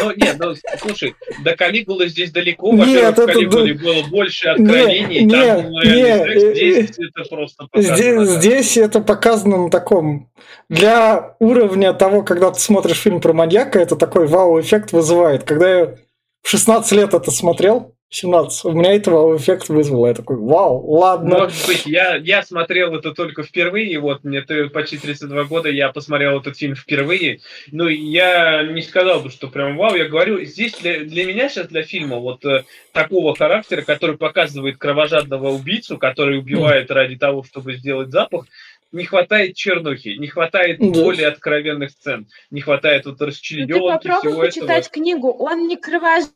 ну 0.02 0.12
нет, 0.16 0.38
ну 0.40 0.56
слушай, 0.80 1.14
до 1.44 1.56
Калигулы 1.56 2.08
здесь 2.08 2.32
далеко, 2.32 2.72
во-первых, 2.72 3.18
в 3.18 3.26
Калигуле 3.28 3.74
было 3.76 4.02
больше 4.10 4.50
откровений, 4.50 5.24
нет, 5.24 5.62
там 5.62 5.72
нет, 5.72 6.24
секс, 6.24 6.42
здесь 6.42 6.90
это 6.98 7.30
просто 7.30 7.68
показано. 7.68 7.96
Здесь, 7.96 8.16
да. 8.16 8.26
здесь 8.26 8.78
это 8.78 9.02
показано 9.02 9.58
на 9.66 9.70
таком, 9.70 10.32
для 10.70 11.36
уровня 11.40 11.94
того, 11.94 12.24
когда 12.24 12.50
ты 12.50 12.60
смотришь 12.60 12.98
фильм 12.98 13.22
про 13.22 13.34
маньяка, 13.34 13.78
это 13.78 13.96
такой 13.96 14.26
вау-эффект 14.26 14.92
вызывает. 14.92 15.44
Когда 15.44 15.80
я 15.80 15.96
в 16.42 16.50
16 16.50 16.92
лет 16.94 17.14
это 17.14 17.30
смотрел, 17.30 17.96
17. 18.12 18.66
У 18.66 18.72
меня 18.72 18.96
этого 18.96 19.38
эффект 19.38 19.70
вызвало. 19.70 20.08
Я 20.08 20.16
такой, 20.16 20.38
вау, 20.38 20.84
ладно. 20.84 21.40
Может 21.40 21.68
быть, 21.68 21.86
я, 21.86 22.16
я 22.16 22.42
смотрел 22.42 22.96
это 22.96 23.14
только 23.14 23.44
впервые. 23.44 24.00
Вот 24.00 24.24
мне 24.24 24.42
почти 24.42 24.98
32 24.98 25.44
года, 25.44 25.70
я 25.70 25.90
посмотрел 25.90 26.40
этот 26.40 26.58
фильм 26.58 26.76
впервые. 26.76 27.42
Ну, 27.72 27.88
я 27.88 28.64
не 28.64 28.82
сказал 28.82 29.20
бы, 29.20 29.30
что 29.30 29.48
прям 29.48 29.78
вау. 29.78 29.96
Я 29.96 30.06
говорю, 30.06 30.44
здесь 30.44 30.74
для, 30.80 31.02
для 31.02 31.26
меня 31.26 31.50
сейчас, 31.50 31.68
для 31.68 31.84
фильма, 31.84 32.18
вот 32.18 32.44
э, 32.46 32.64
такого 32.94 33.36
характера, 33.36 33.84
который 33.84 34.18
показывает 34.18 34.78
кровожадного 34.78 35.50
убийцу, 35.50 36.00
который 36.00 36.40
убивает 36.40 36.90
mm. 36.90 36.94
ради 36.94 37.16
того, 37.16 37.44
чтобы 37.44 37.76
сделать 37.76 38.10
запах, 38.10 38.46
не 38.92 39.06
хватает 39.06 39.56
чернухи, 39.56 40.18
не 40.18 40.26
хватает 40.28 40.80
да. 40.80 40.88
более 40.88 41.28
откровенных 41.28 41.92
сцен, 41.92 42.28
не 42.50 42.62
хватает 42.62 43.06
вот 43.06 43.22
расчлененки 43.22 43.74
ну, 43.74 44.00
ты 44.00 44.10
попробуй 44.10 44.48
почитать 44.48 44.88
этого. 44.88 44.94
книгу, 44.94 45.32
он 45.32 45.68
не 45.68 45.78
кровожадный 45.78 46.34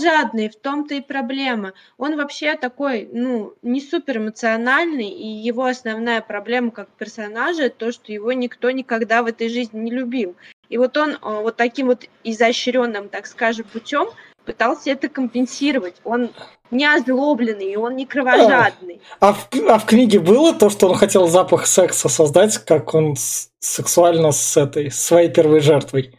жадный, 0.00 0.48
в 0.48 0.56
том-то 0.56 0.94
и 0.94 1.00
проблема. 1.00 1.72
Он 1.98 2.16
вообще 2.16 2.56
такой, 2.56 3.08
ну, 3.12 3.54
не 3.62 3.80
супер 3.80 4.18
эмоциональный, 4.18 5.08
и 5.08 5.26
его 5.26 5.64
основная 5.64 6.20
проблема 6.20 6.70
как 6.70 6.88
персонажа 6.90 7.70
то, 7.70 7.92
что 7.92 8.12
его 8.12 8.32
никто 8.32 8.70
никогда 8.70 9.22
в 9.22 9.26
этой 9.26 9.48
жизни 9.48 9.80
не 9.80 9.90
любил. 9.90 10.34
И 10.68 10.78
вот 10.78 10.96
он 10.96 11.18
а, 11.20 11.40
вот 11.40 11.56
таким 11.56 11.88
вот 11.88 12.04
изощренным, 12.24 13.08
так 13.08 13.26
скажем, 13.26 13.66
путем 13.72 14.08
пытался 14.44 14.90
это 14.90 15.08
компенсировать. 15.08 15.96
Он 16.04 16.30
не 16.70 16.86
озлобленный, 16.86 17.76
он 17.76 17.96
не 17.96 18.06
кровожадный. 18.06 19.00
А, 19.20 19.28
а, 19.28 19.32
в, 19.32 19.48
а 19.68 19.78
в 19.78 19.86
книге 19.86 20.20
было 20.20 20.54
то, 20.54 20.70
что 20.70 20.88
он 20.88 20.96
хотел 20.96 21.28
запах 21.28 21.66
секса 21.66 22.08
создать, 22.08 22.58
как 22.58 22.94
он 22.94 23.16
сексуально 23.58 24.32
с 24.32 24.56
этой 24.56 24.90
своей 24.90 25.28
первой 25.28 25.60
жертвой? 25.60 26.14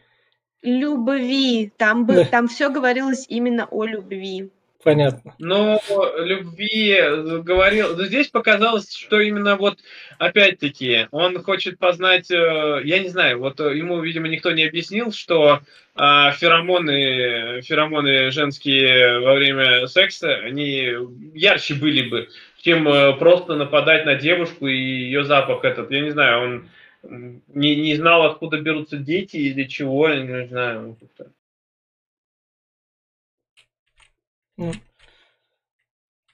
Любви. 0.62 1.72
Там, 1.78 2.06
бы, 2.06 2.16
да. 2.16 2.26
там 2.26 2.48
все 2.48 2.70
говорилось 2.70 3.26
именно 3.28 3.68
о 3.70 3.86
любви. 3.86 4.50
Понятно. 4.84 5.36
Но 5.38 5.80
любви 6.18 7.00
говорил. 7.44 8.00
Здесь 8.04 8.28
показалось, 8.30 8.94
что 8.94 9.20
именно 9.20 9.56
вот 9.56 9.78
опять-таки 10.18 11.08
он 11.12 11.42
хочет 11.44 11.78
познать, 11.78 12.32
э, 12.32 12.82
я 12.84 13.00
не 13.00 13.10
знаю, 13.10 13.40
вот 13.40 13.60
ему, 13.60 14.02
видимо, 14.02 14.28
никто 14.28 14.52
не 14.52 14.64
объяснил, 14.64 15.12
что 15.12 15.62
а, 15.94 16.32
феромоны, 16.32 17.62
феромоны 17.62 18.32
женские 18.32 19.20
во 19.20 19.36
время 19.36 19.88
секса, 19.88 20.36
они 20.36 20.90
ярче 21.34 21.76
были 21.76 22.10
бы, 22.10 22.30
чем 22.62 22.88
э, 22.88 23.14
просто 23.18 23.56
нападать 23.56 24.06
на 24.06 24.16
девушку 24.16 24.68
и 24.68 24.76
ее 24.76 25.26
запах 25.26 25.66
этот. 25.66 25.92
Я 25.92 26.02
не 26.02 26.12
знаю, 26.12 26.44
он 26.44 26.70
не, 27.04 27.76
не 27.76 27.96
знал, 27.96 28.24
откуда 28.24 28.60
берутся 28.60 28.98
дети 28.98 29.38
или 29.38 29.68
чего, 29.68 30.10
я 30.10 30.22
не 30.22 30.48
знаю. 30.48 30.98
Ну, 34.58 34.74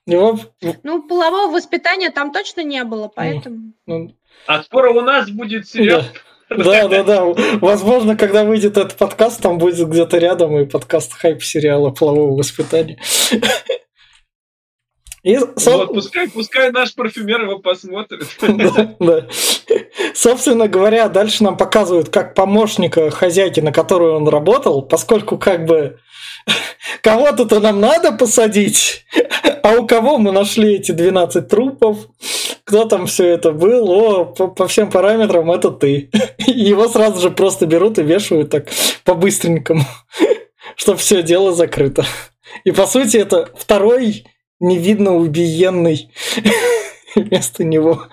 его... 0.06 0.40
ну, 0.84 1.04
полового 1.08 1.52
воспитания 1.52 2.10
там 2.12 2.32
точно 2.32 2.62
не 2.62 2.84
было, 2.84 3.10
поэтому... 3.14 3.74
Ну, 3.86 4.16
а 4.46 4.64
скоро 4.64 4.92
у 4.92 5.02
нас 5.02 5.30
будет 5.30 5.68
сериал. 5.68 6.04
Да, 6.50 6.88
да, 6.88 7.04
да. 7.04 7.26
Возможно, 7.60 8.16
когда 8.16 8.46
выйдет 8.46 8.78
этот 8.78 8.98
подкаст, 8.98 9.42
там 9.42 9.58
будет 9.58 9.88
где-то 9.90 10.18
рядом 10.18 10.58
и 10.58 10.66
подкаст 10.66 11.14
хайп 11.14 11.44
сериала 11.44 11.92
полового 11.92 12.38
воспитания. 12.38 12.98
И, 15.28 15.38
со... 15.58 15.72
Вот, 15.72 15.94
пускай, 15.94 16.30
пускай 16.30 16.72
наш 16.72 16.96
парфюмер 16.96 17.42
его 17.42 17.60
посмотрит. 17.60 18.26
да, 18.42 18.96
да. 18.98 19.28
Собственно 20.16 20.70
говоря, 20.70 21.10
дальше 21.10 21.44
нам 21.44 21.58
показывают, 21.58 22.08
как 22.08 22.34
помощника 22.34 23.12
хозяйки, 23.12 23.60
на 23.60 23.74
которую 23.74 24.16
он 24.16 24.30
работал, 24.30 24.82
поскольку 24.84 25.38
как 25.38 25.66
бы 25.66 26.00
кого-то-то 27.02 27.60
нам 27.60 27.82
надо 27.82 28.14
посадить, 28.14 29.06
а 29.64 29.74
у 29.74 29.86
кого 29.86 30.18
мы 30.18 30.32
нашли 30.32 30.76
эти 30.76 30.94
12 30.94 31.46
трупов, 31.46 31.98
кто 32.64 32.86
там 32.86 33.06
все 33.06 33.28
это 33.28 33.52
был, 33.52 33.92
о, 33.92 34.24
по, 34.24 34.48
по 34.48 34.66
всем 34.70 34.90
параметрам 34.90 35.52
это 35.52 35.72
ты. 35.72 36.10
его 36.38 36.88
сразу 36.88 37.20
же 37.20 37.32
просто 37.32 37.66
берут 37.66 38.00
и 38.00 38.02
вешают 38.02 38.52
так 38.52 38.70
по-быстренькому, 39.04 39.84
чтобы 40.78 41.00
все 41.00 41.22
дело 41.22 41.52
закрыто. 41.52 42.06
И 42.64 42.72
по 42.72 42.88
сути 42.88 43.18
это 43.18 43.50
второй 43.58 44.24
невидно 44.60 45.16
убиенный 45.16 46.12
вместо 47.16 47.64
него. 47.64 48.04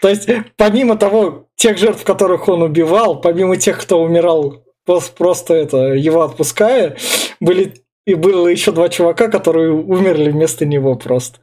То 0.00 0.08
есть, 0.08 0.28
помимо 0.56 0.96
того, 0.96 1.48
тех 1.56 1.78
жертв, 1.78 2.04
которых 2.04 2.48
он 2.48 2.62
убивал, 2.62 3.20
помимо 3.20 3.56
тех, 3.56 3.80
кто 3.80 4.02
умирал 4.02 4.62
просто 4.84 5.54
это, 5.54 5.94
его 5.94 6.22
отпуская, 6.22 6.96
были 7.40 7.74
и 8.06 8.14
было 8.14 8.48
еще 8.48 8.72
два 8.72 8.88
чувака, 8.88 9.28
которые 9.28 9.72
умерли 9.72 10.30
вместо 10.30 10.66
него 10.66 10.94
просто. 10.94 11.40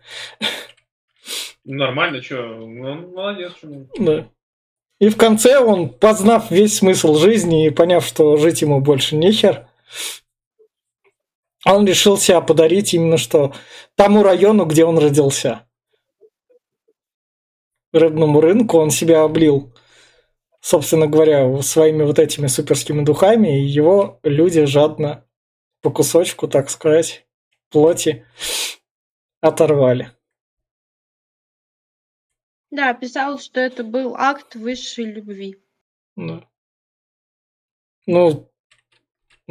Нормально, 1.66 2.22
что? 2.22 2.38
Он 2.38 3.12
молодец. 3.14 3.54
Что... 3.58 3.68
Да. 3.98 4.28
И 5.00 5.10
в 5.10 5.18
конце 5.18 5.60
он, 5.60 5.89
познав 5.89 6.52
весь 6.52 6.78
смысл 6.78 7.16
жизни 7.16 7.66
и 7.66 7.72
поняв, 7.72 8.06
что 8.06 8.38
жить 8.38 8.62
ему 8.62 8.82
больше 8.82 9.16
нехер, 9.16 9.68
он 11.66 11.86
решил 11.86 12.18
себя 12.18 12.41
подарить 12.41 12.93
именно 12.93 13.18
что 13.18 13.53
тому 13.95 14.24
району, 14.24 14.66
где 14.66 14.86
он 14.86 14.97
родился. 14.97 15.68
Рыбному 17.93 18.41
рынку 18.41 18.78
он 18.78 18.89
себя 18.89 19.24
облил, 19.24 19.76
собственно 20.62 21.07
говоря, 21.07 21.62
своими 21.62 22.03
вот 22.03 22.20
этими 22.20 22.47
суперскими 22.47 23.03
духами, 23.03 23.62
и 23.62 23.66
его 23.66 24.20
люди 24.24 24.66
жадно 24.66 25.26
по 25.82 25.91
кусочку, 25.91 26.47
так 26.47 26.70
сказать, 26.70 27.26
плоти 27.70 28.26
оторвали. 29.41 30.12
Да, 32.70 32.93
писал, 32.93 33.38
что 33.39 33.59
это 33.59 33.84
был 33.84 34.16
акт 34.16 34.55
высшей 34.55 35.05
любви. 35.05 35.57
Да. 36.16 36.47
Ну, 38.07 38.51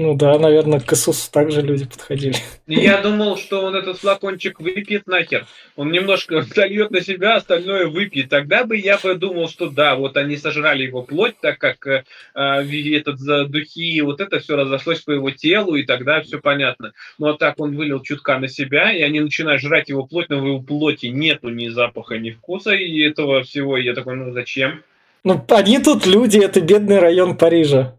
ну 0.00 0.14
да, 0.14 0.38
наверное, 0.38 0.80
к 0.80 0.90
Иисусу 0.94 1.30
также 1.30 1.60
люди 1.60 1.84
подходили. 1.84 2.34
Я 2.66 3.02
думал, 3.02 3.36
что 3.36 3.60
он 3.60 3.76
этот 3.76 3.98
флакончик 3.98 4.58
выпьет 4.58 5.06
нахер. 5.06 5.44
Он 5.76 5.92
немножко 5.92 6.40
зальет 6.54 6.90
на 6.90 7.02
себя, 7.02 7.36
остальное 7.36 7.86
выпьет. 7.86 8.30
Тогда 8.30 8.64
бы 8.64 8.78
я 8.78 8.96
подумал, 8.96 9.50
что 9.50 9.68
да, 9.68 9.96
вот 9.96 10.16
они 10.16 10.38
сожрали 10.38 10.84
его 10.84 11.02
плоть, 11.02 11.34
так 11.42 11.58
как 11.58 11.86
э, 11.86 12.04
э 12.34 12.96
этот 12.96 13.18
за 13.18 13.44
духи, 13.44 14.00
вот 14.00 14.22
это 14.22 14.38
все 14.38 14.56
разошлось 14.56 15.02
по 15.02 15.10
его 15.10 15.32
телу, 15.32 15.74
и 15.74 15.82
тогда 15.82 16.22
все 16.22 16.38
понятно. 16.38 16.94
Но 17.18 17.26
ну, 17.26 17.34
а 17.34 17.36
так 17.36 17.60
он 17.60 17.76
вылил 17.76 18.00
чутка 18.00 18.38
на 18.38 18.48
себя, 18.48 18.90
и 18.92 19.02
они 19.02 19.20
начинают 19.20 19.60
жрать 19.60 19.90
его 19.90 20.06
плоть, 20.06 20.30
но 20.30 20.40
в 20.40 20.46
его 20.46 20.62
плоти 20.62 21.08
нету 21.08 21.50
ни 21.50 21.68
запаха, 21.68 22.16
ни 22.16 22.30
вкуса, 22.30 22.72
и 22.72 23.02
этого 23.02 23.42
всего. 23.42 23.76
И 23.76 23.84
я 23.84 23.94
такой, 23.94 24.16
ну 24.16 24.32
зачем? 24.32 24.82
Ну, 25.24 25.44
они 25.50 25.78
тут 25.78 26.06
люди, 26.06 26.38
это 26.38 26.62
бедный 26.62 27.00
район 27.00 27.36
Парижа. 27.36 27.98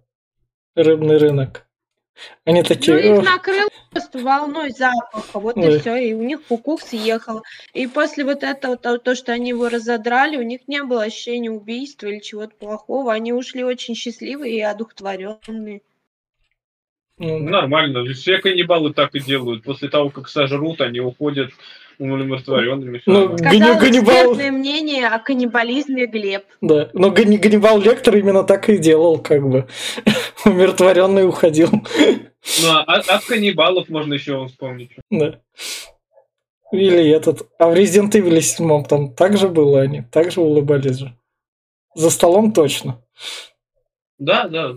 Рыбный 0.76 1.18
рынок. 1.18 1.68
Они 2.46 2.64
такие... 2.64 2.98
Ну, 2.98 3.20
их 3.20 3.26
накрыло 3.26 3.70
просто 3.92 4.20
волной 4.20 4.72
запаха, 4.72 5.40
вот 5.40 5.58
Ой. 5.58 5.76
и 5.76 5.80
все, 5.80 5.96
и 5.96 6.14
у 6.14 6.24
них 6.24 6.44
кукух 6.44 6.82
съехал. 6.82 7.44
И 7.74 7.88
после 7.88 8.24
вот 8.24 8.44
этого, 8.44 8.78
то, 8.78 8.98
то, 8.98 9.16
что 9.16 9.32
они 9.32 9.50
его 9.50 9.70
разодрали, 9.70 10.38
у 10.38 10.44
них 10.44 10.68
не 10.68 10.84
было 10.84 11.04
ощущения 11.04 11.52
убийства 11.52 12.08
или 12.08 12.20
чего-то 12.20 12.56
плохого, 12.56 13.14
они 13.14 13.34
ушли 13.34 13.64
очень 13.64 13.96
счастливые 13.96 14.58
и 14.58 14.62
одухотворенные. 14.62 15.82
Ну, 17.18 17.38
Нормально, 17.38 18.04
все 18.14 18.40
каннибалы 18.40 18.94
так 18.94 19.14
и 19.14 19.20
делают. 19.20 19.64
После 19.64 19.90
того, 19.90 20.10
как 20.10 20.28
сожрут, 20.28 20.82
они 20.82 21.00
уходят 21.00 21.52
умиротворенными. 22.02 23.02
Ну, 23.06 23.38
Сказал 23.38 23.78
Ганнибал... 23.78 24.36
мнение 24.36 25.08
о 25.08 25.20
каннибализме 25.20 26.08
Глеб. 26.08 26.44
Да, 26.62 26.90
но 26.94 27.12
Ганнибал 27.12 27.80
Лектор 27.80 28.16
именно 28.16 28.44
так 28.44 28.70
и 28.70 28.78
делал, 28.78 29.20
как 29.20 29.48
бы. 29.48 29.68
Умиротворенный 30.46 31.28
уходил. 31.28 31.70
Ну, 31.72 32.70
а 32.70 32.96
от 32.96 33.26
каннибалов 33.26 33.90
можно 33.90 34.14
еще 34.14 34.48
вспомнить. 34.48 34.92
Да. 35.10 35.40
Или 36.72 37.10
этот. 37.10 37.50
А 37.60 37.70
в 37.70 37.74
Resident 37.74 38.12
Evil 38.12 38.40
7 38.42 38.86
там 38.86 39.14
также 39.14 39.50
было 39.50 39.82
они, 39.82 40.04
также 40.04 40.42
улыбались 40.42 40.98
же. 40.98 41.16
За 41.94 42.10
столом 42.10 42.54
точно. 42.54 43.04
Да, 44.18 44.48
да. 44.48 44.76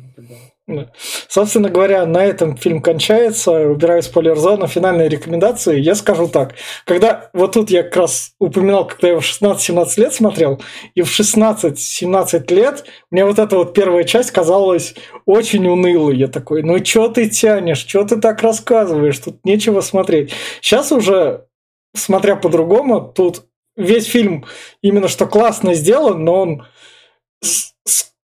Собственно 1.29 1.69
говоря, 1.69 2.07
на 2.07 2.25
этом 2.25 2.57
фильм 2.57 2.81
кончается. 2.81 3.69
Убираю 3.69 4.03
спойлер-зону. 4.03 4.67
Финальные 4.67 5.11
рекомендации. 5.11 5.79
Я 5.79 5.95
скажу 5.95 6.27
так. 6.27 6.55
Когда 6.87 7.29
вот 7.35 7.53
тут 7.53 7.71
я 7.71 7.83
как 7.83 7.97
раз 7.97 8.33
упоминал, 8.39 8.87
когда 8.87 9.09
я 9.09 9.21
в 9.21 9.23
16-17 9.23 10.01
лет 10.01 10.15
смотрел, 10.15 10.63
и 10.95 11.03
в 11.03 11.09
16-17 11.09 12.55
лет 12.55 12.85
мне 13.11 13.27
вот 13.27 13.39
эта 13.39 13.59
вот 13.59 13.75
первая 13.75 14.05
часть 14.05 14.31
казалась 14.31 14.95
очень 15.27 15.67
унылой. 15.67 16.17
Я 16.17 16.29
такой, 16.29 16.63
ну 16.63 16.83
что 16.83 17.09
ты 17.09 17.29
тянешь, 17.29 17.87
что 17.87 18.05
ты 18.05 18.19
так 18.19 18.41
рассказываешь, 18.41 19.19
тут 19.19 19.45
нечего 19.45 19.83
смотреть. 19.83 20.33
Сейчас 20.63 20.93
уже, 20.93 21.45
смотря 21.95 22.37
по-другому, 22.37 23.03
тут 23.03 23.45
весь 23.77 24.07
фильм 24.07 24.47
именно 24.81 25.09
что 25.09 25.27
классно 25.27 25.75
сделан, 25.75 26.25
но 26.25 26.41
он 26.41 26.67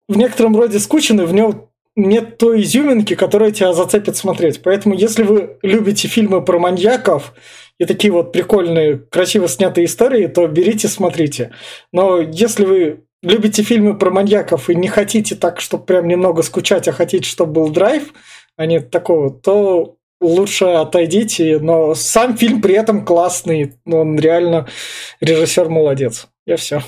в 0.09 0.17
некотором 0.17 0.55
роде 0.57 0.79
скучен, 0.79 1.21
и 1.21 1.25
в 1.25 1.33
нем 1.33 1.71
нет 1.97 2.37
той 2.37 2.63
изюминки, 2.63 3.15
которая 3.15 3.51
тебя 3.51 3.73
зацепит 3.73 4.17
смотреть. 4.17 4.63
Поэтому, 4.63 4.95
если 4.95 5.23
вы 5.23 5.59
любите 5.63 6.09
фильмы 6.09 6.45
про 6.45 6.59
маньяков 6.59 7.33
и 7.79 7.87
такие 7.87 8.13
вот 8.13 8.33
прикольные, 8.33 8.99
красиво 8.99 9.49
снятые 9.49 9.87
истории, 9.87 10.27
то 10.27 10.47
берите, 10.47 10.89
смотрите. 10.89 11.53
Но 11.93 12.21
если 12.21 12.65
вы 12.67 13.05
любите 13.23 13.63
фильмы 13.63 13.99
про 13.99 14.11
маньяков 14.11 14.69
и 14.69 14.75
не 14.75 14.89
хотите 14.89 15.35
так, 15.35 15.61
чтобы 15.61 15.85
прям 15.85 16.07
немного 16.07 16.43
скучать, 16.43 16.87
а 16.87 16.93
хотите, 16.93 17.29
чтобы 17.29 17.53
был 17.53 17.71
драйв, 17.71 18.13
а 18.57 18.67
не 18.67 18.81
такого, 18.81 19.31
то 19.31 19.97
лучше 20.21 20.67
отойдите. 20.67 21.59
Но 21.59 21.95
сам 21.95 22.37
фильм 22.37 22.61
при 22.61 22.75
этом 22.75 23.05
классный. 23.05 23.75
Он 23.87 24.19
реально 24.19 24.69
режиссер 25.21 25.69
молодец. 25.69 26.29
Я 26.47 26.57
все. 26.57 26.83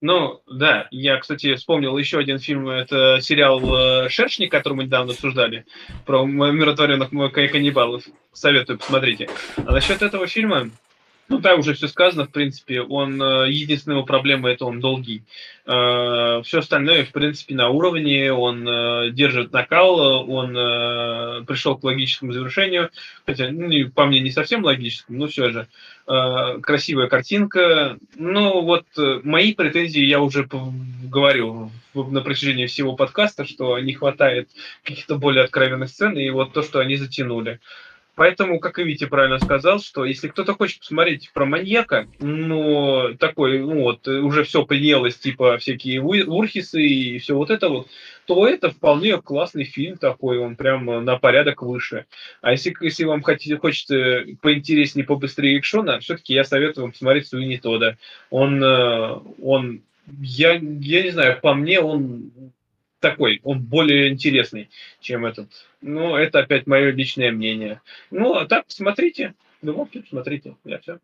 Ну, 0.00 0.40
да, 0.50 0.88
я, 0.90 1.18
кстати, 1.18 1.54
вспомнил 1.56 1.96
еще 1.98 2.18
один 2.18 2.38
фильм, 2.38 2.68
это 2.70 3.18
сериал 3.20 3.60
э, 4.04 4.08
«Шершник», 4.08 4.50
который 4.50 4.72
мы 4.72 4.84
недавно 4.84 5.12
обсуждали, 5.12 5.66
про 6.06 6.24
миротворенных 6.24 7.10
каннибалов. 7.10 8.04
Советую, 8.32 8.78
посмотрите. 8.78 9.28
А 9.56 9.72
насчет 9.72 10.00
этого 10.00 10.26
фильма, 10.26 10.70
ну, 11.30 11.38
да, 11.38 11.54
уже 11.54 11.74
все 11.74 11.86
сказано, 11.86 12.26
в 12.26 12.30
принципе. 12.30 12.82
Он, 12.82 13.22
э, 13.22 13.50
единственная 13.50 13.98
его 13.98 14.04
проблема– 14.04 14.50
это 14.50 14.64
он 14.64 14.80
долгий. 14.80 15.22
Э, 15.64 16.42
все 16.44 16.58
остальное, 16.58 17.04
в 17.04 17.12
принципе, 17.12 17.54
на 17.54 17.68
уровне. 17.68 18.32
Он 18.32 18.68
э, 18.68 19.10
держит 19.12 19.52
накал, 19.52 20.28
он 20.28 20.54
пришел 21.46 21.78
к 21.78 21.84
логическому 21.84 22.32
завершению. 22.32 22.90
Хотя, 23.26 23.48
ну, 23.52 23.70
по 23.90 24.06
мне, 24.06 24.18
не 24.18 24.32
совсем 24.32 24.64
логическому, 24.64 25.20
но 25.20 25.26
все 25.28 25.50
же. 25.50 25.68
Красивая 26.62 27.06
картинка. 27.06 27.96
Ну, 28.16 28.62
вот 28.62 28.86
мои 29.22 29.54
претензии 29.54 30.04
я 30.04 30.20
уже 30.20 30.48
говорил 31.04 31.70
на 31.94 32.20
протяжении 32.22 32.66
всего 32.66 32.96
подкаста, 32.96 33.44
что 33.44 33.78
не 33.78 33.92
хватает 33.92 34.48
каких-то 34.82 35.16
более 35.16 35.44
откровенных 35.44 35.90
сцен, 35.90 36.18
и 36.18 36.28
вот 36.30 36.52
то, 36.52 36.62
что 36.62 36.80
они 36.80 36.96
затянули. 36.96 37.60
Поэтому, 38.20 38.60
как 38.60 38.78
и 38.78 38.84
Витя 38.84 39.06
правильно 39.06 39.38
сказал, 39.38 39.80
что 39.80 40.04
если 40.04 40.28
кто-то 40.28 40.52
хочет 40.52 40.80
посмотреть 40.80 41.30
про 41.32 41.46
маньяка, 41.46 42.06
ну, 42.18 43.14
такой, 43.18 43.60
ну, 43.60 43.80
вот, 43.80 44.06
уже 44.08 44.44
все 44.44 44.66
приелось, 44.66 45.16
типа, 45.16 45.56
всякие 45.56 46.02
урхисы 46.02 46.82
и 46.82 47.18
все 47.18 47.34
вот 47.34 47.48
это 47.50 47.70
вот, 47.70 47.88
то 48.26 48.46
это 48.46 48.68
вполне 48.68 49.18
классный 49.22 49.64
фильм 49.64 49.96
такой, 49.96 50.36
он 50.36 50.56
прям 50.56 51.02
на 51.02 51.16
порядок 51.16 51.62
выше. 51.62 52.04
А 52.42 52.50
если, 52.50 52.76
если 52.82 53.04
вам 53.04 53.22
хотите, 53.22 53.56
хочется 53.56 54.26
поинтереснее, 54.42 55.06
побыстрее 55.06 55.58
экшона, 55.58 55.98
все-таки 56.00 56.34
я 56.34 56.44
советую 56.44 56.84
вам 56.84 56.92
посмотреть 56.92 57.26
Суини 57.26 57.56
Тода. 57.56 57.96
Он, 58.28 58.62
э, 58.62 59.18
он 59.42 59.80
я, 60.20 60.60
я 60.60 61.02
не 61.02 61.10
знаю, 61.10 61.40
по 61.40 61.54
мне 61.54 61.80
он 61.80 62.32
такой, 63.00 63.40
он 63.42 63.60
более 63.60 64.10
интересный, 64.10 64.70
чем 65.00 65.26
этот. 65.26 65.48
Ну, 65.80 66.14
это 66.14 66.40
опять 66.40 66.66
мое 66.66 66.90
личное 66.90 67.32
мнение. 67.32 67.80
Ну, 68.10 68.34
а 68.34 68.46
так, 68.46 68.66
смотрите, 68.68 69.34
ну, 69.62 69.88
смотрите, 70.08 70.56
я 70.64 70.78
все. 70.78 71.00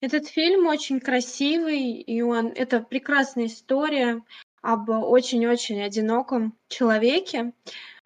Этот 0.00 0.28
фильм 0.28 0.66
очень 0.66 1.00
красивый, 1.00 1.92
и 1.92 2.20
он 2.20 2.48
это 2.48 2.80
прекрасная 2.80 3.46
история 3.46 4.22
об 4.60 4.90
очень-очень 4.90 5.80
одиноком 5.82 6.54
человеке, 6.68 7.52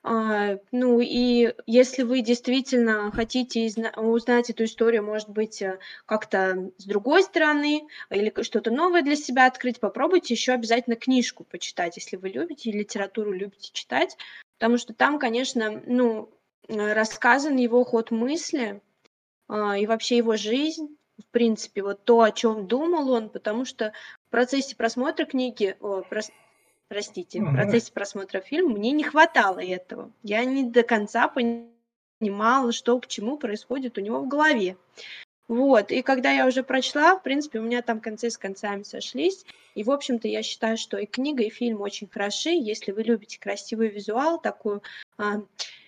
ну 0.05 1.01
и 1.01 1.53
если 1.67 2.03
вы 2.03 2.23
действительно 2.23 3.11
хотите 3.11 3.69
узнать 3.97 4.49
эту 4.49 4.65
историю, 4.65 5.05
может 5.05 5.29
быть, 5.29 5.61
э, 5.61 5.79
как-то 6.07 6.71
с 6.79 6.85
другой 6.85 7.25
стороны, 7.25 7.87
или 8.11 8.33
что-то 8.43 8.71
новое 8.71 9.03
для 9.03 9.17
себя 9.17 9.47
открыть, 9.47 9.81
попробуйте 9.81 10.35
еще 10.35 10.53
обязательно 10.53 10.97
книжку 10.97 11.45
почитать, 11.45 11.97
если 11.97 12.17
вы 12.17 12.29
любите 12.29 12.71
литературу, 12.71 13.33
любите 13.33 13.71
читать, 13.73 14.17
потому 14.59 14.79
что 14.79 14.95
там, 14.95 15.19
конечно, 15.19 15.83
ну, 15.85 16.31
э, 16.69 16.93
рассказан 16.93 17.57
его 17.57 17.85
ход 17.85 18.11
мысли 18.13 18.81
а, 19.49 19.77
и 19.77 19.87
вообще 19.87 20.19
его 20.19 20.37
жизнь, 20.37 20.97
в 21.19 21.27
принципе, 21.33 21.83
вот 21.83 22.05
то, 22.05 22.21
о 22.21 22.31
чем 22.31 22.69
думал 22.69 23.11
он, 23.11 23.31
потому 23.31 23.65
что 23.65 23.93
в 24.29 24.31
процессе 24.31 24.77
просмотра 24.77 25.25
книги, 25.25 25.77
о, 25.81 26.03
прос, 26.03 26.31
простите, 26.89 27.41
в 27.41 27.53
процессе 27.53 27.93
просмотра 27.93 28.41
фильма 28.41 28.71
мне 28.71 28.93
не 28.93 29.05
хватало 29.05 29.61
этого. 29.61 30.11
Я 30.23 30.45
не 30.45 30.65
до 30.65 30.83
конца 30.83 31.29
понимала, 31.29 32.73
что 32.73 32.99
к 32.99 33.07
чему 33.07 33.39
происходит 33.39 33.99
у 33.99 34.01
него 34.01 34.21
в 34.21 34.29
голове. 34.29 34.77
Вот, 35.49 35.91
и 35.93 36.03
когда 36.03 36.31
я 36.31 36.47
уже 36.47 36.63
прочла, 36.63 37.17
в 37.17 37.23
принципе, 37.23 37.59
у 37.59 37.63
меня 37.63 37.81
там 37.81 38.01
концы 38.01 38.29
с 38.29 38.37
концами 38.37 38.83
сошлись. 38.83 39.47
И, 39.75 39.83
в 39.83 39.91
общем-то, 39.91 40.29
я 40.29 40.43
считаю, 40.43 40.77
что 40.77 40.99
и 40.99 41.07
книга, 41.07 41.43
и 41.43 41.49
фильм 41.49 41.81
очень 41.81 42.07
хороши. 42.07 42.51
Если 42.51 42.93
вы 42.93 43.03
любите 43.03 43.41
красивый 43.41 43.89
визуал, 43.89 44.39
такую 44.39 44.83
а, 45.17 45.41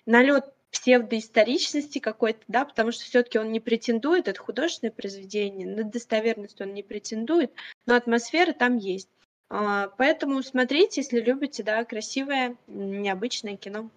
налет 0.07 0.45
псевдоисторичности 0.71 1.99
какой-то, 1.99 2.39
да, 2.47 2.65
потому 2.65 2.91
что 2.91 3.03
все-таки 3.03 3.37
он 3.37 3.51
не 3.51 3.59
претендует, 3.59 4.27
это 4.27 4.39
художественное 4.39 4.91
произведение, 4.91 5.67
на 5.67 5.83
достоверность 5.83 6.59
он 6.61 6.73
не 6.73 6.81
претендует, 6.81 7.51
но 7.85 7.95
атмосфера 7.95 8.53
там 8.53 8.77
есть. 8.77 9.09
А, 9.53 9.89
поэтому 9.97 10.41
смотрите, 10.43 11.01
если 11.01 11.19
любите, 11.19 11.61
да, 11.61 11.83
красивое, 11.83 12.55
необычное 12.67 13.57
кино. 13.57 13.89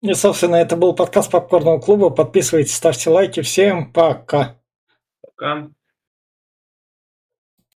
И, 0.00 0.14
собственно, 0.14 0.56
это 0.56 0.74
был 0.74 0.94
подкаст 0.94 1.30
Попкорного 1.30 1.78
клуба. 1.78 2.08
Подписывайтесь, 2.08 2.74
ставьте 2.74 3.10
лайки. 3.10 3.42
Всем 3.42 3.92
пока. 3.92 4.56
Пока. 5.20 5.68